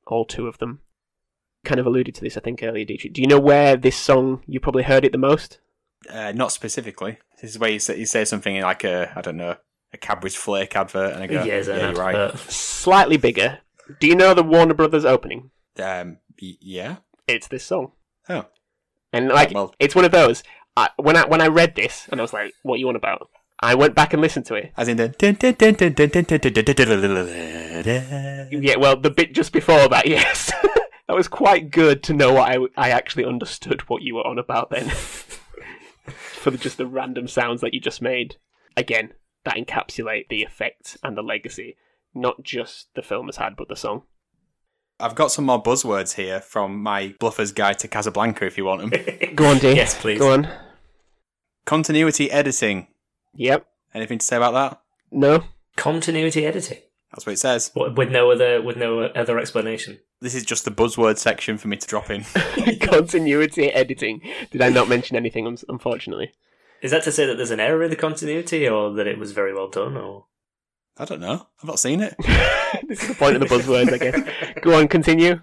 All 0.06 0.26
two 0.26 0.46
of 0.46 0.58
them. 0.58 0.80
Kind 1.64 1.80
of 1.80 1.86
alluded 1.86 2.14
to 2.16 2.20
this, 2.20 2.36
I 2.36 2.40
think, 2.40 2.62
earlier, 2.62 2.84
Dietrich. 2.84 3.14
Do 3.14 3.22
you 3.22 3.26
know 3.26 3.40
where 3.40 3.76
this 3.76 3.96
song, 3.96 4.42
you 4.46 4.60
probably 4.60 4.82
heard 4.82 5.06
it 5.06 5.12
the 5.12 5.18
most? 5.18 5.58
Uh, 6.10 6.32
not 6.32 6.52
specifically. 6.52 7.18
This 7.40 7.52
is 7.52 7.58
where 7.58 7.70
you 7.70 7.78
say, 7.78 7.98
you 7.98 8.04
say 8.04 8.26
something 8.26 8.60
like 8.60 8.84
a, 8.84 9.10
I 9.16 9.22
don't 9.22 9.38
know, 9.38 9.56
a 9.94 9.96
Cadbury's 9.96 10.36
Flake 10.36 10.76
advert, 10.76 11.14
and 11.14 11.22
I 11.22 11.26
go, 11.26 11.42
yeah, 11.42 11.54
is 11.54 11.68
yeah, 11.68 11.78
you're 11.78 11.92
right. 11.94 12.14
advert? 12.14 12.40
Slightly 12.50 13.16
bigger. 13.16 13.60
Do 14.01 14.07
you 14.07 14.14
know 14.14 14.35
the 14.35 14.42
Warner 14.42 14.75
Brothers 14.75 15.05
opening? 15.05 15.51
Um, 15.83 16.18
yeah. 16.38 16.97
It's 17.27 17.49
this 17.49 17.64
song. 17.64 17.92
Oh. 18.29 18.47
And 19.12 19.29
like, 19.29 19.51
oh, 19.51 19.55
well. 19.55 19.75
it's 19.79 19.94
one 19.94 20.05
of 20.05 20.12
those. 20.12 20.42
I, 20.77 20.88
when 20.97 21.16
I 21.16 21.25
when 21.27 21.40
I 21.40 21.47
read 21.47 21.77
this, 21.77 22.09
and 22.11 22.20
I 22.20 22.23
was 22.23 22.33
like, 22.33 22.53
"What 22.62 22.75
are 22.75 22.79
you 22.79 22.88
on 22.88 22.97
about?" 22.97 23.29
I 23.61 23.77
went 23.77 23.94
back 23.94 24.12
and 24.12 24.20
listened 24.20 24.47
to 24.47 24.55
it. 24.55 24.73
As 24.77 24.88
in 24.88 24.97
the. 24.97 25.14
Yeah, 28.51 28.77
well, 28.77 28.97
the 28.97 29.11
bit 29.11 29.35
just 29.35 29.53
before 29.53 29.88
that, 29.88 30.07
yes. 30.07 30.51
that 31.07 31.14
was 31.14 31.29
quite 31.29 31.70
good 31.70 32.03
to 32.05 32.12
know 32.12 32.33
what 32.33 32.51
I, 32.51 32.59
I 32.77 32.90
actually 32.90 33.25
understood 33.25 33.83
what 33.83 34.03
you 34.03 34.16
were 34.16 34.27
on 34.27 34.38
about 34.38 34.70
then. 34.70 34.88
For 34.90 36.51
the, 36.51 36.59
just 36.59 36.77
the 36.77 36.87
random 36.87 37.29
sounds 37.29 37.61
that 37.61 37.73
you 37.73 37.81
just 37.81 38.03
made. 38.03 38.37
Again, 38.77 39.14
that 39.44 39.57
encapsulate 39.57 40.29
the 40.29 40.42
effect 40.42 40.97
and 41.03 41.16
the 41.16 41.23
legacy 41.23 41.77
not 42.14 42.42
just 42.42 42.88
the 42.94 43.03
film 43.03 43.27
has 43.27 43.37
had, 43.37 43.57
but 43.57 43.68
the 43.68 43.77
song. 43.77 44.03
I've 45.00 45.14
got 45.14 45.33
some 45.33 45.46
more 45.46 45.62
buzzwords 45.62 46.14
here 46.14 46.40
from 46.40 46.83
my 46.83 47.14
Bluffer's 47.18 47.53
Guide 47.53 47.79
to 47.81 47.88
Casablanca 47.88 48.46
if 48.46 48.57
you 48.57 48.64
want 48.64 48.90
them. 48.90 49.03
Go 49.35 49.46
on, 49.46 49.59
D. 49.59 49.74
Yes, 49.74 50.00
please. 50.00 50.18
Go 50.18 50.33
on. 50.33 50.48
Continuity 51.64 52.31
editing. 52.31 52.87
Yep. 53.35 53.66
Anything 53.92 54.18
to 54.18 54.27
say 54.27 54.37
about 54.37 54.53
that? 54.53 54.81
No. 55.11 55.44
Continuity 55.77 56.46
editing 56.46 56.79
That's 57.11 57.27
what 57.27 57.33
it 57.33 57.38
says. 57.38 57.70
What, 57.74 57.96
with 57.96 58.11
no 58.11 58.31
other 58.31 58.62
with 58.62 58.77
no 58.77 59.00
other 59.00 59.38
explanation. 59.38 59.98
This 60.20 60.35
is 60.35 60.44
just 60.44 60.64
the 60.64 60.70
buzzword 60.70 61.18
section 61.18 61.59
for 61.59 61.68
me 61.68 61.77
to 61.77 61.87
drop 61.87 62.11
in. 62.11 62.24
Continuity 62.81 63.70
editing. 63.72 64.20
Did 64.50 64.62
I 64.62 64.68
not 64.68 64.88
mention 64.88 65.16
anything? 65.16 65.46
Unfortunately. 65.68 66.33
Is 66.83 66.90
that 66.92 67.03
to 67.05 67.12
say 67.12 67.27
that 67.27 67.37
there's 67.37 67.50
an 67.50 67.61
error 67.61 67.83
in 67.83 67.90
the 67.90 67.96
continuity, 67.96 68.68
or 68.68 68.92
that 68.92 69.07
it 69.07 69.18
was 69.18 69.33
very 69.33 69.55
well 69.55 69.68
done, 69.68 69.96
or 69.96 70.27
I 70.96 71.04
don't 71.04 71.20
know. 71.20 71.46
I've 71.61 71.64
not 71.68 71.78
seen 71.80 72.00
it. 72.00 72.14
this 72.88 73.02
is 73.02 73.09
the 73.09 73.14
point 73.14 73.35
of 73.37 73.40
the 73.40 73.46
buzzwords, 73.46 73.92
I 73.92 73.98
guess. 73.98 74.54
Go 74.62 74.78
on, 74.78 74.87
continue. 74.88 75.40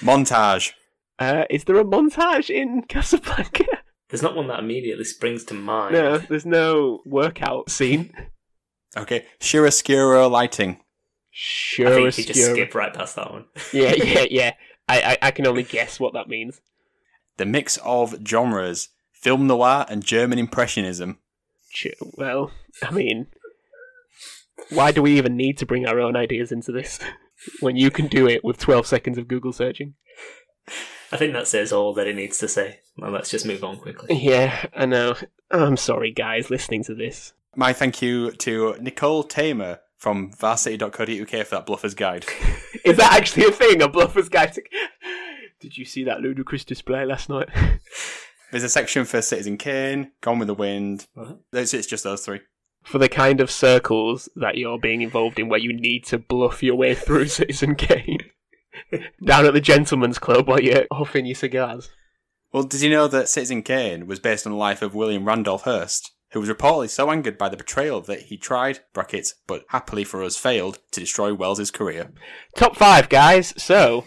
Montage. 0.00 0.72
Uh, 1.18 1.44
is 1.50 1.64
there 1.64 1.78
a 1.78 1.84
montage 1.84 2.50
in 2.50 2.82
Casablanca? 2.82 3.64
there's 4.10 4.22
not 4.22 4.36
one 4.36 4.46
that 4.48 4.60
immediately 4.60 5.04
springs 5.04 5.42
to 5.44 5.54
mind? 5.54 5.94
No, 5.94 6.18
there's 6.18 6.46
no 6.46 7.02
workout 7.04 7.70
scene. 7.70 8.12
Okay. 8.96 9.26
Chiaroscuro 9.40 10.30
lighting. 10.30 10.80
Sure, 11.30 11.88
I 11.88 11.90
think 11.90 12.04
you 12.18 12.24
just 12.24 12.28
obscure. 12.30 12.54
skip 12.54 12.74
right 12.76 12.94
past 12.94 13.16
that 13.16 13.32
one. 13.32 13.46
Yeah, 13.72 13.94
yeah, 13.96 14.26
yeah. 14.30 14.52
I, 14.88 15.00
I, 15.00 15.18
I 15.22 15.30
can 15.32 15.46
only 15.46 15.64
guess 15.64 15.98
what 15.98 16.12
that 16.12 16.28
means. 16.28 16.60
The 17.36 17.46
mix 17.46 17.76
of 17.78 18.14
genres. 18.26 18.90
Film 19.12 19.46
noir 19.48 19.86
and 19.88 20.04
German 20.04 20.38
impressionism. 20.38 21.18
Ch- 21.72 21.88
Well, 22.16 22.52
I 22.82 22.92
mean, 22.92 23.26
why 24.70 24.92
do 24.92 25.02
we 25.02 25.16
even 25.16 25.36
need 25.36 25.58
to 25.58 25.66
bring 25.66 25.86
our 25.86 26.00
own 26.00 26.16
ideas 26.16 26.52
into 26.52 26.72
this 26.72 26.98
when 27.60 27.76
you 27.76 27.90
can 27.90 28.06
do 28.06 28.28
it 28.28 28.44
with 28.44 28.58
12 28.58 28.86
seconds 28.86 29.18
of 29.18 29.28
Google 29.28 29.52
searching? 29.52 29.94
I 31.12 31.16
think 31.16 31.32
that 31.32 31.46
says 31.46 31.72
all 31.72 31.94
that 31.94 32.06
it 32.06 32.16
needs 32.16 32.38
to 32.38 32.48
say. 32.48 32.80
Well, 32.96 33.10
let's 33.10 33.30
just 33.30 33.46
move 33.46 33.62
on 33.62 33.78
quickly. 33.78 34.16
Yeah, 34.16 34.66
I 34.74 34.86
know. 34.86 35.16
I'm 35.50 35.76
sorry, 35.76 36.10
guys, 36.10 36.50
listening 36.50 36.84
to 36.84 36.94
this. 36.94 37.32
My 37.56 37.72
thank 37.72 38.02
you 38.02 38.32
to 38.32 38.76
Nicole 38.80 39.22
Tamer 39.22 39.80
from 39.96 40.32
varsity.co.uk 40.32 41.46
for 41.46 41.54
that 41.54 41.66
Bluffer's 41.66 41.94
Guide. 41.94 42.26
Is 42.84 42.98
that 42.98 43.14
actually 43.14 43.46
a 43.46 43.52
thing? 43.52 43.80
A 43.80 43.88
bluffer's 43.88 44.28
guide 44.28 44.52
to... 44.52 44.62
Did 45.60 45.78
you 45.78 45.86
see 45.86 46.04
that 46.04 46.20
ludicrous 46.20 46.64
display 46.64 47.06
last 47.06 47.30
night? 47.30 47.48
There's 48.50 48.64
a 48.64 48.68
section 48.68 49.06
for 49.06 49.22
Citizen 49.22 49.56
Kane, 49.56 50.12
Gone 50.20 50.38
with 50.38 50.48
the 50.48 50.54
Wind. 50.54 51.06
Uh-huh. 51.16 51.36
It's, 51.54 51.72
it's 51.72 51.86
just 51.86 52.04
those 52.04 52.24
three. 52.24 52.40
For 52.84 52.98
the 52.98 53.08
kind 53.08 53.40
of 53.40 53.50
circles 53.50 54.28
that 54.36 54.56
you're 54.56 54.78
being 54.78 55.02
involved 55.02 55.38
in 55.38 55.48
where 55.48 55.58
you 55.58 55.72
need 55.72 56.04
to 56.06 56.18
bluff 56.18 56.62
your 56.62 56.76
way 56.76 56.94
through 56.94 57.26
Citizen 57.28 57.74
Kane. 57.74 58.18
Down 59.24 59.46
at 59.46 59.54
the 59.54 59.60
gentleman's 59.60 60.18
club 60.18 60.46
while 60.46 60.60
you're 60.60 60.86
huffing 60.92 61.26
your 61.26 61.34
cigars. 61.34 61.90
Well, 62.52 62.62
did 62.62 62.82
you 62.82 62.90
know 62.90 63.08
that 63.08 63.28
Citizen 63.28 63.62
Kane 63.62 64.06
was 64.06 64.20
based 64.20 64.46
on 64.46 64.52
the 64.52 64.58
life 64.58 64.82
of 64.82 64.94
William 64.94 65.24
Randolph 65.24 65.62
Hearst, 65.62 66.12
who 66.32 66.40
was 66.40 66.48
reportedly 66.48 66.88
so 66.88 67.10
angered 67.10 67.36
by 67.36 67.48
the 67.48 67.56
betrayal 67.56 68.00
that 68.02 68.22
he 68.22 68.36
tried, 68.36 68.80
brackets, 68.92 69.34
but 69.46 69.64
happily 69.70 70.04
for 70.04 70.22
us 70.22 70.36
failed, 70.36 70.78
to 70.92 71.00
destroy 71.00 71.34
Welles's 71.34 71.72
career? 71.72 72.12
Top 72.56 72.76
five, 72.76 73.08
guys. 73.08 73.54
So, 73.56 74.04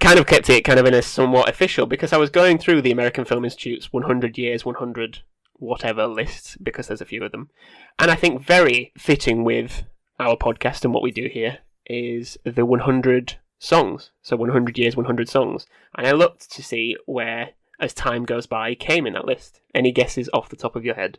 kind 0.00 0.18
of 0.18 0.26
kept 0.26 0.50
it 0.50 0.62
kind 0.62 0.78
of 0.78 0.86
in 0.86 0.94
a 0.94 1.00
somewhat 1.00 1.48
official 1.48 1.86
because 1.86 2.12
I 2.12 2.18
was 2.18 2.28
going 2.28 2.58
through 2.58 2.82
the 2.82 2.90
American 2.90 3.24
Film 3.24 3.44
Institute's 3.44 3.92
100 3.92 4.36
years, 4.36 4.64
100 4.64 5.20
whatever 5.54 6.06
lists 6.06 6.56
because 6.62 6.88
there's 6.88 7.00
a 7.00 7.06
few 7.06 7.22
of 7.22 7.32
them, 7.32 7.50
and 7.98 8.10
I 8.10 8.14
think 8.14 8.42
very 8.42 8.92
fitting 8.96 9.44
with 9.44 9.84
our 10.18 10.36
podcast 10.36 10.84
and 10.84 10.94
what 10.94 11.02
we 11.02 11.10
do 11.10 11.28
here 11.32 11.58
is 11.86 12.38
the 12.44 12.64
100 12.64 13.36
songs. 13.58 14.10
So 14.22 14.36
100 14.36 14.78
years, 14.78 14.96
100 14.96 15.28
songs. 15.28 15.66
And 15.96 16.06
I 16.06 16.12
looked 16.12 16.50
to 16.52 16.62
see 16.62 16.96
where, 17.06 17.50
as 17.80 17.94
time 17.94 18.24
goes 18.24 18.46
by, 18.46 18.74
came 18.74 19.06
in 19.06 19.14
that 19.14 19.26
list. 19.26 19.60
Any 19.74 19.92
guesses 19.92 20.30
off 20.32 20.48
the 20.48 20.56
top 20.56 20.76
of 20.76 20.84
your 20.84 20.94
head? 20.94 21.18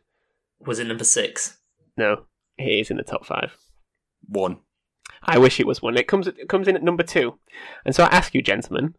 Was 0.59 0.79
it 0.79 0.87
number 0.87 1.03
six? 1.03 1.57
No, 1.97 2.25
it 2.57 2.63
is 2.63 2.91
in 2.91 2.97
the 2.97 3.03
top 3.03 3.25
five. 3.25 3.57
One. 4.27 4.57
I 5.23 5.37
wish 5.37 5.59
it 5.59 5.67
was 5.67 5.81
one. 5.81 5.97
It 5.97 6.07
comes 6.07 6.27
it 6.27 6.49
comes 6.49 6.67
in 6.67 6.75
at 6.75 6.83
number 6.83 7.03
two. 7.03 7.39
And 7.83 7.95
so 7.95 8.03
I 8.03 8.07
ask 8.07 8.35
you, 8.35 8.41
gentlemen, 8.41 8.95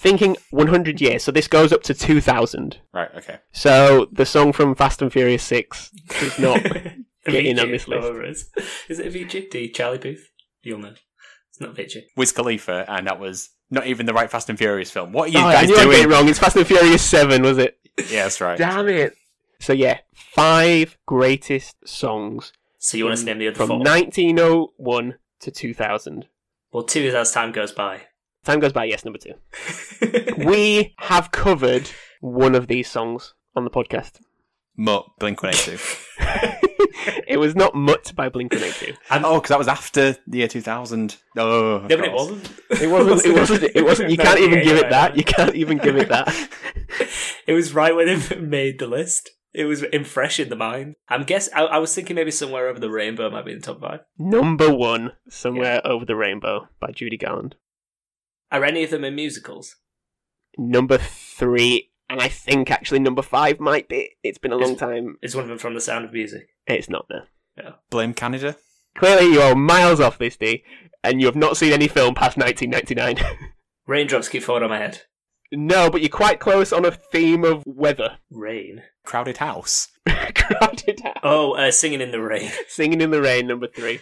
thinking 0.00 0.36
100 0.50 1.00
years, 1.00 1.22
so 1.22 1.30
this 1.30 1.46
goes 1.46 1.72
up 1.72 1.82
to 1.84 1.94
2000. 1.94 2.78
Right, 2.92 3.10
okay. 3.16 3.38
So 3.52 4.08
the 4.10 4.24
song 4.26 4.52
from 4.52 4.74
Fast 4.74 5.02
and 5.02 5.12
Furious 5.12 5.42
6 5.44 5.90
does 6.20 6.38
not 6.38 6.62
get 7.26 7.46
in 7.46 7.58
on 7.60 7.70
this 7.70 7.86
list. 7.86 8.02
whoever 8.02 8.22
it 8.24 8.30
Is. 8.30 8.50
is 8.88 8.98
it 8.98 9.12
Avicii? 9.12 9.50
D. 9.50 9.68
Charlie 9.70 9.98
Puth? 9.98 10.30
You'll 10.62 10.78
know. 10.78 10.94
It's 11.50 11.60
not 11.60 11.74
Avicii. 11.74 12.04
Wiz 12.16 12.32
Khalifa, 12.32 12.84
and 12.88 13.06
that 13.06 13.20
was 13.20 13.50
not 13.70 13.86
even 13.86 14.06
the 14.06 14.14
right 14.14 14.30
Fast 14.30 14.48
and 14.48 14.58
Furious 14.58 14.90
film. 14.90 15.12
What 15.12 15.28
are 15.28 15.32
you 15.32 15.38
Oh, 15.38 15.42
I 15.46 15.52
guys 15.52 15.68
knew 15.68 15.76
I'd 15.76 15.84
get 15.84 15.92
it 15.92 15.96
doing? 16.04 16.08
wrong. 16.10 16.28
It's 16.28 16.38
Fast 16.38 16.56
and 16.56 16.66
Furious 16.66 17.02
7, 17.02 17.42
was 17.42 17.58
it? 17.58 17.78
Yeah, 18.08 18.22
that's 18.24 18.40
right. 18.40 18.56
Damn 18.58 18.88
it. 18.88 19.14
So 19.60 19.74
yeah, 19.74 19.98
five 20.14 20.96
greatest 21.06 21.76
songs 21.86 22.52
So 22.78 22.96
you 22.96 23.04
want 23.04 23.18
to 23.18 23.24
name 23.26 23.38
the 23.38 23.48
other 23.48 23.56
from 23.56 23.68
four? 23.68 23.78
1901 23.80 25.16
to 25.40 25.50
2000. 25.50 26.26
well, 26.72 26.82
two 26.84 27.00
is 27.00 27.14
as 27.14 27.32
time 27.32 27.52
goes 27.52 27.72
by. 27.72 28.02
Time 28.44 28.58
goes 28.60 28.72
by, 28.72 28.84
yes, 28.84 29.04
number 29.04 29.18
two. 29.18 29.34
We 30.44 30.94
have 30.98 31.30
covered 31.30 31.90
one 32.20 32.54
of 32.54 32.68
these 32.68 32.90
songs 32.90 33.34
on 33.54 33.64
the 33.64 33.70
podcast. 33.70 34.20
Mutt, 34.76 35.04
Blink 35.18 35.42
182. 35.42 35.78
it 37.28 37.36
was 37.38 37.54
not 37.54 37.74
Mutt 37.74 38.12
by 38.16 38.30
Blink 38.30 38.52
182. 38.52 38.96
I'm- 39.10 39.24
oh, 39.26 39.34
because 39.34 39.50
that 39.50 39.58
was 39.58 39.68
after 39.68 40.16
the 40.26 40.38
year 40.38 40.48
2000. 40.48 41.16
Oh, 41.36 41.74
of 41.74 41.82
No, 41.90 41.96
but 41.96 42.04
it 42.06 42.12
wasn't. 42.12 42.50
It 42.80 42.86
wasn't. 42.90 43.26
It 43.26 43.34
wasn't. 43.38 43.62
It 43.76 43.84
wasn't. 43.84 44.10
You 44.10 44.16
No, 44.16 44.24
can't 44.24 44.40
even 44.40 44.58
yeah, 44.58 44.64
give 44.64 44.76
yeah, 44.78 44.84
it 44.86 44.90
that. 44.90 45.16
You 45.18 45.24
can't 45.24 45.54
even 45.54 45.78
give 45.78 45.96
it 45.96 46.08
that. 46.08 46.48
it 47.46 47.52
was 47.52 47.74
right 47.74 47.94
when 47.94 48.08
it 48.08 48.40
made 48.40 48.78
the 48.78 48.86
list. 48.86 49.30
It 49.52 49.64
was 49.64 49.82
in 49.82 50.04
fresh 50.04 50.38
in 50.40 50.48
the 50.48 50.56
mind. 50.56 50.94
I'm 51.08 51.24
guess. 51.24 51.48
I, 51.54 51.62
I 51.64 51.78
was 51.78 51.94
thinking 51.94 52.14
maybe 52.16 52.30
somewhere 52.30 52.68
over 52.68 52.78
the 52.80 52.90
rainbow 52.90 53.28
might 53.30 53.44
be 53.44 53.52
in 53.52 53.58
the 53.58 53.66
top 53.66 53.80
five. 53.80 54.00
Number 54.16 54.72
one, 54.72 55.12
somewhere 55.28 55.84
over 55.84 56.04
the 56.06 56.14
rainbow 56.16 56.68
by 56.80 56.92
Judy 56.92 57.18
Garland. 57.18 57.56
Are 58.50 58.64
any 58.64 58.82
of 58.84 58.90
them 58.90 59.04
in 59.04 59.14
musicals? 59.14 59.76
Number 60.58 60.98
three, 60.98 61.90
and 62.08 62.20
I 62.20 62.28
think 62.28 62.70
actually 62.70 62.98
number 62.98 63.22
five 63.22 63.60
might 63.60 63.88
be. 63.88 64.16
It's 64.22 64.38
been 64.38 64.52
a 64.52 64.56
long 64.56 64.72
Is- 64.72 64.78
time. 64.78 65.16
Is 65.22 65.34
one 65.34 65.44
of 65.44 65.48
them 65.48 65.58
from 65.58 65.74
The 65.74 65.80
Sound 65.80 66.04
of 66.04 66.12
Music? 66.12 66.48
It's 66.66 66.88
not 66.90 67.06
there. 67.08 67.26
Blame 67.90 68.14
Canada. 68.14 68.56
Clearly, 68.96 69.32
you 69.34 69.40
are 69.40 69.54
miles 69.54 70.00
off 70.00 70.18
this 70.18 70.36
D, 70.36 70.64
and 71.04 71.20
you 71.20 71.26
have 71.26 71.36
not 71.36 71.56
seen 71.56 71.72
any 71.72 71.88
film 71.88 72.14
past 72.14 72.36
1999. 72.38 73.24
Raindrops 73.86 74.28
keep 74.28 74.42
falling 74.42 74.62
on 74.64 74.70
my 74.70 74.78
head. 74.78 75.02
no, 75.52 75.90
but 75.90 76.00
you're 76.00 76.08
quite 76.08 76.40
close 76.40 76.72
on 76.72 76.84
a 76.84 76.90
theme 76.90 77.44
of 77.44 77.62
weather. 77.66 78.18
Rain. 78.30 78.82
Crowded 79.04 79.36
House. 79.38 79.88
Crowded 80.08 81.00
House. 81.00 81.18
Oh, 81.22 81.52
uh, 81.52 81.70
singing 81.70 82.00
in 82.00 82.10
the 82.12 82.20
rain. 82.20 82.50
Singing 82.68 83.00
in 83.00 83.10
the 83.10 83.20
Rain, 83.20 83.46
number 83.46 83.66
three. 83.68 84.00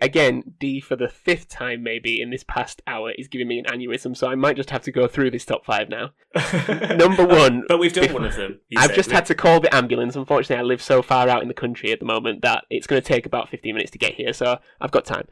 Again, 0.00 0.54
D 0.58 0.80
for 0.80 0.96
the 0.96 1.08
fifth 1.08 1.48
time 1.48 1.82
maybe 1.82 2.20
in 2.22 2.30
this 2.30 2.42
past 2.44 2.80
hour 2.86 3.10
is 3.12 3.28
giving 3.28 3.48
me 3.48 3.58
an 3.58 3.66
aneurysm, 3.66 4.16
so 4.16 4.28
I 4.28 4.34
might 4.34 4.56
just 4.56 4.70
have 4.70 4.82
to 4.82 4.90
go 4.92 5.06
through 5.06 5.30
this 5.30 5.44
top 5.44 5.64
five 5.64 5.88
now. 5.88 6.10
Number 6.96 7.26
one. 7.26 7.64
But 7.68 7.78
we've 7.78 7.92
done 7.92 8.12
one 8.12 8.24
of 8.24 8.34
them. 8.34 8.60
I've 8.76 8.88
said. 8.88 8.96
just 8.96 9.08
We- 9.10 9.14
had 9.14 9.26
to 9.26 9.34
call 9.34 9.60
the 9.60 9.74
ambulance. 9.74 10.16
Unfortunately, 10.16 10.56
I 10.60 10.62
live 10.62 10.80
so 10.82 11.02
far 11.02 11.28
out 11.28 11.42
in 11.42 11.48
the 11.48 11.54
country 11.54 11.92
at 11.92 11.98
the 12.00 12.06
moment 12.06 12.42
that 12.42 12.64
it's 12.70 12.86
going 12.86 13.00
to 13.02 13.06
take 13.06 13.26
about 13.26 13.48
15 13.50 13.74
minutes 13.74 13.90
to 13.92 13.98
get 13.98 14.14
here, 14.14 14.32
so 14.32 14.58
I've 14.80 14.90
got 14.90 15.04
time. 15.04 15.28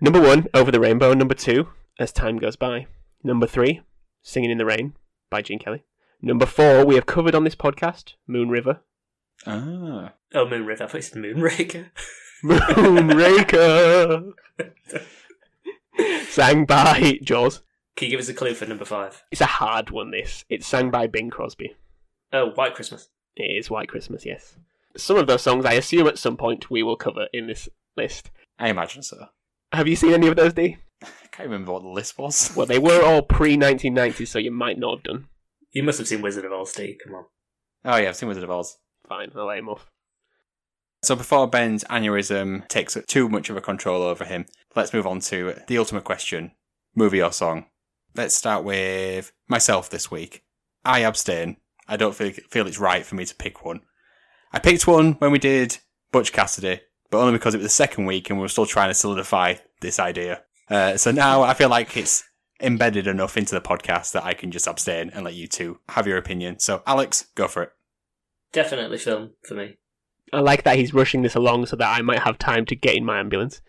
Number 0.00 0.20
one, 0.20 0.46
Over 0.54 0.70
the 0.70 0.80
Rainbow. 0.80 1.12
Number 1.14 1.34
two, 1.34 1.68
As 1.98 2.12
Time 2.12 2.38
Goes 2.38 2.56
By. 2.56 2.86
Number 3.22 3.46
three, 3.46 3.82
Singing 4.22 4.50
in 4.50 4.58
the 4.58 4.64
Rain 4.66 4.94
by 5.30 5.42
Gene 5.42 5.58
Kelly. 5.58 5.84
Number 6.20 6.46
four, 6.46 6.84
we 6.86 6.94
have 6.94 7.06
covered 7.06 7.34
on 7.34 7.44
this 7.44 7.54
podcast, 7.56 8.14
Moon 8.26 8.48
River. 8.48 8.80
Ah. 9.46 10.12
Oh, 10.34 10.48
Moon 10.48 10.64
River. 10.64 10.84
I 10.84 10.86
thought 10.86 10.94
it 10.94 11.14
was 11.14 11.22
Moonraker. 11.22 11.86
Moonraker! 12.42 14.32
sang 16.28 16.64
by 16.64 17.18
Jaws. 17.22 17.62
Can 17.96 18.06
you 18.06 18.12
give 18.12 18.20
us 18.20 18.28
a 18.28 18.34
clue 18.34 18.54
for 18.54 18.66
number 18.66 18.84
five? 18.84 19.22
It's 19.30 19.40
a 19.40 19.46
hard 19.46 19.90
one, 19.90 20.10
this. 20.10 20.44
It's 20.48 20.66
sang 20.66 20.90
by 20.90 21.06
Bing 21.06 21.30
Crosby. 21.30 21.76
Oh, 22.32 22.50
White 22.50 22.74
Christmas. 22.74 23.08
It 23.36 23.44
is 23.44 23.70
White 23.70 23.88
Christmas, 23.88 24.24
yes. 24.24 24.56
Some 24.96 25.16
of 25.18 25.26
those 25.26 25.42
songs 25.42 25.64
I 25.64 25.74
assume 25.74 26.06
at 26.06 26.18
some 26.18 26.36
point 26.36 26.70
we 26.70 26.82
will 26.82 26.96
cover 26.96 27.28
in 27.32 27.46
this 27.46 27.68
list. 27.96 28.30
I 28.58 28.68
imagine 28.68 29.02
so. 29.02 29.26
Have 29.72 29.88
you 29.88 29.96
seen 29.96 30.12
any 30.12 30.26
of 30.26 30.36
those, 30.36 30.52
D? 30.52 30.78
I 31.02 31.06
can't 31.30 31.48
remember 31.48 31.72
what 31.72 31.82
the 31.82 31.88
list 31.88 32.18
was. 32.18 32.52
Well, 32.56 32.66
they 32.66 32.78
were 32.78 33.02
all 33.02 33.22
pre 33.22 33.56
1990, 33.56 34.24
so 34.26 34.38
you 34.38 34.50
might 34.50 34.78
not 34.78 34.96
have 34.96 35.04
done. 35.04 35.28
You 35.70 35.82
must 35.82 35.98
have 35.98 36.08
seen 36.08 36.22
Wizard 36.22 36.44
of 36.44 36.52
Oz, 36.52 36.72
Steve. 36.72 36.96
Come 37.04 37.14
on. 37.14 37.24
Oh, 37.84 37.96
yeah, 37.96 38.08
I've 38.08 38.16
seen 38.16 38.28
Wizard 38.28 38.44
of 38.44 38.50
Oz. 38.50 38.78
Fine, 39.08 39.32
I'll 39.36 39.46
let 39.46 39.58
him 39.58 39.68
off. 39.68 39.90
So 41.02 41.16
before 41.16 41.48
Ben's 41.48 41.82
aneurysm 41.84 42.68
takes 42.68 42.96
too 43.08 43.28
much 43.28 43.50
of 43.50 43.56
a 43.56 43.60
control 43.60 44.02
over 44.02 44.24
him, 44.24 44.46
let's 44.76 44.92
move 44.92 45.06
on 45.06 45.18
to 45.20 45.54
the 45.66 45.78
ultimate 45.78 46.04
question 46.04 46.52
movie 46.94 47.20
or 47.20 47.32
song. 47.32 47.66
Let's 48.14 48.36
start 48.36 48.62
with 48.62 49.32
myself 49.48 49.90
this 49.90 50.12
week. 50.12 50.44
I 50.84 51.00
abstain. 51.00 51.56
I 51.88 51.96
don't 51.96 52.14
feel, 52.14 52.30
feel 52.30 52.68
it's 52.68 52.78
right 52.78 53.04
for 53.04 53.16
me 53.16 53.24
to 53.24 53.34
pick 53.34 53.64
one. 53.64 53.80
I 54.52 54.60
picked 54.60 54.86
one 54.86 55.14
when 55.14 55.32
we 55.32 55.40
did 55.40 55.78
Butch 56.12 56.32
Cassidy, 56.32 56.80
but 57.10 57.18
only 57.18 57.32
because 57.32 57.54
it 57.54 57.58
was 57.58 57.66
the 57.66 57.70
second 57.70 58.06
week 58.06 58.30
and 58.30 58.38
we 58.38 58.42
were 58.42 58.48
still 58.48 58.66
trying 58.66 58.90
to 58.90 58.94
solidify 58.94 59.54
this 59.80 59.98
idea. 59.98 60.42
Uh, 60.70 60.96
so 60.96 61.10
now 61.10 61.42
I 61.42 61.54
feel 61.54 61.68
like 61.68 61.96
it's 61.96 62.22
embedded 62.60 63.08
enough 63.08 63.36
into 63.36 63.56
the 63.56 63.60
podcast 63.60 64.12
that 64.12 64.24
I 64.24 64.34
can 64.34 64.52
just 64.52 64.68
abstain 64.68 65.10
and 65.10 65.24
let 65.24 65.34
you 65.34 65.48
two 65.48 65.80
have 65.88 66.06
your 66.06 66.16
opinion. 66.16 66.60
So, 66.60 66.84
Alex, 66.86 67.26
go 67.34 67.48
for 67.48 67.64
it. 67.64 67.72
Definitely 68.52 68.98
film 68.98 69.32
for 69.42 69.54
me. 69.54 69.78
I 70.32 70.40
like 70.40 70.62
that 70.64 70.76
he's 70.78 70.94
rushing 70.94 71.22
this 71.22 71.34
along 71.34 71.66
so 71.66 71.76
that 71.76 71.96
I 71.96 72.02
might 72.02 72.20
have 72.22 72.38
time 72.38 72.64
to 72.66 72.76
get 72.76 72.94
in 72.96 73.04
my 73.04 73.18
ambulance. 73.18 73.60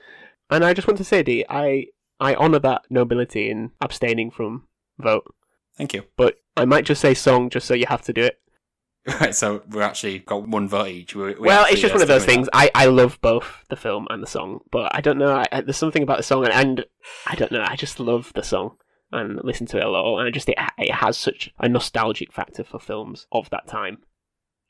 And 0.50 0.64
I 0.64 0.74
just 0.74 0.88
want 0.88 0.98
to 1.00 1.04
say, 1.04 1.24
D, 1.24 1.46
I, 1.50 1.88
I 2.20 2.36
honour 2.36 2.60
that 2.60 2.84
nobility 2.90 3.50
in 3.50 3.72
abstaining 3.82 4.32
from 4.32 4.68
vote. 4.98 5.34
Thank 5.78 5.94
you. 5.94 6.04
But 6.16 6.38
I 6.56 6.66
might 6.66 6.86
just 6.86 7.02
say 7.02 7.14
song 7.14 7.50
just 7.50 7.68
so 7.68 7.74
you 7.74 7.86
have 7.88 8.04
to 8.04 8.14
do 8.14 8.24
it. 8.24 8.40
Right, 9.20 9.36
so 9.36 9.62
we've 9.68 9.82
actually 9.82 10.20
got 10.20 10.48
one 10.48 10.70
vote 10.70 10.88
each. 10.88 11.14
We, 11.14 11.34
we 11.34 11.48
well, 11.48 11.66
it's 11.70 11.82
just 11.82 11.94
uh, 11.94 11.96
one 11.98 12.02
of 12.04 12.08
those 12.08 12.24
things. 12.24 12.48
I, 12.54 12.72
I 12.74 12.86
love 12.86 13.20
both 13.22 13.66
the 13.68 13.76
film 13.76 14.08
and 14.10 14.24
the 14.24 14.28
song, 14.28 14.62
but 14.72 14.96
I 14.96 15.02
don't 15.02 15.18
know. 15.18 15.34
I, 15.36 15.46
I- 15.52 15.60
there's 15.60 15.76
something 15.76 16.04
about 16.04 16.16
the 16.16 16.24
song, 16.24 16.46
and, 16.46 16.54
and 16.54 16.86
I 17.28 17.36
don't 17.36 17.52
know. 17.52 17.66
I 17.68 17.76
just 17.76 18.00
love 18.00 18.32
the 18.34 18.44
song 18.44 18.78
and 19.12 19.42
listen 19.44 19.68
to 19.68 19.78
it 19.78 19.84
a 19.84 19.90
lot, 19.90 20.20
and 20.20 20.28
I 20.30 20.32
just 20.32 20.48
it, 20.48 20.56
it 20.78 20.94
has 20.94 21.18
such 21.18 21.50
a 21.60 21.68
nostalgic 21.68 22.32
factor 22.32 22.64
for 22.64 22.80
films 22.80 23.28
of 23.34 23.50
that 23.50 23.68
time. 23.68 23.98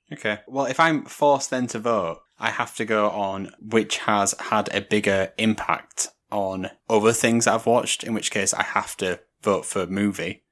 That. 0.10 0.20
Okay. 0.20 0.42
Well, 0.48 0.66
if 0.66 0.80
I'm 0.80 1.06
forced 1.06 1.50
then 1.50 1.68
to 1.68 1.80
vote, 1.80 2.20
I 2.40 2.50
have 2.50 2.76
to 2.76 2.86
go 2.86 3.10
on 3.10 3.52
which 3.62 4.00
has 4.00 4.36
had 4.40 4.74
a 4.74 4.82
bigger 4.82 5.32
impact 5.38 6.10
on 6.32 6.72
other 6.90 7.14
things 7.14 7.46
that 7.46 7.54
I've 7.54 7.66
watched, 7.66 8.04
in 8.04 8.14
which 8.14 8.32
case 8.32 8.54
I 8.54 8.64
have 8.64 8.98
to 8.98 9.20
vote 9.42 9.66
for 9.66 9.86
movie 9.86 10.44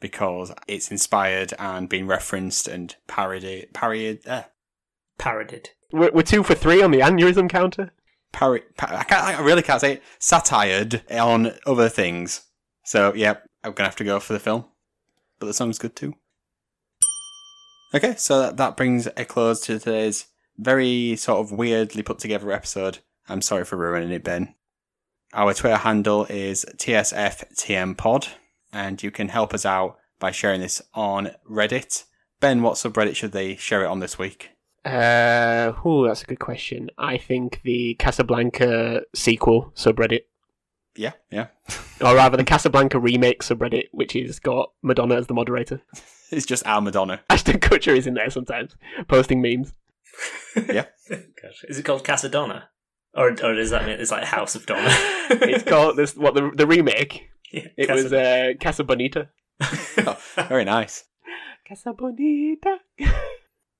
because 0.00 0.52
it's 0.66 0.90
inspired 0.90 1.54
and 1.58 1.88
been 1.88 2.06
referenced 2.06 2.68
and 2.68 2.94
parodied, 3.08 3.72
parodied, 3.72 4.26
uh, 4.26 4.42
Parodied. 5.18 5.68
We're, 5.92 6.10
we're 6.10 6.22
two 6.22 6.42
for 6.42 6.54
three 6.54 6.82
on 6.82 6.90
the 6.90 7.00
aneurysm 7.00 7.48
counter. 7.48 7.92
pari- 8.32 8.64
pa- 8.76 8.96
I, 8.98 9.04
can't, 9.04 9.24
I 9.24 9.40
really 9.40 9.62
can't 9.62 9.80
say 9.80 9.94
it, 9.94 10.02
satired 10.18 11.02
on 11.10 11.52
other 11.66 11.88
things. 11.88 12.42
So, 12.84 13.14
yeah, 13.14 13.34
I'm 13.62 13.72
going 13.72 13.76
to 13.76 13.84
have 13.84 13.96
to 13.96 14.04
go 14.04 14.18
for 14.18 14.32
the 14.32 14.40
film. 14.40 14.64
But 15.38 15.46
the 15.46 15.54
song's 15.54 15.78
good 15.78 15.94
too. 15.94 16.14
Okay, 17.94 18.14
so 18.16 18.40
that, 18.40 18.56
that 18.56 18.76
brings 18.76 19.06
a 19.18 19.24
close 19.26 19.60
to 19.62 19.78
today's 19.78 20.26
very 20.56 21.14
sort 21.16 21.40
of 21.40 21.52
weirdly 21.52 22.02
put 22.02 22.18
together 22.18 22.50
episode. 22.50 22.98
I'm 23.28 23.42
sorry 23.42 23.64
for 23.64 23.76
ruining 23.76 24.10
it, 24.10 24.24
Ben. 24.24 24.54
Our 25.34 25.52
Twitter 25.52 25.76
handle 25.76 26.26
is 26.30 26.64
TSFTMPod, 26.76 28.28
and 28.72 29.02
you 29.02 29.10
can 29.10 29.28
help 29.28 29.52
us 29.52 29.66
out 29.66 29.98
by 30.18 30.30
sharing 30.30 30.62
this 30.62 30.80
on 30.94 31.32
Reddit. 31.48 32.04
Ben, 32.40 32.62
what 32.62 32.74
subreddit 32.74 33.14
should 33.14 33.32
they 33.32 33.56
share 33.56 33.84
it 33.84 33.88
on 33.88 34.00
this 34.00 34.18
week? 34.18 34.50
Uh, 34.84 35.72
oh, 35.84 36.06
that's 36.06 36.22
a 36.22 36.26
good 36.26 36.40
question. 36.40 36.90
I 36.96 37.18
think 37.18 37.60
the 37.62 37.94
Casablanca 37.94 39.02
sequel 39.14 39.70
subreddit, 39.76 40.22
Yeah, 40.96 41.12
yeah. 41.30 41.48
or 42.00 42.14
rather 42.14 42.36
the 42.38 42.44
Casablanca 42.44 42.98
remake 42.98 43.42
subreddit, 43.42 43.88
which 43.92 44.14
has 44.14 44.38
got 44.38 44.72
Madonna 44.82 45.16
as 45.16 45.26
the 45.26 45.34
moderator. 45.34 45.82
It's 46.36 46.46
just 46.46 46.66
our 46.66 46.80
Madonna. 46.80 47.20
Ashton 47.30 47.60
Kutcher 47.60 47.96
is 47.96 48.06
in 48.06 48.14
there 48.14 48.30
sometimes, 48.30 48.74
posting 49.06 49.42
memes. 49.42 49.74
Yeah. 50.56 50.86
Gosh. 51.10 51.64
Is 51.68 51.78
it 51.78 51.84
called 51.84 52.04
Casadonna? 52.04 52.64
Or, 53.14 53.28
or 53.28 53.54
does 53.54 53.70
that 53.70 53.84
mean 53.84 54.00
it's 54.00 54.10
like 54.10 54.24
House 54.24 54.54
of 54.54 54.64
Donna? 54.64 54.88
It's 55.30 55.64
called 55.64 55.96
this. 55.98 56.16
What 56.16 56.34
the 56.34 56.50
the 56.54 56.66
remake? 56.66 57.28
Yeah, 57.52 57.66
It 57.76 57.90
was 57.90 58.10
uh, 58.12 58.52
Casa 58.58 58.84
Bonita. 58.84 59.28
Oh, 59.60 60.18
very 60.48 60.64
nice. 60.64 61.04
Casa 61.68 61.92
Bonita. 61.92 62.78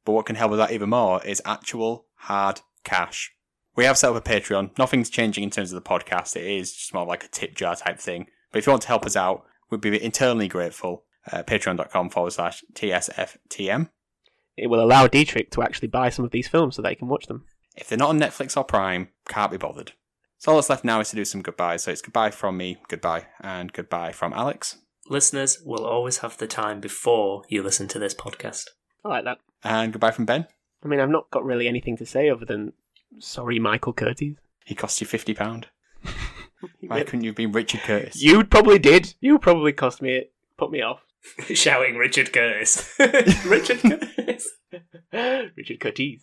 But 0.05 0.13
what 0.13 0.27
can 0.27 0.37
help 0.37 0.51
with 0.51 0.59
that 0.59 0.73
even 0.73 0.91
more 0.91 1.25
is 1.25 1.41
actual 1.47 2.07
hard 2.15 2.61
cash. 2.85 3.33
We 3.75 3.85
have 3.87 3.97
set 3.97 4.11
up 4.11 4.17
a 4.17 4.21
Patreon. 4.21 4.77
Nothing's 4.79 5.09
changing 5.09 5.45
in 5.45 5.51
terms 5.51 5.73
of 5.73 5.83
the 5.83 5.89
podcast. 5.89 6.37
It 6.37 6.45
is 6.45 6.75
just 6.75 6.93
more 6.93 7.07
like 7.07 7.25
a 7.25 7.29
tip 7.29 7.55
jar 7.55 7.75
type 7.75 7.99
thing. 7.99 8.27
But 8.51 8.59
if 8.59 8.67
you 8.67 8.73
want 8.73 8.83
to 8.83 8.89
help 8.89 9.07
us 9.07 9.17
out, 9.17 9.45
we'd 9.71 9.81
be 9.81 9.97
eternally 9.97 10.49
grateful. 10.49 11.05
Uh, 11.31 11.43
Patreon.com 11.43 12.11
forward 12.11 12.33
slash 12.33 12.65
TSFTM. 12.75 13.89
It 14.57 14.67
will 14.67 14.83
allow 14.83 15.07
Dietrich 15.07 15.51
to 15.53 15.63
actually 15.63 15.89
buy 15.89 16.11
some 16.11 16.25
of 16.25 16.31
these 16.31 16.49
films 16.49 16.77
so 16.77 16.83
that 16.83 16.91
he 16.91 16.97
can 16.97 17.09
watch 17.09 17.27
them. 17.27 17.45
If 17.77 17.89
they're 17.89 17.99
not 17.99 18.11
on 18.11 18.21
Netflix 18.21 18.57
or 18.57 18.65
Prime, 18.65 19.09
can't 19.29 19.51
be 19.51 19.57
bothered. 19.57 19.93
So 20.39 20.51
all 20.51 20.59
that's 20.59 20.69
left 20.69 20.85
now 20.85 21.01
is 21.01 21.11
to 21.11 21.17
do 21.17 21.25
some 21.25 21.41
goodbyes. 21.43 21.85
So 21.85 21.93
it's 21.93 22.03
goodbye 22.03 22.33
from 22.33 22.57
me, 22.57 22.79
goodbye, 22.89 23.27
and 23.41 23.73
goodbye 23.73 24.13
from 24.13 24.33
Alex. 24.33 24.79
Listeners 25.09 25.63
will 25.65 25.85
always 25.85 26.19
have 26.19 26.37
the 26.37 26.47
time 26.47 26.81
before 26.81 27.43
you 27.49 27.63
listen 27.63 27.89
to 27.89 27.99
this 27.99 28.15
podcast. 28.15 28.65
I 29.05 29.09
like 29.09 29.25
that. 29.25 29.39
And 29.65 29.93
goodbye 29.93 30.11
from 30.11 30.27
Ben. 30.27 30.47
I 30.85 30.89
mean, 30.89 31.01
I've 31.01 31.09
not 31.09 31.31
got 31.31 31.45
really 31.45 31.69
anything 31.69 31.97
to 31.99 32.07
say 32.07 32.29
other 32.29 32.45
than 32.45 32.73
sorry, 33.21 33.59
Michael 33.59 33.95
Curtiz. 33.95 34.37
He 34.65 34.75
cost 34.75 35.01
you 35.01 35.07
£50. 35.07 35.65
Why 36.87 37.03
couldn't 37.03 37.23
you 37.23 37.31
have 37.31 37.37
been 37.37 37.53
Richard 37.53 37.81
Curtis? 37.83 38.23
You 38.23 38.45
probably 38.45 38.79
did. 38.79 39.15
You 39.21 39.39
probably 39.39 39.73
cost 39.73 40.03
me 40.03 40.13
it. 40.15 40.33
Put 40.57 40.71
me 40.71 40.83
off. 40.83 41.01
Shouting 41.55 41.97
Richard 41.97 42.33
Curtis. 42.33 42.95
Richard 43.47 43.81
Curtis. 43.81 44.49
Richard 45.57 45.81
Curtis. 45.81 46.23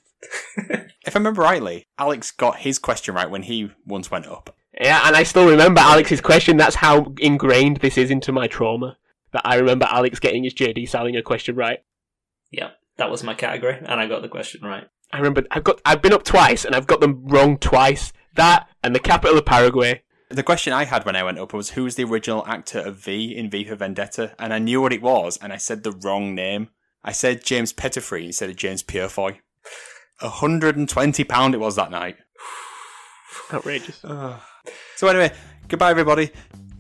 If 1.06 1.16
I 1.16 1.20
remember 1.20 1.42
rightly, 1.42 1.88
Alex 1.98 2.32
got 2.32 2.58
his 2.58 2.78
question 2.78 3.16
right 3.16 3.30
when 3.30 3.44
he 3.44 3.72
once 3.86 4.12
went 4.12 4.28
up. 4.28 4.56
Yeah, 4.80 5.02
and 5.06 5.16
I 5.16 5.24
still 5.24 5.50
remember 5.50 5.82
Alex's 5.82 6.22
question. 6.22 6.58
That's 6.58 6.76
how 6.76 7.14
ingrained 7.20 7.78
this 7.78 7.98
is 7.98 8.12
into 8.12 8.32
my 8.32 8.48
trauma. 8.48 8.98
That 9.32 9.44
I 9.46 9.56
remember 9.56 9.88
Alex 9.90 10.20
getting 10.20 10.44
his 10.44 10.54
JD 10.54 10.74
selling 10.74 10.88
Salinger 10.88 11.22
question 11.22 11.56
right. 11.56 11.80
Yeah, 12.52 12.72
that 12.98 13.12
was 13.12 13.24
my 13.24 13.34
category, 13.34 13.78
and 13.78 14.00
I 14.00 14.08
got 14.08 14.22
the 14.22 14.28
question 14.28 14.62
right. 14.64 14.88
I 15.12 15.18
remember 15.18 15.44
I've 15.52 15.64
got 15.64 15.82
I've 15.86 16.02
been 16.02 16.14
up 16.14 16.24
twice 16.24 16.66
and 16.66 16.76
I've 16.76 16.88
got 16.88 17.02
them 17.02 17.26
wrong 17.26 17.58
twice. 17.58 18.14
That 18.36 18.70
and 18.84 18.94
the 18.94 19.00
capital 19.00 19.38
of 19.38 19.46
Paraguay. 19.46 20.04
The 20.30 20.44
question 20.44 20.74
I 20.74 20.86
had 20.86 21.06
when 21.06 21.16
I 21.16 21.24
went 21.24 21.40
up 21.40 21.54
was 21.54 21.72
who 21.72 21.86
was 21.86 21.96
the 21.96 22.04
original 22.04 22.46
actor 22.46 22.78
of 22.80 22.98
V 22.98 23.36
in 23.36 23.50
V 23.50 23.64
for 23.66 23.76
Vendetta? 23.76 24.36
And 24.38 24.54
I 24.54 24.60
knew 24.60 24.80
what 24.80 24.94
it 24.94 25.02
was, 25.02 25.38
and 25.38 25.52
I 25.52 25.58
said 25.58 25.82
the 25.84 25.92
wrong 25.92 26.36
name. 26.36 26.70
I 27.04 27.12
said 27.14 27.44
James 27.44 27.74
Pettifree 27.74 28.26
instead 28.26 28.52
of 28.52 28.56
James 28.56 28.84
Purefoy. 28.84 29.40
£120 30.22 31.54
it 31.54 31.60
was 31.60 31.76
that 31.78 31.90
night. 31.92 32.18
Outrageous. 33.54 34.04
So 34.98 35.08
anyway, 35.08 35.32
goodbye 35.70 35.92
everybody. 35.92 36.30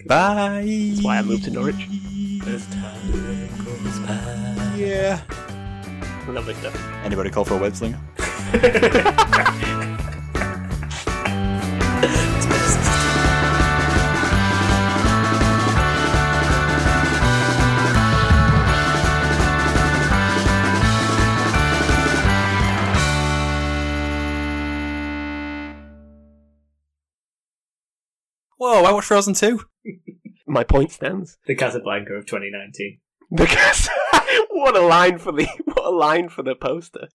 Bye. 0.05 0.61
That's 0.65 1.01
why 1.01 1.19
I 1.19 1.21
moved 1.21 1.45
to 1.45 1.51
Norwich. 1.51 1.87
As 2.45 2.67
time 2.67 3.47
goes 3.63 3.99
by. 3.99 4.75
Yeah. 4.75 5.21
Lovely 6.27 6.53
stuff. 6.55 6.75
Anybody 7.05 7.29
call 7.29 7.45
for 7.45 7.53
a 7.53 7.57
web 7.57 7.77
slinger? 7.77 7.97
Whoa, 28.59 28.83
I 28.83 28.91
watched 28.91 29.07
Frozen 29.07 29.35
2. 29.35 29.61
My 30.47 30.65
point 30.65 30.91
stands. 30.91 31.37
The 31.47 31.55
Casablanca 31.55 32.11
of 32.11 32.25
2019. 32.25 32.99
Because 33.33 33.87
what 34.49 34.75
a 34.75 34.81
line 34.81 35.17
for 35.17 35.31
the 35.31 35.47
what 35.63 35.85
a 35.85 35.89
line 35.89 36.27
for 36.27 36.43
the 36.43 36.55
poster. 36.55 37.07